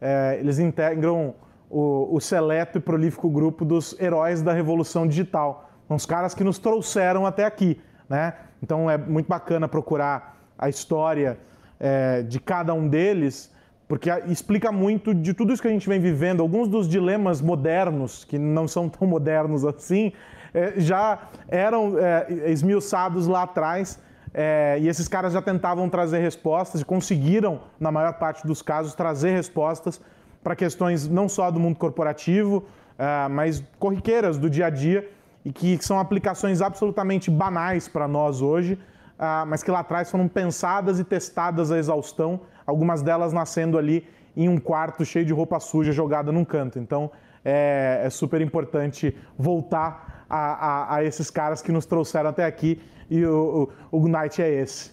é, 0.00 0.36
eles 0.38 0.58
integram 0.58 1.34
o, 1.70 2.14
o, 2.14 2.20
seleto 2.20 2.78
e 2.78 2.80
prolífico 2.80 3.28
grupo 3.28 3.64
dos 3.64 3.98
heróis 4.00 4.42
da 4.42 4.52
revolução 4.52 5.06
digital. 5.06 5.70
Os 5.88 6.06
caras 6.06 6.34
que 6.34 6.44
nos 6.44 6.58
trouxeram 6.58 7.26
até 7.26 7.44
aqui, 7.44 7.80
né? 8.08 8.34
Então 8.62 8.90
é 8.90 8.96
muito 8.96 9.26
bacana 9.26 9.68
procurar 9.68 10.36
a 10.58 10.68
história 10.68 11.38
é, 11.78 12.22
de 12.22 12.40
cada 12.40 12.74
um 12.74 12.88
deles, 12.88 13.52
porque 13.86 14.10
explica 14.26 14.70
muito 14.72 15.14
de 15.14 15.32
tudo 15.32 15.52
isso 15.52 15.62
que 15.62 15.68
a 15.68 15.70
gente 15.70 15.88
vem 15.88 16.00
vivendo. 16.00 16.40
Alguns 16.40 16.68
dos 16.68 16.88
dilemas 16.88 17.40
modernos, 17.40 18.24
que 18.24 18.38
não 18.38 18.66
são 18.66 18.88
tão 18.88 19.06
modernos 19.08 19.64
assim, 19.64 20.12
é, 20.52 20.74
já 20.76 21.28
eram 21.48 21.98
é, 21.98 22.26
esmiuçados 22.50 23.26
lá 23.26 23.42
atrás 23.42 24.00
É, 24.34 24.78
e 24.80 24.88
esses 24.88 25.08
caras 25.08 25.32
já 25.32 25.42
tentavam 25.42 25.88
trazer 25.88 26.18
respostas 26.18 26.80
e 26.80 26.84
conseguiram, 26.84 27.60
na 27.78 27.90
maior 27.90 28.14
parte 28.14 28.46
dos 28.46 28.62
casos, 28.62 28.94
trazer 28.94 29.30
respostas 29.30 30.00
para 30.42 30.54
questões 30.54 31.08
não 31.08 31.28
só 31.28 31.50
do 31.50 31.58
mundo 31.58 31.76
corporativo, 31.76 32.58
uh, 32.58 33.28
mas 33.30 33.62
corriqueiras 33.78 34.38
do 34.38 34.48
dia 34.48 34.66
a 34.66 34.70
dia 34.70 35.08
e 35.44 35.52
que 35.52 35.78
são 35.84 35.98
aplicações 35.98 36.60
absolutamente 36.60 37.30
banais 37.30 37.88
para 37.88 38.06
nós 38.06 38.40
hoje, 38.40 38.74
uh, 38.74 39.46
mas 39.46 39.62
que 39.62 39.70
lá 39.70 39.80
atrás 39.80 40.10
foram 40.10 40.28
pensadas 40.28 40.98
e 40.98 41.04
testadas 41.04 41.70
a 41.70 41.78
exaustão, 41.78 42.40
algumas 42.66 43.02
delas 43.02 43.32
nascendo 43.32 43.78
ali 43.78 44.06
em 44.36 44.48
um 44.48 44.58
quarto 44.58 45.04
cheio 45.04 45.24
de 45.24 45.32
roupa 45.32 45.58
suja 45.58 45.90
jogada 45.90 46.30
num 46.30 46.44
canto. 46.44 46.78
Então 46.78 47.10
é, 47.44 48.02
é 48.04 48.10
super 48.10 48.40
importante 48.40 49.16
voltar 49.36 50.24
a, 50.28 50.36
a, 50.38 50.94
a, 50.96 51.04
esses 51.04 51.30
caras 51.30 51.62
que 51.62 51.72
nos 51.72 51.86
trouxeram 51.86 52.30
até 52.30 52.44
aqui 52.44 52.80
e 53.10 53.24
o, 53.24 53.70
o, 53.92 53.98
o 53.98 54.08
Knight 54.08 54.40
é 54.42 54.62
esse. 54.62 54.92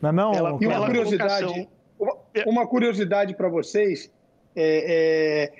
Não 0.00 0.10
é 0.10 0.12
não? 0.12 0.32
Ela, 0.32 0.58
e 0.60 0.66
uma 0.66 0.86
curiosidade, 0.86 1.68
uma, 1.98 2.16
uma 2.46 2.66
curiosidade 2.66 3.34
para 3.34 3.48
vocês, 3.48 4.10
é, 4.56 5.46
é, 5.46 5.52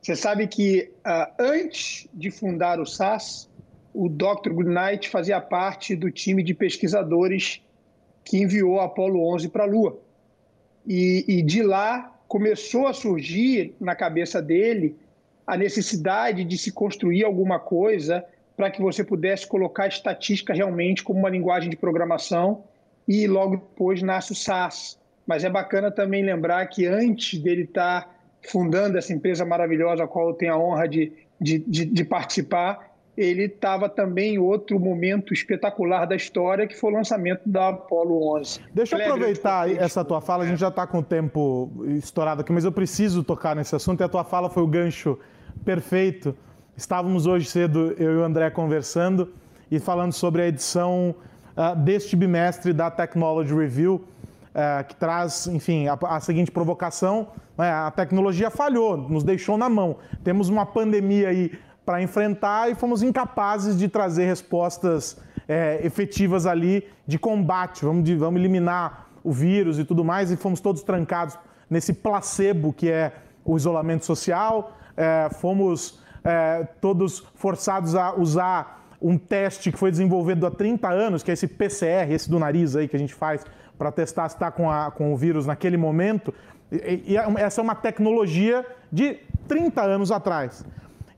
você 0.00 0.14
sabe 0.14 0.46
que 0.46 0.90
uh, 0.98 1.32
antes 1.38 2.08
de 2.14 2.30
fundar 2.30 2.80
o 2.80 2.86
SAS, 2.86 3.48
o 3.92 4.08
Dr. 4.08 4.50
Goodnight 4.52 5.08
fazia 5.08 5.40
parte 5.40 5.96
do 5.96 6.10
time 6.10 6.42
de 6.42 6.54
pesquisadores 6.54 7.60
que 8.24 8.38
enviou 8.38 8.80
a 8.80 8.84
Apollo 8.84 9.34
11 9.34 9.48
para 9.48 9.64
a 9.64 9.66
Lua. 9.66 9.98
E, 10.86 11.24
e 11.26 11.42
de 11.42 11.62
lá 11.62 12.14
começou 12.28 12.86
a 12.86 12.92
surgir 12.92 13.74
na 13.80 13.96
cabeça 13.96 14.40
dele 14.40 14.96
a 15.46 15.56
necessidade 15.56 16.44
de 16.44 16.56
se 16.56 16.70
construir 16.70 17.24
alguma 17.24 17.58
coisa 17.58 18.24
para 18.58 18.72
que 18.72 18.82
você 18.82 19.04
pudesse 19.04 19.46
colocar 19.46 19.84
a 19.84 19.86
estatística 19.86 20.52
realmente 20.52 21.04
como 21.04 21.20
uma 21.20 21.30
linguagem 21.30 21.70
de 21.70 21.76
programação 21.76 22.64
e 23.06 23.24
logo 23.28 23.56
depois 23.56 24.02
nasce 24.02 24.32
o 24.32 24.34
SAS. 24.34 24.98
Mas 25.24 25.44
é 25.44 25.48
bacana 25.48 25.92
também 25.92 26.24
lembrar 26.24 26.66
que 26.66 26.84
antes 26.84 27.38
dele 27.38 27.62
estar 27.62 28.02
tá 28.02 28.10
fundando 28.42 28.98
essa 28.98 29.12
empresa 29.12 29.44
maravilhosa, 29.44 30.02
a 30.02 30.08
qual 30.08 30.30
eu 30.30 30.34
tenho 30.34 30.54
a 30.54 30.58
honra 30.58 30.88
de, 30.88 31.12
de, 31.40 31.60
de, 31.60 31.84
de 31.84 32.04
participar, 32.04 32.96
ele 33.16 33.44
estava 33.44 33.88
também 33.88 34.34
em 34.34 34.38
outro 34.38 34.80
momento 34.80 35.32
espetacular 35.32 36.04
da 36.04 36.16
história, 36.16 36.66
que 36.66 36.74
foi 36.74 36.90
o 36.90 36.94
lançamento 36.94 37.42
da 37.46 37.68
Apollo 37.68 38.38
11. 38.38 38.60
Deixa 38.74 38.98
eu 38.98 39.04
aproveitar 39.04 39.70
essa 39.70 40.04
tua 40.04 40.20
fala, 40.20 40.42
a 40.42 40.46
gente 40.48 40.58
já 40.58 40.68
está 40.68 40.84
com 40.84 40.98
o 40.98 41.02
tempo 41.04 41.70
estourado 41.96 42.40
aqui, 42.40 42.50
mas 42.50 42.64
eu 42.64 42.72
preciso 42.72 43.22
tocar 43.22 43.54
nesse 43.54 43.76
assunto, 43.76 44.00
e 44.00 44.04
a 44.04 44.08
tua 44.08 44.24
fala 44.24 44.50
foi 44.50 44.64
o 44.64 44.66
gancho 44.66 45.16
perfeito 45.64 46.36
Estávamos 46.78 47.26
hoje 47.26 47.50
cedo, 47.50 47.92
eu 47.98 48.12
e 48.12 48.16
o 48.18 48.22
André, 48.22 48.50
conversando 48.50 49.32
e 49.68 49.80
falando 49.80 50.12
sobre 50.12 50.42
a 50.42 50.46
edição 50.46 51.12
uh, 51.56 51.74
deste 51.74 52.14
bimestre 52.14 52.72
da 52.72 52.88
Technology 52.88 53.52
Review, 53.52 53.96
uh, 53.96 54.84
que 54.86 54.94
traz, 54.94 55.48
enfim, 55.48 55.88
a, 55.88 55.98
a 56.00 56.20
seguinte 56.20 56.52
provocação: 56.52 57.32
né, 57.58 57.68
a 57.68 57.90
tecnologia 57.90 58.48
falhou, 58.48 58.96
nos 58.96 59.24
deixou 59.24 59.58
na 59.58 59.68
mão. 59.68 59.96
Temos 60.22 60.48
uma 60.48 60.64
pandemia 60.64 61.30
aí 61.30 61.58
para 61.84 62.00
enfrentar 62.00 62.70
e 62.70 62.76
fomos 62.76 63.02
incapazes 63.02 63.76
de 63.76 63.88
trazer 63.88 64.26
respostas 64.26 65.16
é, 65.48 65.84
efetivas 65.84 66.46
ali 66.46 66.86
de 67.04 67.18
combate. 67.18 67.84
Vamos, 67.84 68.04
de, 68.04 68.14
vamos 68.14 68.38
eliminar 68.38 69.08
o 69.24 69.32
vírus 69.32 69.80
e 69.80 69.84
tudo 69.84 70.04
mais, 70.04 70.30
e 70.30 70.36
fomos 70.36 70.60
todos 70.60 70.84
trancados 70.84 71.36
nesse 71.68 71.92
placebo 71.92 72.72
que 72.72 72.88
é 72.88 73.14
o 73.44 73.56
isolamento 73.56 74.06
social. 74.06 74.76
É, 74.96 75.28
fomos 75.40 76.06
é, 76.28 76.68
todos 76.78 77.20
forçados 77.34 77.94
a 77.94 78.14
usar 78.14 78.86
um 79.00 79.16
teste 79.16 79.72
que 79.72 79.78
foi 79.78 79.90
desenvolvido 79.90 80.46
há 80.46 80.50
30 80.50 80.86
anos, 80.88 81.22
que 81.22 81.30
é 81.30 81.34
esse 81.34 81.48
PCR, 81.48 82.12
esse 82.12 82.28
do 82.28 82.38
nariz 82.38 82.76
aí 82.76 82.86
que 82.86 82.94
a 82.94 82.98
gente 82.98 83.14
faz 83.14 83.46
para 83.78 83.90
testar 83.90 84.28
se 84.28 84.34
está 84.36 84.50
com, 84.50 84.68
com 84.94 85.14
o 85.14 85.16
vírus 85.16 85.46
naquele 85.46 85.78
momento. 85.78 86.34
E, 86.70 87.02
e 87.06 87.16
é 87.16 87.24
essa 87.38 87.62
é 87.62 87.64
uma 87.64 87.74
tecnologia 87.74 88.66
de 88.92 89.20
30 89.46 89.80
anos 89.80 90.12
atrás. 90.12 90.66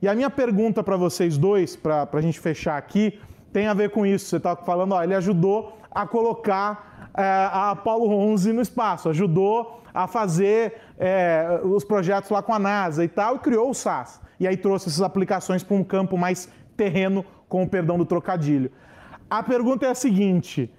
E 0.01 0.07
a 0.07 0.15
minha 0.15 0.29
pergunta 0.29 0.81
para 0.81 0.95
vocês 0.95 1.37
dois, 1.37 1.75
para 1.75 2.07
a 2.13 2.21
gente 2.21 2.39
fechar 2.39 2.77
aqui, 2.77 3.19
tem 3.51 3.67
a 3.67 3.73
ver 3.73 3.89
com 3.89 4.05
isso. 4.05 4.27
Você 4.27 4.37
estava 4.37 4.63
falando, 4.63 4.93
ó, 4.93 5.03
ele 5.03 5.13
ajudou 5.13 5.77
a 5.91 6.07
colocar 6.07 7.09
é, 7.17 7.21
a 7.21 7.71
Apollo 7.71 8.09
11 8.09 8.53
no 8.53 8.61
espaço, 8.61 9.09
ajudou 9.09 9.81
a 9.93 10.07
fazer 10.07 10.75
é, 11.01 11.59
os 11.63 11.83
projetos 11.83 12.29
lá 12.29 12.43
com 12.43 12.53
a 12.53 12.59
NASA 12.59 13.03
e 13.03 13.07
tal, 13.07 13.37
e 13.37 13.39
criou 13.39 13.71
o 13.71 13.73
SAS 13.73 14.21
e 14.39 14.47
aí 14.47 14.55
trouxe 14.55 14.87
essas 14.87 15.01
aplicações 15.01 15.63
para 15.63 15.75
um 15.75 15.83
campo 15.83 16.15
mais 16.15 16.47
terreno, 16.77 17.25
com 17.49 17.63
o 17.63 17.67
perdão 17.67 17.97
do 17.97 18.05
trocadilho. 18.05 18.71
A 19.27 19.41
pergunta 19.41 19.87
é 19.87 19.89
a 19.89 19.95
seguinte: 19.95 20.71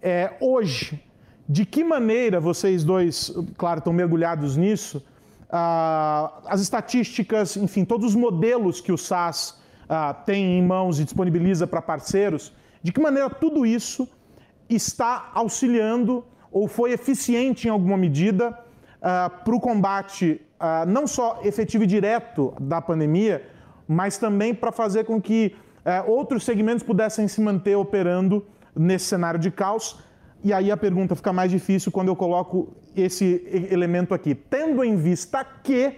é, 0.00 0.34
hoje, 0.40 1.02
de 1.46 1.66
que 1.66 1.84
maneira 1.84 2.40
vocês 2.40 2.82
dois, 2.82 3.34
claro, 3.58 3.78
estão 3.78 3.92
mergulhados 3.92 4.56
nisso, 4.56 5.04
ah, 5.50 6.40
as 6.46 6.60
estatísticas, 6.60 7.56
enfim, 7.56 7.84
todos 7.84 8.08
os 8.08 8.14
modelos 8.14 8.80
que 8.80 8.92
o 8.92 8.98
SaaS 8.98 9.58
ah, 9.88 10.14
tem 10.14 10.58
em 10.58 10.62
mãos 10.62 10.98
e 10.98 11.04
disponibiliza 11.04 11.66
para 11.66 11.82
parceiros, 11.82 12.54
de 12.82 12.90
que 12.90 13.00
maneira 13.00 13.28
tudo 13.28 13.66
isso 13.66 14.08
está 14.68 15.30
auxiliando 15.34 16.24
ou 16.50 16.68
foi 16.68 16.92
eficiente 16.92 17.68
em 17.68 17.70
alguma 17.70 17.96
medida 17.96 18.67
ah, 19.00 19.30
para 19.30 19.54
o 19.54 19.60
combate 19.60 20.40
uh, 20.60 20.84
não 20.86 21.06
só 21.06 21.40
efetivo 21.44 21.84
e 21.84 21.86
direto 21.86 22.52
da 22.60 22.80
pandemia, 22.80 23.48
mas 23.86 24.18
também 24.18 24.54
para 24.54 24.72
fazer 24.72 25.04
com 25.04 25.20
que 25.20 25.54
uh, 25.78 26.10
outros 26.10 26.44
segmentos 26.44 26.82
pudessem 26.82 27.28
se 27.28 27.40
manter 27.40 27.76
operando 27.76 28.44
nesse 28.74 29.06
cenário 29.06 29.38
de 29.38 29.50
caos. 29.50 29.98
E 30.42 30.52
aí 30.52 30.70
a 30.70 30.76
pergunta 30.76 31.16
fica 31.16 31.32
mais 31.32 31.50
difícil 31.50 31.90
quando 31.90 32.08
eu 32.08 32.16
coloco 32.16 32.76
esse 32.94 33.44
elemento 33.70 34.14
aqui. 34.14 34.34
Tendo 34.34 34.84
em 34.84 34.96
vista 34.96 35.44
que 35.62 35.96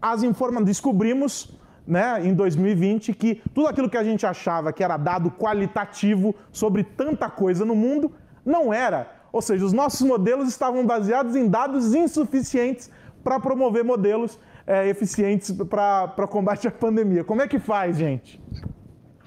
as 0.00 0.22
informações 0.22 0.66
descobrimos 0.66 1.58
né, 1.86 2.20
em 2.24 2.34
2020 2.34 3.14
que 3.14 3.42
tudo 3.54 3.66
aquilo 3.66 3.88
que 3.88 3.96
a 3.96 4.04
gente 4.04 4.26
achava 4.26 4.72
que 4.72 4.84
era 4.84 4.96
dado 4.96 5.30
qualitativo 5.30 6.34
sobre 6.52 6.84
tanta 6.84 7.28
coisa 7.30 7.64
no 7.64 7.74
mundo 7.74 8.12
não 8.44 8.72
era. 8.72 9.17
Ou 9.32 9.42
seja, 9.42 9.64
os 9.64 9.72
nossos 9.72 10.02
modelos 10.02 10.48
estavam 10.48 10.86
baseados 10.86 11.36
em 11.36 11.48
dados 11.48 11.94
insuficientes 11.94 12.90
para 13.22 13.38
promover 13.38 13.84
modelos 13.84 14.38
é, 14.66 14.88
eficientes 14.88 15.50
para 15.52 16.26
combate 16.28 16.68
à 16.68 16.70
pandemia. 16.70 17.24
Como 17.24 17.42
é 17.42 17.48
que 17.48 17.58
faz, 17.58 17.96
gente? 17.96 18.40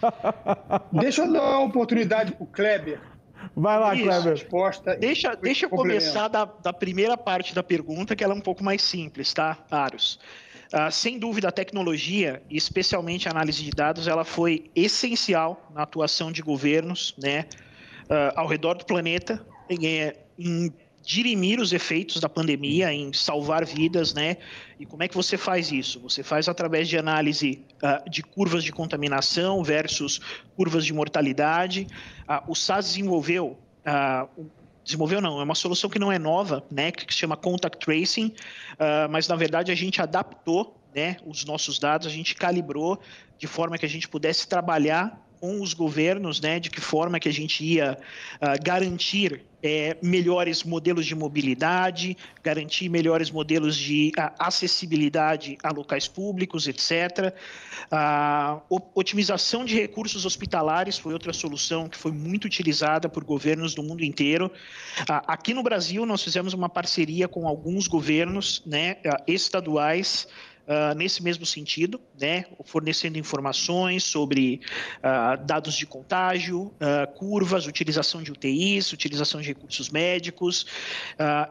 Deixa 0.92 1.24
eu 1.24 1.32
dar 1.32 1.42
uma 1.42 1.66
oportunidade 1.66 2.34
para 2.34 2.44
o 2.44 2.48
Kleber. 2.48 3.00
Vai 3.56 3.80
lá, 3.80 3.96
Isso. 3.96 4.04
Kleber. 4.04 4.32
Resposta 4.34 4.96
deixa 4.96 5.36
deixa 5.36 5.66
eu 5.66 5.70
começar 5.70 6.28
da, 6.28 6.46
da, 6.46 6.72
primeira 6.72 7.18
parte 7.18 7.56
da 7.56 7.64
pergunta, 7.64 8.16
que 8.16 8.24
ela 8.24 8.34
é 8.34 8.38
um 8.38 8.42
pouco 8.42 8.64
mais 8.64 8.82
simples, 8.82 9.34
tá, 9.34 9.58
Aros? 9.70 10.20
Uh, 10.74 10.90
sem 10.90 11.20
dúvida, 11.20 11.50
a 11.50 11.52
tecnologia, 11.52 12.42
especialmente 12.50 13.28
a 13.28 13.32
análise 13.32 13.62
de 13.62 13.72
dados, 13.72 14.08
ela 14.08 14.24
foi 14.24 14.72
essencial 14.74 15.70
na 15.74 15.84
atuação 15.84 16.32
de 16.32 16.42
governos 16.42 17.14
né, 17.22 17.46
uh, 18.06 18.32
ao 18.36 18.48
redor 18.48 18.76
do 18.76 18.86
planeta, 18.86 19.46
em, 19.74 20.14
em 20.38 20.74
dirimir 21.04 21.60
os 21.60 21.74
efeitos 21.74 22.20
da 22.20 22.30
pandemia, 22.30 22.94
em 22.94 23.12
salvar 23.12 23.66
vidas, 23.66 24.14
né? 24.14 24.38
E 24.80 24.86
como 24.86 25.04
é 25.04 25.08
que 25.08 25.16
você 25.16 25.38
faz 25.38 25.72
isso? 25.72 26.00
Você 26.02 26.24
faz 26.24 26.48
através 26.48 26.88
de 26.88 26.98
análise 26.98 27.66
uh, 27.84 28.10
de 28.10 28.22
curvas 28.22 28.64
de 28.64 28.72
contaminação 28.72 29.64
versus 29.64 30.20
curvas 30.56 30.86
de 30.86 30.94
mortalidade. 30.94 31.88
Uh, 32.30 32.52
o 32.52 32.56
SAS 32.56 32.90
desenvolveu, 32.90 33.58
uh, 33.86 34.46
desenvolveu 34.84 35.22
não, 35.22 35.40
é 35.40 35.44
uma 35.44 35.56
solução 35.56 35.90
que 35.90 36.00
não 36.00 36.12
é 36.12 36.20
nova, 36.20 36.64
né? 36.72 36.92
Que 36.92 37.12
se 37.12 37.20
chama 37.20 37.36
Contact 37.36 37.84
Tracing, 37.84 38.34
mas 39.10 39.28
na 39.28 39.36
verdade 39.36 39.72
a 39.72 39.76
gente 39.76 40.02
adaptou, 40.02 40.76
né? 40.94 41.18
Os 41.26 41.46
nossos 41.46 41.80
dados, 41.80 42.08
a 42.08 42.10
gente 42.10 42.36
calibrou 42.36 43.00
de 43.38 43.48
forma 43.48 43.78
que 43.78 43.86
a 43.86 43.90
gente 43.90 44.08
pudesse 44.08 44.48
trabalhar 44.48 45.20
com 45.40 45.60
os 45.60 45.74
governos, 45.74 46.40
né, 46.40 46.60
de 46.60 46.70
que 46.70 46.80
forma 46.80 47.20
que 47.20 47.28
a 47.28 47.34
gente 47.34 47.66
ia 47.66 47.98
uh, 48.36 48.64
garantir 48.64 49.44
é, 49.64 49.98
melhores 50.02 50.64
modelos 50.64 51.06
de 51.06 51.16
mobilidade, 51.16 52.18
garantir 52.44 52.90
melhores 52.90 53.30
modelos 53.30 53.76
de 53.76 54.12
uh, 54.18 54.32
acessibilidade 54.40 55.58
a 55.64 55.72
locais 55.72 56.08
públicos, 56.08 56.68
etc. 56.68 57.34
Uh, 57.92 58.82
otimização 58.96 59.64
de 59.64 59.76
recursos 59.76 60.26
hospitalares 60.26 60.98
foi 60.98 61.14
outra 61.14 61.34
solução 61.34 61.88
que 61.88 61.98
foi 61.98 62.12
muito 62.12 62.46
utilizada 62.46 63.08
por 63.08 63.24
governos 63.24 63.76
do 63.76 63.84
mundo 63.84 64.04
inteiro. 64.04 64.52
aqui 65.28 65.54
no 65.54 65.64
Brasil, 65.64 66.06
nós 66.06 66.24
fizemos 66.24 66.54
uma 66.54 66.70
parceria 66.70 67.28
com 67.28 67.48
alguns 67.48 67.88
governos 67.88 68.62
né, 68.66 68.98
estaduais 69.28 70.28
uh, 70.68 70.96
nesse 70.96 71.24
mesmo 71.24 71.46
sentido, 71.46 72.00
né, 72.20 72.46
fornecendo 72.66 73.18
informações 73.18 74.04
sobre 74.04 74.62
uh, 74.98 75.44
dados 75.46 75.76
de 75.76 75.86
contágio, 75.86 76.64
uh, 76.64 77.12
curvas, 77.16 77.68
utilização 77.68 78.22
de 78.22 78.32
UTIs, 78.32 78.92
utilização 78.92 79.42
de 79.42 79.48
recursos 79.48 79.90
médicos. 79.90 80.66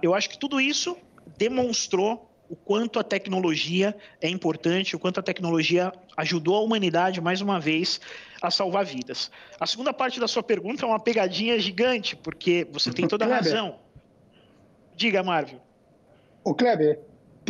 eu 0.02 0.14
acho 0.14 0.28
que 0.28 0.38
tudo 0.38 0.60
isso 0.60 0.96
demonstrou 1.38 2.30
o 2.48 2.56
quanto 2.56 2.98
a 2.98 3.04
tecnologia 3.04 3.96
é 4.20 4.28
importante, 4.28 4.96
o 4.96 4.98
quanto 4.98 5.20
a 5.20 5.22
tecnologia 5.22 5.92
ajudou 6.16 6.56
a 6.56 6.60
humanidade, 6.60 7.20
mais 7.20 7.40
uma 7.40 7.60
vez, 7.60 8.00
a 8.42 8.50
salvar 8.50 8.84
vidas. 8.84 9.30
A 9.60 9.66
segunda 9.66 9.92
parte 9.92 10.18
da 10.18 10.26
sua 10.26 10.42
pergunta 10.42 10.84
é 10.84 10.88
uma 10.88 10.98
pegadinha 10.98 11.58
gigante, 11.60 12.16
porque 12.16 12.66
você 12.72 12.92
tem 12.92 13.06
toda 13.06 13.24
a 13.24 13.28
razão. 13.28 13.78
Diga, 14.96 15.22
Marvel. 15.22 15.60
Ô, 16.42 16.52
Kleber, 16.52 17.00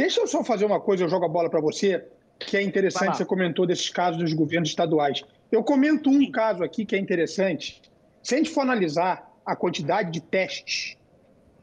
deixa 0.01 0.19
eu 0.19 0.27
só 0.27 0.43
fazer 0.43 0.65
uma 0.65 0.81
coisa, 0.81 1.05
eu 1.05 1.09
jogo 1.11 1.27
a 1.27 1.29
bola 1.29 1.51
para 1.51 1.61
você, 1.61 2.03
que 2.39 2.57
é 2.57 2.63
interessante, 2.63 3.19
você 3.19 3.25
comentou 3.25 3.67
desses 3.67 3.91
casos 3.91 4.19
dos 4.19 4.33
governos 4.33 4.71
estaduais. 4.71 5.23
Eu 5.53 5.63
comento 5.63 6.09
um 6.09 6.21
Sim. 6.21 6.31
caso 6.31 6.65
aqui 6.65 6.87
que 6.87 6.97
é 6.97 6.99
interessante. 6.99 7.83
Se 8.23 8.35
a 8.35 8.39
gente 8.39 8.49
for 8.49 8.63
analisar 8.63 9.31
a 9.45 9.55
quantidade 9.55 10.11
de 10.11 10.23
testes 10.23 10.97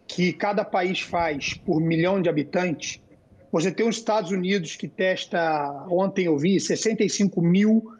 que 0.07 0.31
cada 0.33 0.63
país 0.63 1.01
faz 1.01 1.55
por 1.55 1.81
milhão 1.81 2.21
de 2.21 2.29
habitantes, 2.29 3.01
você 3.51 3.71
tem 3.71 3.89
os 3.89 3.97
Estados 3.97 4.29
Unidos 4.29 4.75
que 4.75 4.87
testa, 4.87 5.87
ontem 5.89 6.25
eu 6.25 6.37
vi, 6.37 6.59
65 6.59 7.41
mil 7.41 7.91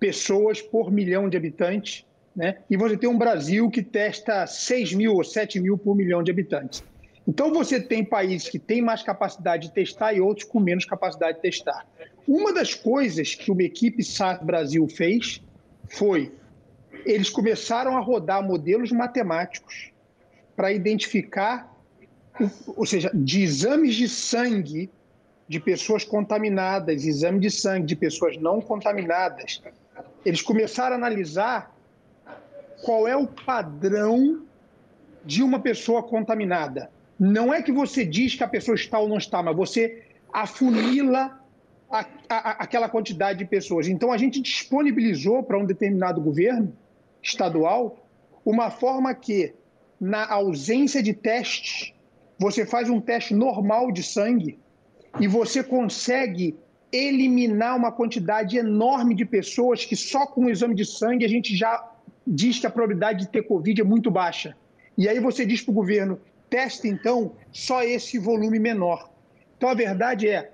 pessoas 0.00 0.60
por 0.60 0.90
milhão 0.90 1.28
de 1.28 1.36
habitantes, 1.36 2.04
né? 2.34 2.56
e 2.68 2.76
você 2.76 2.96
tem 2.96 3.08
um 3.08 3.16
Brasil 3.16 3.70
que 3.70 3.80
testa 3.82 4.44
6 4.44 4.92
mil 4.94 5.14
ou 5.14 5.22
7 5.22 5.60
mil 5.60 5.78
por 5.78 5.94
milhão 5.94 6.20
de 6.20 6.32
habitantes. 6.32 6.82
Então 7.26 7.52
você 7.52 7.80
tem 7.80 8.04
países 8.04 8.48
que 8.48 8.58
têm 8.58 8.82
mais 8.82 9.02
capacidade 9.02 9.68
de 9.68 9.74
testar 9.74 10.12
e 10.12 10.20
outros 10.20 10.46
com 10.46 10.60
menos 10.60 10.84
capacidade 10.84 11.36
de 11.36 11.42
testar. 11.42 11.86
Uma 12.28 12.52
das 12.52 12.74
coisas 12.74 13.34
que 13.34 13.50
uma 13.50 13.62
equipe 13.62 14.02
SARS 14.02 14.42
Brasil 14.42 14.86
fez 14.88 15.42
foi 15.88 16.32
eles 17.04 17.28
começaram 17.28 17.96
a 17.96 18.00
rodar 18.00 18.42
modelos 18.42 18.90
matemáticos 18.90 19.90
para 20.56 20.72
identificar, 20.72 21.70
ou 22.66 22.86
seja, 22.86 23.10
de 23.12 23.42
exames 23.42 23.94
de 23.94 24.08
sangue 24.08 24.90
de 25.46 25.60
pessoas 25.60 26.04
contaminadas, 26.04 27.04
exame 27.04 27.40
de 27.40 27.50
sangue 27.50 27.86
de 27.86 27.96
pessoas 27.96 28.36
não 28.38 28.60
contaminadas, 28.60 29.62
eles 30.24 30.40
começaram 30.40 30.94
a 30.94 30.98
analisar 30.98 31.74
qual 32.82 33.06
é 33.06 33.16
o 33.16 33.26
padrão 33.26 34.42
de 35.24 35.42
uma 35.42 35.58
pessoa 35.58 36.02
contaminada. 36.02 36.90
Não 37.18 37.52
é 37.52 37.62
que 37.62 37.72
você 37.72 38.04
diz 38.04 38.34
que 38.34 38.44
a 38.44 38.48
pessoa 38.48 38.74
está 38.74 38.98
ou 38.98 39.08
não 39.08 39.18
está, 39.18 39.42
mas 39.42 39.56
você 39.56 40.02
afunila 40.32 41.40
a, 41.90 42.06
a, 42.28 42.50
aquela 42.62 42.88
quantidade 42.88 43.38
de 43.38 43.44
pessoas. 43.44 43.86
Então, 43.86 44.12
a 44.12 44.18
gente 44.18 44.40
disponibilizou 44.40 45.42
para 45.42 45.58
um 45.58 45.64
determinado 45.64 46.20
governo 46.20 46.76
estadual 47.22 48.04
uma 48.44 48.70
forma 48.70 49.14
que, 49.14 49.54
na 50.00 50.28
ausência 50.30 51.02
de 51.02 51.14
testes, 51.14 51.94
você 52.38 52.66
faz 52.66 52.90
um 52.90 53.00
teste 53.00 53.32
normal 53.32 53.92
de 53.92 54.02
sangue 54.02 54.58
e 55.20 55.28
você 55.28 55.62
consegue 55.62 56.56
eliminar 56.92 57.76
uma 57.76 57.90
quantidade 57.90 58.56
enorme 58.56 59.14
de 59.14 59.24
pessoas 59.24 59.84
que 59.84 59.96
só 59.96 60.26
com 60.26 60.44
o 60.44 60.50
exame 60.50 60.74
de 60.74 60.84
sangue 60.84 61.24
a 61.24 61.28
gente 61.28 61.56
já 61.56 61.90
diz 62.26 62.58
que 62.58 62.66
a 62.66 62.70
probabilidade 62.70 63.20
de 63.20 63.28
ter 63.28 63.42
Covid 63.42 63.80
é 63.80 63.84
muito 63.84 64.10
baixa. 64.10 64.56
E 64.96 65.08
aí 65.08 65.18
você 65.18 65.44
diz 65.44 65.60
para 65.60 65.72
o 65.72 65.74
governo, 65.74 66.20
teste 66.50 66.88
então 66.88 67.32
só 67.52 67.82
esse 67.82 68.18
volume 68.18 68.58
menor. 68.58 69.10
Então 69.56 69.68
a 69.68 69.74
verdade 69.74 70.28
é, 70.28 70.52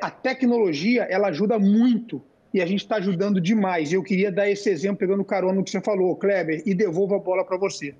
a 0.00 0.10
tecnologia 0.10 1.02
ela 1.04 1.28
ajuda 1.28 1.58
muito 1.58 2.22
e 2.52 2.60
a 2.60 2.66
gente 2.66 2.80
está 2.80 2.96
ajudando 2.96 3.40
demais. 3.40 3.92
Eu 3.92 4.02
queria 4.02 4.30
dar 4.30 4.48
esse 4.48 4.70
exemplo 4.70 4.98
pegando 4.98 5.24
carona 5.24 5.54
no 5.54 5.64
que 5.64 5.70
você 5.70 5.80
falou, 5.80 6.14
Kleber, 6.14 6.62
e 6.64 6.74
devolvo 6.74 7.16
a 7.16 7.18
bola 7.18 7.44
para 7.44 7.56
você. 7.56 7.94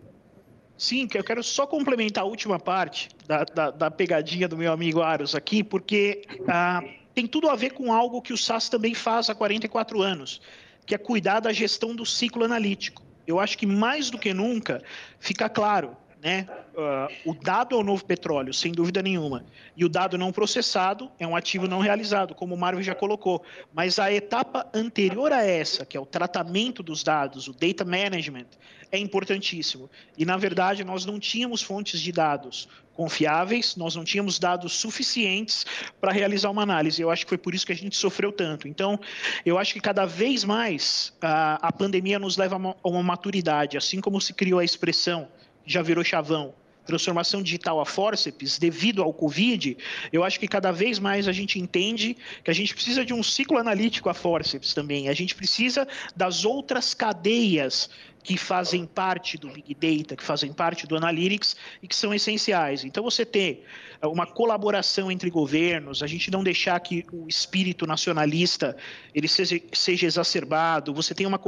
Sim, 0.76 1.08
eu 1.14 1.24
quero 1.24 1.42
só 1.42 1.66
complementar 1.66 2.24
a 2.24 2.26
última 2.26 2.58
parte 2.58 3.08
da, 3.26 3.44
da, 3.44 3.70
da 3.70 3.90
pegadinha 3.90 4.48
do 4.48 4.56
meu 4.56 4.72
amigo 4.72 5.00
Aros 5.00 5.34
aqui, 5.34 5.62
porque 5.62 6.22
ah, 6.48 6.82
tem 7.14 7.26
tudo 7.26 7.48
a 7.48 7.54
ver 7.54 7.72
com 7.72 7.92
algo 7.92 8.20
que 8.20 8.32
o 8.32 8.36
SAS 8.36 8.68
também 8.68 8.94
faz 8.94 9.30
há 9.30 9.34
44 9.34 10.02
anos, 10.02 10.40
que 10.84 10.94
é 10.94 10.98
cuidar 10.98 11.40
da 11.40 11.52
gestão 11.52 11.94
do 11.94 12.04
ciclo 12.04 12.44
analítico. 12.44 13.02
Eu 13.26 13.40
acho 13.40 13.56
que 13.56 13.66
mais 13.66 14.10
do 14.10 14.18
que 14.18 14.34
nunca 14.34 14.82
fica 15.18 15.48
claro 15.48 15.96
né? 16.24 16.48
Uh, 16.74 17.30
o 17.32 17.34
dado 17.34 17.76
é 17.76 17.78
o 17.78 17.82
novo 17.82 18.02
petróleo, 18.02 18.54
sem 18.54 18.72
dúvida 18.72 19.02
nenhuma. 19.02 19.44
E 19.76 19.84
o 19.84 19.90
dado 19.90 20.16
não 20.16 20.32
processado 20.32 21.10
é 21.18 21.26
um 21.26 21.36
ativo 21.36 21.68
não 21.68 21.80
realizado, 21.80 22.34
como 22.34 22.54
o 22.54 22.58
Marvel 22.58 22.82
já 22.82 22.94
colocou. 22.94 23.44
Mas 23.74 23.98
a 23.98 24.10
etapa 24.10 24.66
anterior 24.72 25.30
a 25.32 25.44
essa, 25.44 25.84
que 25.84 25.98
é 25.98 26.00
o 26.00 26.06
tratamento 26.06 26.82
dos 26.82 27.04
dados, 27.04 27.46
o 27.46 27.52
data 27.52 27.84
management, 27.84 28.46
é 28.90 28.96
importantíssimo. 28.96 29.90
E, 30.16 30.24
na 30.24 30.38
verdade, 30.38 30.82
nós 30.82 31.04
não 31.04 31.20
tínhamos 31.20 31.60
fontes 31.60 32.00
de 32.00 32.10
dados 32.10 32.68
confiáveis, 32.94 33.76
nós 33.76 33.94
não 33.94 34.04
tínhamos 34.04 34.38
dados 34.38 34.72
suficientes 34.72 35.66
para 36.00 36.10
realizar 36.10 36.48
uma 36.50 36.62
análise. 36.62 37.02
Eu 37.02 37.10
acho 37.10 37.26
que 37.26 37.28
foi 37.28 37.38
por 37.38 37.54
isso 37.54 37.66
que 37.66 37.72
a 37.72 37.76
gente 37.76 37.96
sofreu 37.96 38.32
tanto. 38.32 38.66
Então, 38.66 38.98
eu 39.44 39.58
acho 39.58 39.74
que 39.74 39.80
cada 39.80 40.06
vez 40.06 40.42
mais 40.42 41.12
a, 41.20 41.68
a 41.68 41.72
pandemia 41.72 42.18
nos 42.18 42.38
leva 42.38 42.54
a 42.54 42.58
uma, 42.58 42.76
a 42.82 42.88
uma 42.88 43.02
maturidade, 43.02 43.76
assim 43.76 44.00
como 44.00 44.20
se 44.22 44.32
criou 44.32 44.58
a 44.58 44.64
expressão 44.64 45.28
já 45.66 45.82
virou 45.82 46.04
chavão, 46.04 46.54
transformação 46.84 47.42
digital 47.42 47.80
a 47.80 47.86
forceps, 47.86 48.58
devido 48.58 49.02
ao 49.02 49.12
Covid, 49.12 49.76
eu 50.12 50.22
acho 50.22 50.38
que 50.38 50.46
cada 50.46 50.70
vez 50.70 50.98
mais 50.98 51.26
a 51.26 51.32
gente 51.32 51.58
entende 51.58 52.16
que 52.42 52.50
a 52.50 52.54
gente 52.54 52.74
precisa 52.74 53.04
de 53.04 53.14
um 53.14 53.22
ciclo 53.22 53.58
analítico 53.58 54.08
a 54.08 54.14
forceps 54.14 54.74
também. 54.74 55.08
A 55.08 55.14
gente 55.14 55.34
precisa 55.34 55.88
das 56.14 56.44
outras 56.44 56.94
cadeias 56.94 57.88
que 58.22 58.38
fazem 58.38 58.86
parte 58.86 59.36
do 59.36 59.50
Big 59.50 59.74
Data, 59.74 60.16
que 60.16 60.22
fazem 60.22 60.50
parte 60.50 60.86
do 60.86 60.96
Analytics 60.96 61.54
e 61.82 61.86
que 61.86 61.94
são 61.94 62.12
essenciais. 62.14 62.82
Então, 62.82 63.04
você 63.04 63.24
ter 63.24 63.64
uma 64.02 64.26
colaboração 64.26 65.12
entre 65.12 65.28
governos, 65.28 66.02
a 66.02 66.06
gente 66.06 66.30
não 66.30 66.42
deixar 66.42 66.80
que 66.80 67.04
o 67.12 67.28
espírito 67.28 67.86
nacionalista 67.86 68.76
ele 69.14 69.28
seja, 69.28 69.60
seja 69.74 70.06
exacerbado, 70.06 70.94
você 70.94 71.14
tem 71.14 71.26
uma 71.26 71.38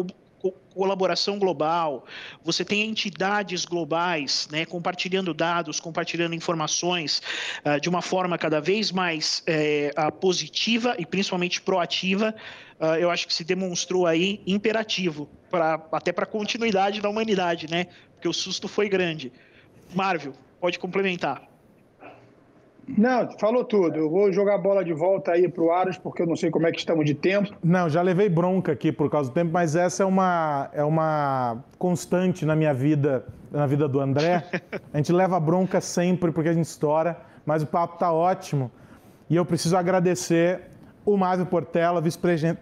colaboração 0.52 1.38
global, 1.38 2.04
você 2.44 2.64
tem 2.64 2.88
entidades 2.88 3.64
globais 3.64 4.48
né, 4.50 4.64
compartilhando 4.64 5.32
dados, 5.32 5.80
compartilhando 5.80 6.34
informações 6.34 7.22
uh, 7.64 7.80
de 7.80 7.88
uma 7.88 8.02
forma 8.02 8.36
cada 8.36 8.60
vez 8.60 8.92
mais 8.92 9.42
uh, 9.48 10.12
positiva 10.12 10.94
e 10.98 11.06
principalmente 11.06 11.60
proativa, 11.60 12.34
uh, 12.80 12.96
eu 12.96 13.10
acho 13.10 13.26
que 13.26 13.34
se 13.34 13.44
demonstrou 13.44 14.06
aí 14.06 14.40
imperativo, 14.46 15.28
pra, 15.50 15.82
até 15.92 16.12
para 16.12 16.24
a 16.24 16.28
continuidade 16.28 17.00
da 17.00 17.08
humanidade, 17.08 17.70
né? 17.70 17.86
Porque 18.14 18.28
o 18.28 18.32
susto 18.32 18.68
foi 18.68 18.88
grande. 18.88 19.32
Marvel, 19.94 20.34
pode 20.60 20.78
complementar. 20.78 21.55
Não, 22.88 23.28
falou 23.38 23.64
tudo. 23.64 23.96
Eu 23.96 24.10
vou 24.10 24.32
jogar 24.32 24.54
a 24.54 24.58
bola 24.58 24.84
de 24.84 24.92
volta 24.92 25.32
aí 25.32 25.48
para 25.48 25.62
o 25.62 25.72
Aros, 25.72 25.98
porque 25.98 26.22
eu 26.22 26.26
não 26.26 26.36
sei 26.36 26.50
como 26.50 26.66
é 26.66 26.72
que 26.72 26.78
estamos 26.78 27.04
de 27.04 27.14
tempo. 27.14 27.56
Não, 27.62 27.88
já 27.88 28.00
levei 28.00 28.28
bronca 28.28 28.72
aqui 28.72 28.92
por 28.92 29.10
causa 29.10 29.30
do 29.30 29.34
tempo, 29.34 29.50
mas 29.52 29.74
essa 29.74 30.02
é 30.02 30.06
uma, 30.06 30.70
é 30.72 30.84
uma 30.84 31.64
constante 31.78 32.44
na 32.46 32.54
minha 32.54 32.72
vida, 32.72 33.26
na 33.50 33.66
vida 33.66 33.88
do 33.88 34.00
André. 34.00 34.44
A 34.92 34.96
gente 34.96 35.12
leva 35.12 35.38
bronca 35.40 35.80
sempre 35.80 36.30
porque 36.30 36.48
a 36.48 36.52
gente 36.52 36.66
estoura, 36.66 37.18
mas 37.44 37.62
o 37.62 37.66
papo 37.66 37.94
está 37.94 38.12
ótimo. 38.12 38.70
E 39.28 39.36
eu 39.36 39.44
preciso 39.44 39.76
agradecer 39.76 40.62
o 41.04 41.16
Mávio 41.16 41.46
Portela, 41.46 42.00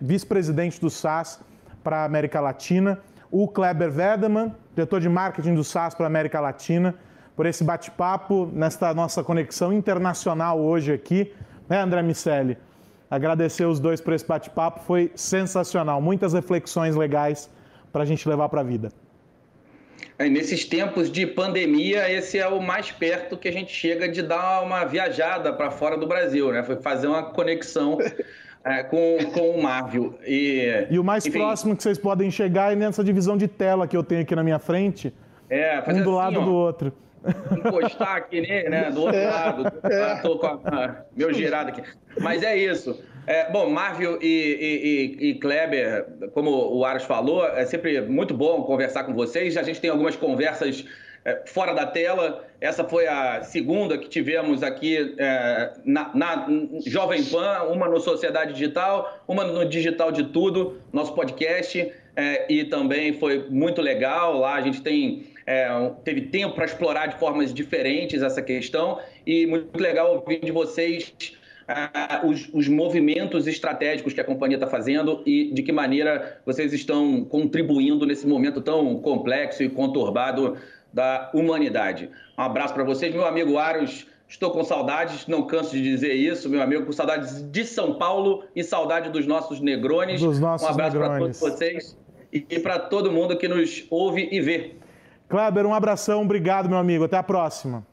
vice-presidente 0.00 0.80
do 0.80 0.88
SAS 0.88 1.40
para 1.82 1.98
a 1.98 2.04
América 2.04 2.40
Latina, 2.40 2.98
o 3.30 3.46
Kleber 3.46 3.90
Vedeman, 3.90 4.54
diretor 4.74 5.00
de 5.00 5.08
marketing 5.08 5.54
do 5.54 5.64
SAS 5.64 5.94
para 5.94 6.06
a 6.06 6.08
América 6.08 6.40
Latina 6.40 6.94
por 7.37 7.47
esse 7.47 7.64
bate-papo, 7.64 8.49
nesta 8.53 8.95
nossa 8.95 9.22
conexão 9.24 9.72
internacional 9.72 10.61
hoje 10.61 10.93
aqui, 10.93 11.32
né, 11.68 11.80
André 11.80 12.03
Miceli? 12.03 12.57
Agradecer 13.11 13.64
os 13.64 13.78
dois 13.78 14.01
por 14.01 14.12
esse 14.12 14.26
bate-papo, 14.26 14.80
foi 14.80 15.11
sensacional. 15.14 16.01
Muitas 16.01 16.32
reflexões 16.32 16.97
legais 16.97 17.51
para 17.93 18.03
a 18.03 18.05
gente 18.07 18.28
levar 18.28 18.49
para 18.49 18.61
a 18.61 18.64
vida. 18.64 18.91
É, 20.18 20.28
nesses 20.28 20.64
tempos 20.64 21.11
de 21.11 21.26
pandemia, 21.26 22.11
esse 22.11 22.39
é 22.39 22.47
o 22.47 22.61
mais 22.61 22.91
perto 22.91 23.37
que 23.37 23.49
a 23.49 23.53
gente 23.53 23.72
chega 23.72 24.09
de 24.09 24.22
dar 24.22 24.62
uma 24.62 24.85
viajada 24.85 25.53
para 25.53 25.70
fora 25.70 25.97
do 25.97 26.07
Brasil, 26.07 26.53
né? 26.53 26.62
Foi 26.62 26.76
fazer 26.76 27.09
uma 27.09 27.22
conexão 27.22 27.99
é, 28.64 28.82
com, 28.85 29.18
com 29.32 29.51
o 29.51 29.62
Marvel. 29.62 30.18
E, 30.24 30.87
e 30.91 30.99
o 30.99 31.05
mais 31.05 31.26
enfim, 31.26 31.39
próximo 31.39 31.76
que 31.76 31.82
vocês 31.82 31.99
podem 31.99 32.30
chegar 32.30 32.72
é 32.72 32.76
nessa 32.76 33.03
divisão 33.03 33.37
de 33.37 33.49
tela 33.49 33.87
que 33.87 33.97
eu 33.97 34.03
tenho 34.03 34.22
aqui 34.22 34.35
na 34.35 34.43
minha 34.43 34.59
frente, 34.59 35.12
é, 35.51 35.80
um 35.80 35.82
do 35.82 35.91
assim, 36.01 36.11
lado 36.11 36.41
ó, 36.41 36.45
do 36.45 36.53
outro 36.53 36.93
encostar 37.56 38.16
aqui 38.16 38.40
nele, 38.40 38.68
né? 38.68 38.90
Do 38.90 39.02
outro 39.02 39.16
é, 39.16 39.26
lado. 39.26 39.72
É. 39.84 40.16
Tô 40.16 40.38
com 40.38 40.46
a, 40.46 41.04
meu 41.16 41.32
girado 41.32 41.70
aqui. 41.70 41.82
Mas 42.20 42.42
é 42.42 42.56
isso. 42.56 43.02
É, 43.26 43.50
bom, 43.50 43.70
Marvel 43.70 44.18
e, 44.20 45.16
e, 45.20 45.30
e, 45.30 45.34
Kleber, 45.36 46.06
como 46.34 46.50
o 46.50 46.84
Aras 46.84 47.04
falou, 47.04 47.46
é 47.46 47.64
sempre 47.64 48.00
muito 48.02 48.34
bom 48.34 48.62
conversar 48.62 49.04
com 49.04 49.14
vocês. 49.14 49.56
A 49.56 49.62
gente 49.62 49.80
tem 49.80 49.88
algumas 49.88 50.14
conversas 50.14 50.84
é, 51.24 51.42
fora 51.46 51.72
da 51.72 51.86
tela. 51.86 52.44
Essa 52.60 52.84
foi 52.84 53.06
a 53.06 53.42
segunda 53.42 53.96
que 53.96 54.08
tivemos 54.08 54.62
aqui 54.62 55.14
é, 55.18 55.72
na, 55.84 56.10
na, 56.14 56.46
Jovem 56.86 57.24
Pan, 57.24 57.62
uma 57.70 57.88
no 57.88 57.98
Sociedade 57.98 58.52
Digital, 58.52 59.22
uma 59.26 59.44
no 59.44 59.64
Digital 59.64 60.12
de 60.12 60.24
Tudo, 60.24 60.78
nosso 60.92 61.14
podcast. 61.14 61.92
É, 62.16 62.52
e 62.52 62.64
também 62.64 63.14
foi 63.14 63.48
muito 63.48 63.80
legal. 63.80 64.38
Lá 64.38 64.54
a 64.54 64.60
gente 64.60 64.82
tem 64.82 65.26
é, 65.47 65.68
teve 66.03 66.22
tempo 66.22 66.55
para 66.55 66.64
explorar 66.64 67.07
de 67.07 67.18
formas 67.18 67.53
diferentes 67.53 68.22
essa 68.22 68.40
questão 68.40 68.99
e 69.26 69.47
muito 69.47 69.78
legal 69.78 70.14
ouvir 70.14 70.40
de 70.40 70.51
vocês 70.51 71.14
uh, 71.68 72.26
os, 72.26 72.49
os, 72.53 72.68
movimentos 72.68 73.47
estratégicos 73.47 74.12
que 74.12 74.20
a 74.20 74.24
companhia 74.24 74.57
está 74.57 74.66
fazendo 74.66 75.22
e 75.26 75.53
de 75.53 75.62
que 75.62 75.72
maneira 75.72 76.40
vocês 76.47 76.72
estão 76.72 77.24
contribuindo 77.24 78.07
nesse 78.07 78.26
momento 78.26 78.61
tão 78.61 78.99
complexo 79.01 79.62
e 79.62 79.68
conturbado 79.68 80.57
da 80.92 81.30
humanidade. 81.34 82.09
Um 82.38 82.42
abraço 82.42 82.72
para 82.72 82.84
vocês, 82.84 83.12
meu 83.12 83.26
amigo 83.26 83.59
Aros. 83.59 84.07
Estou 84.26 84.51
com 84.51 84.64
saudades, 84.64 85.26
não 85.26 85.47
canso 85.47 85.72
de 85.72 85.82
dizer 85.82 86.14
isso, 86.14 86.49
meu 86.49 86.62
amigo, 86.62 86.86
com 86.86 86.92
saudades 86.92 87.42
de 87.51 87.64
São 87.64 87.95
Paulo 87.95 88.45
e 88.57 88.64
saudade 88.64 89.11
dos 89.11 89.26
nossos 89.26 89.61
negrones. 89.61 90.20
Dos 90.22 90.40
nossos 90.40 90.66
um 90.66 90.70
abraço 90.70 90.97
para 90.97 91.18
todos 91.18 91.38
vocês 91.38 91.97
e 92.32 92.59
para 92.59 92.78
todo 92.78 93.12
mundo 93.12 93.36
que 93.36 93.47
nos 93.47 93.86
ouve 93.90 94.28
e 94.32 94.40
vê. 94.40 94.74
Kleber, 95.28 95.66
um 95.66 95.74
abração, 95.74 96.22
obrigado, 96.22 96.68
meu 96.68 96.78
amigo. 96.78 97.04
Até 97.04 97.16
a 97.16 97.22
próxima. 97.22 97.84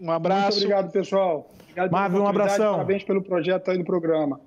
Um 0.00 0.10
abraço. 0.10 0.42
Muito 0.42 0.56
obrigado, 0.56 0.90
pessoal. 0.90 1.48
Obrigado 1.62 1.90
Marvin, 1.90 2.18
um 2.18 2.26
abração. 2.26 2.72
Parabéns 2.72 3.04
pelo 3.04 3.22
projeto 3.22 3.70
aí 3.70 3.78
do 3.78 3.84
programa. 3.84 4.40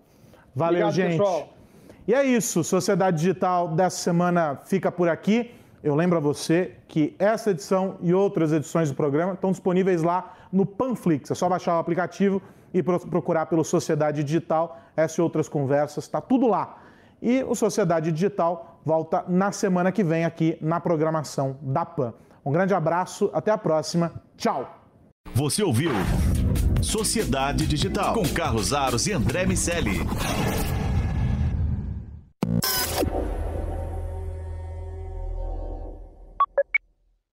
Valeu, 0.55 0.87
obrigado, 0.87 0.93
gente. 0.93 1.17
Pessoal. 1.17 1.49
E 2.07 2.13
é 2.13 2.23
isso, 2.23 2.63
Sociedade 2.63 3.17
Digital 3.17 3.67
dessa 3.67 3.97
semana 3.97 4.59
fica 4.65 4.91
por 4.91 5.07
aqui. 5.07 5.51
Eu 5.83 5.95
lembro 5.95 6.17
a 6.17 6.19
você 6.19 6.75
que 6.87 7.15
essa 7.19 7.51
edição 7.51 7.97
e 8.01 8.13
outras 8.13 8.51
edições 8.51 8.89
do 8.89 8.95
programa 8.95 9.33
estão 9.33 9.51
disponíveis 9.51 10.03
lá 10.03 10.33
no 10.51 10.65
Panflix. 10.65 11.31
É 11.31 11.35
só 11.35 11.47
baixar 11.47 11.75
o 11.75 11.79
aplicativo 11.79 12.41
e 12.73 12.83
procurar 12.83 13.45
pelo 13.45 13.63
Sociedade 13.63 14.23
Digital. 14.23 14.77
Essa 14.97 15.21
e 15.21 15.23
outras 15.23 15.47
conversas, 15.47 16.03
está 16.03 16.19
tudo 16.19 16.47
lá. 16.47 16.79
E 17.21 17.43
o 17.43 17.55
Sociedade 17.55 18.11
Digital 18.11 18.68
volta 18.85 19.23
na 19.27 19.51
semana 19.51 19.91
que 19.91 20.03
vem 20.03 20.25
aqui 20.25 20.57
na 20.61 20.79
programação 20.79 21.57
da 21.61 21.85
PAN. 21.85 22.13
Um 22.45 22.51
grande 22.51 22.73
abraço, 22.73 23.29
até 23.33 23.51
a 23.51 23.57
próxima. 23.57 24.11
Tchau! 24.37 24.67
Você 25.33 25.63
ouviu 25.63 25.91
Sociedade 26.81 27.67
Digital 27.67 28.13
com 28.13 28.23
Carlos 28.29 28.73
Aros 28.73 29.05
e 29.07 29.13
André 29.13 29.45
Miscelli. 29.45 29.99